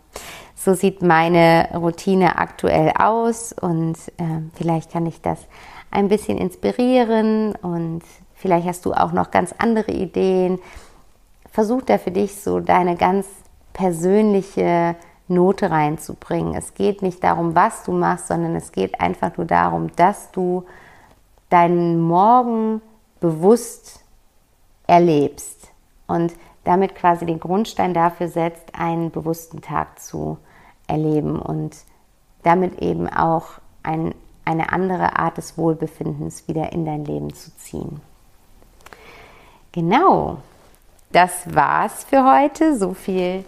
So 0.54 0.74
sieht 0.74 1.02
meine 1.02 1.68
Routine 1.74 2.38
aktuell 2.38 2.92
aus 2.96 3.52
und 3.52 3.96
äh, 4.16 4.40
vielleicht 4.54 4.92
kann 4.92 5.04
ich 5.04 5.20
das 5.20 5.38
ein 5.90 6.08
bisschen 6.08 6.38
inspirieren 6.38 7.54
und 7.56 8.02
vielleicht 8.34 8.66
hast 8.66 8.86
du 8.86 8.94
auch 8.94 9.12
noch 9.12 9.30
ganz 9.30 9.52
andere 9.58 9.92
Ideen. 9.92 10.58
Versuch 11.50 11.82
da 11.82 11.98
für 11.98 12.10
dich 12.12 12.40
so 12.40 12.60
deine 12.60 12.96
ganz 12.96 13.26
persönliche 13.72 14.96
Note 15.28 15.70
reinzubringen. 15.70 16.54
Es 16.54 16.74
geht 16.74 17.02
nicht 17.02 17.24
darum, 17.24 17.54
was 17.54 17.84
du 17.84 17.92
machst, 17.92 18.28
sondern 18.28 18.54
es 18.56 18.72
geht 18.72 19.00
einfach 19.00 19.36
nur 19.36 19.46
darum, 19.46 19.90
dass 19.96 20.30
du 20.32 20.64
deinen 21.48 22.00
Morgen 22.00 22.82
bewusst 23.20 24.00
erlebst 24.86 25.70
und 26.06 26.34
damit 26.64 26.94
quasi 26.94 27.26
den 27.26 27.40
Grundstein 27.40 27.94
dafür 27.94 28.28
setzt, 28.28 28.74
einen 28.74 29.10
bewussten 29.10 29.60
Tag 29.60 29.98
zu 30.00 30.38
erleben 30.86 31.38
und 31.38 31.76
damit 32.42 32.80
eben 32.80 33.08
auch 33.08 33.46
ein, 33.82 34.14
eine 34.44 34.72
andere 34.72 35.18
Art 35.18 35.38
des 35.38 35.56
Wohlbefindens 35.56 36.48
wieder 36.48 36.72
in 36.72 36.84
dein 36.84 37.04
Leben 37.04 37.32
zu 37.32 37.56
ziehen. 37.56 38.00
Genau, 39.72 40.38
das 41.12 41.54
war's 41.54 42.04
für 42.04 42.24
heute. 42.24 42.76
So 42.78 42.94
viel 42.94 43.44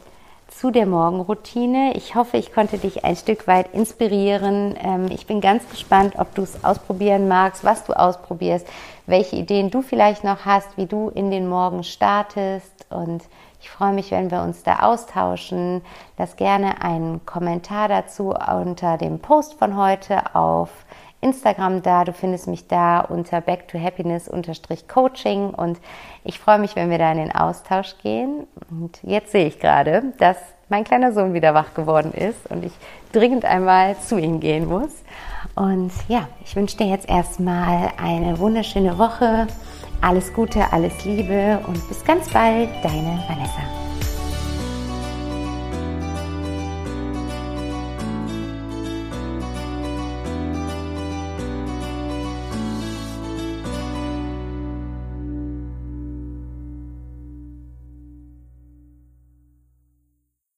zu 0.49 0.71
der 0.71 0.87
Morgenroutine. 0.87 1.95
Ich 1.97 2.15
hoffe, 2.15 2.37
ich 2.37 2.53
konnte 2.53 2.79
dich 2.79 3.05
ein 3.05 3.17
Stück 3.17 3.47
weit 3.47 3.75
inspirieren. 3.75 4.77
Ähm, 4.81 5.07
ich 5.11 5.27
bin 5.27 5.41
ganz 5.41 5.69
gespannt, 5.69 6.15
ob 6.19 6.35
du 6.35 6.43
es 6.43 6.65
ausprobieren 6.65 7.29
magst, 7.29 7.65
was 7.65 7.85
du 7.85 7.93
ausprobierst, 7.93 8.67
welche 9.07 9.37
Ideen 9.37 9.71
du 9.71 9.83
vielleicht 9.83 10.25
noch 10.25 10.45
hast, 10.45 10.77
wie 10.77 10.87
du 10.87 11.11
in 11.11 11.31
den 11.31 11.49
Morgen 11.49 11.85
startest. 11.85 12.87
Und 12.91 13.23
ich 13.61 13.71
freue 13.71 13.93
mich, 13.93 14.11
wenn 14.11 14.31
wir 14.31 14.43
uns 14.43 14.63
da 14.63 14.81
austauschen. 14.81 15.83
Lass 16.19 16.37
gerne 16.37 16.83
einen 16.83 17.27
Kommentar 17.27 17.89
dazu 17.89 18.31
unter 18.31 18.97
dem 18.97 19.19
Post 19.19 19.55
von 19.55 19.77
heute 19.77 20.35
auf 20.35 20.71
Instagram 21.21 21.83
da. 21.83 22.05
Du 22.05 22.13
findest 22.13 22.47
mich 22.47 22.67
da 22.67 23.01
unter 23.01 23.41
back 23.41 23.69
to 23.69 23.79
happiness 23.79 24.31
coaching 24.89 25.51
und 25.51 25.79
ich 26.25 26.39
freue 26.39 26.59
mich, 26.59 26.77
wenn 26.77 26.91
wir 26.91 26.99
da 26.99 27.13
in 27.13 27.19
den 27.19 27.33
Austausch 27.33 27.97
gehen. 28.03 28.47
Und 28.71 28.99
jetzt 29.03 29.33
sehe 29.33 29.47
ich 29.47 29.59
gerade, 29.59 30.13
dass 30.19 30.37
mein 30.69 30.85
kleiner 30.85 31.13
Sohn 31.13 31.35
wieder 31.35 31.55
wach 31.55 31.75
geworden 31.75 32.13
ist 32.13 32.51
und 32.51 32.65
ich 32.65 32.73
dringend 33.13 33.45
einmal 33.45 33.97
zu 33.99 34.19
ihm 34.19 34.41
gehen 34.41 34.67
muss. 34.67 34.91
Und 35.55 35.93
ja, 36.09 36.29
ich 36.45 36.57
wünsche 36.57 36.77
dir 36.77 36.87
jetzt 36.87 37.09
erstmal 37.09 37.91
eine 38.03 38.39
wunderschöne 38.39 38.99
Woche. 38.99 39.47
Alles 40.03 40.35
Gute, 40.35 40.73
alles 40.73 41.05
Liebe 41.05 41.61
und 41.67 41.89
bis 41.89 42.05
ganz 42.05 42.29
bald, 42.31 42.69
deine 42.83 43.23
Vanessa. 43.29 43.86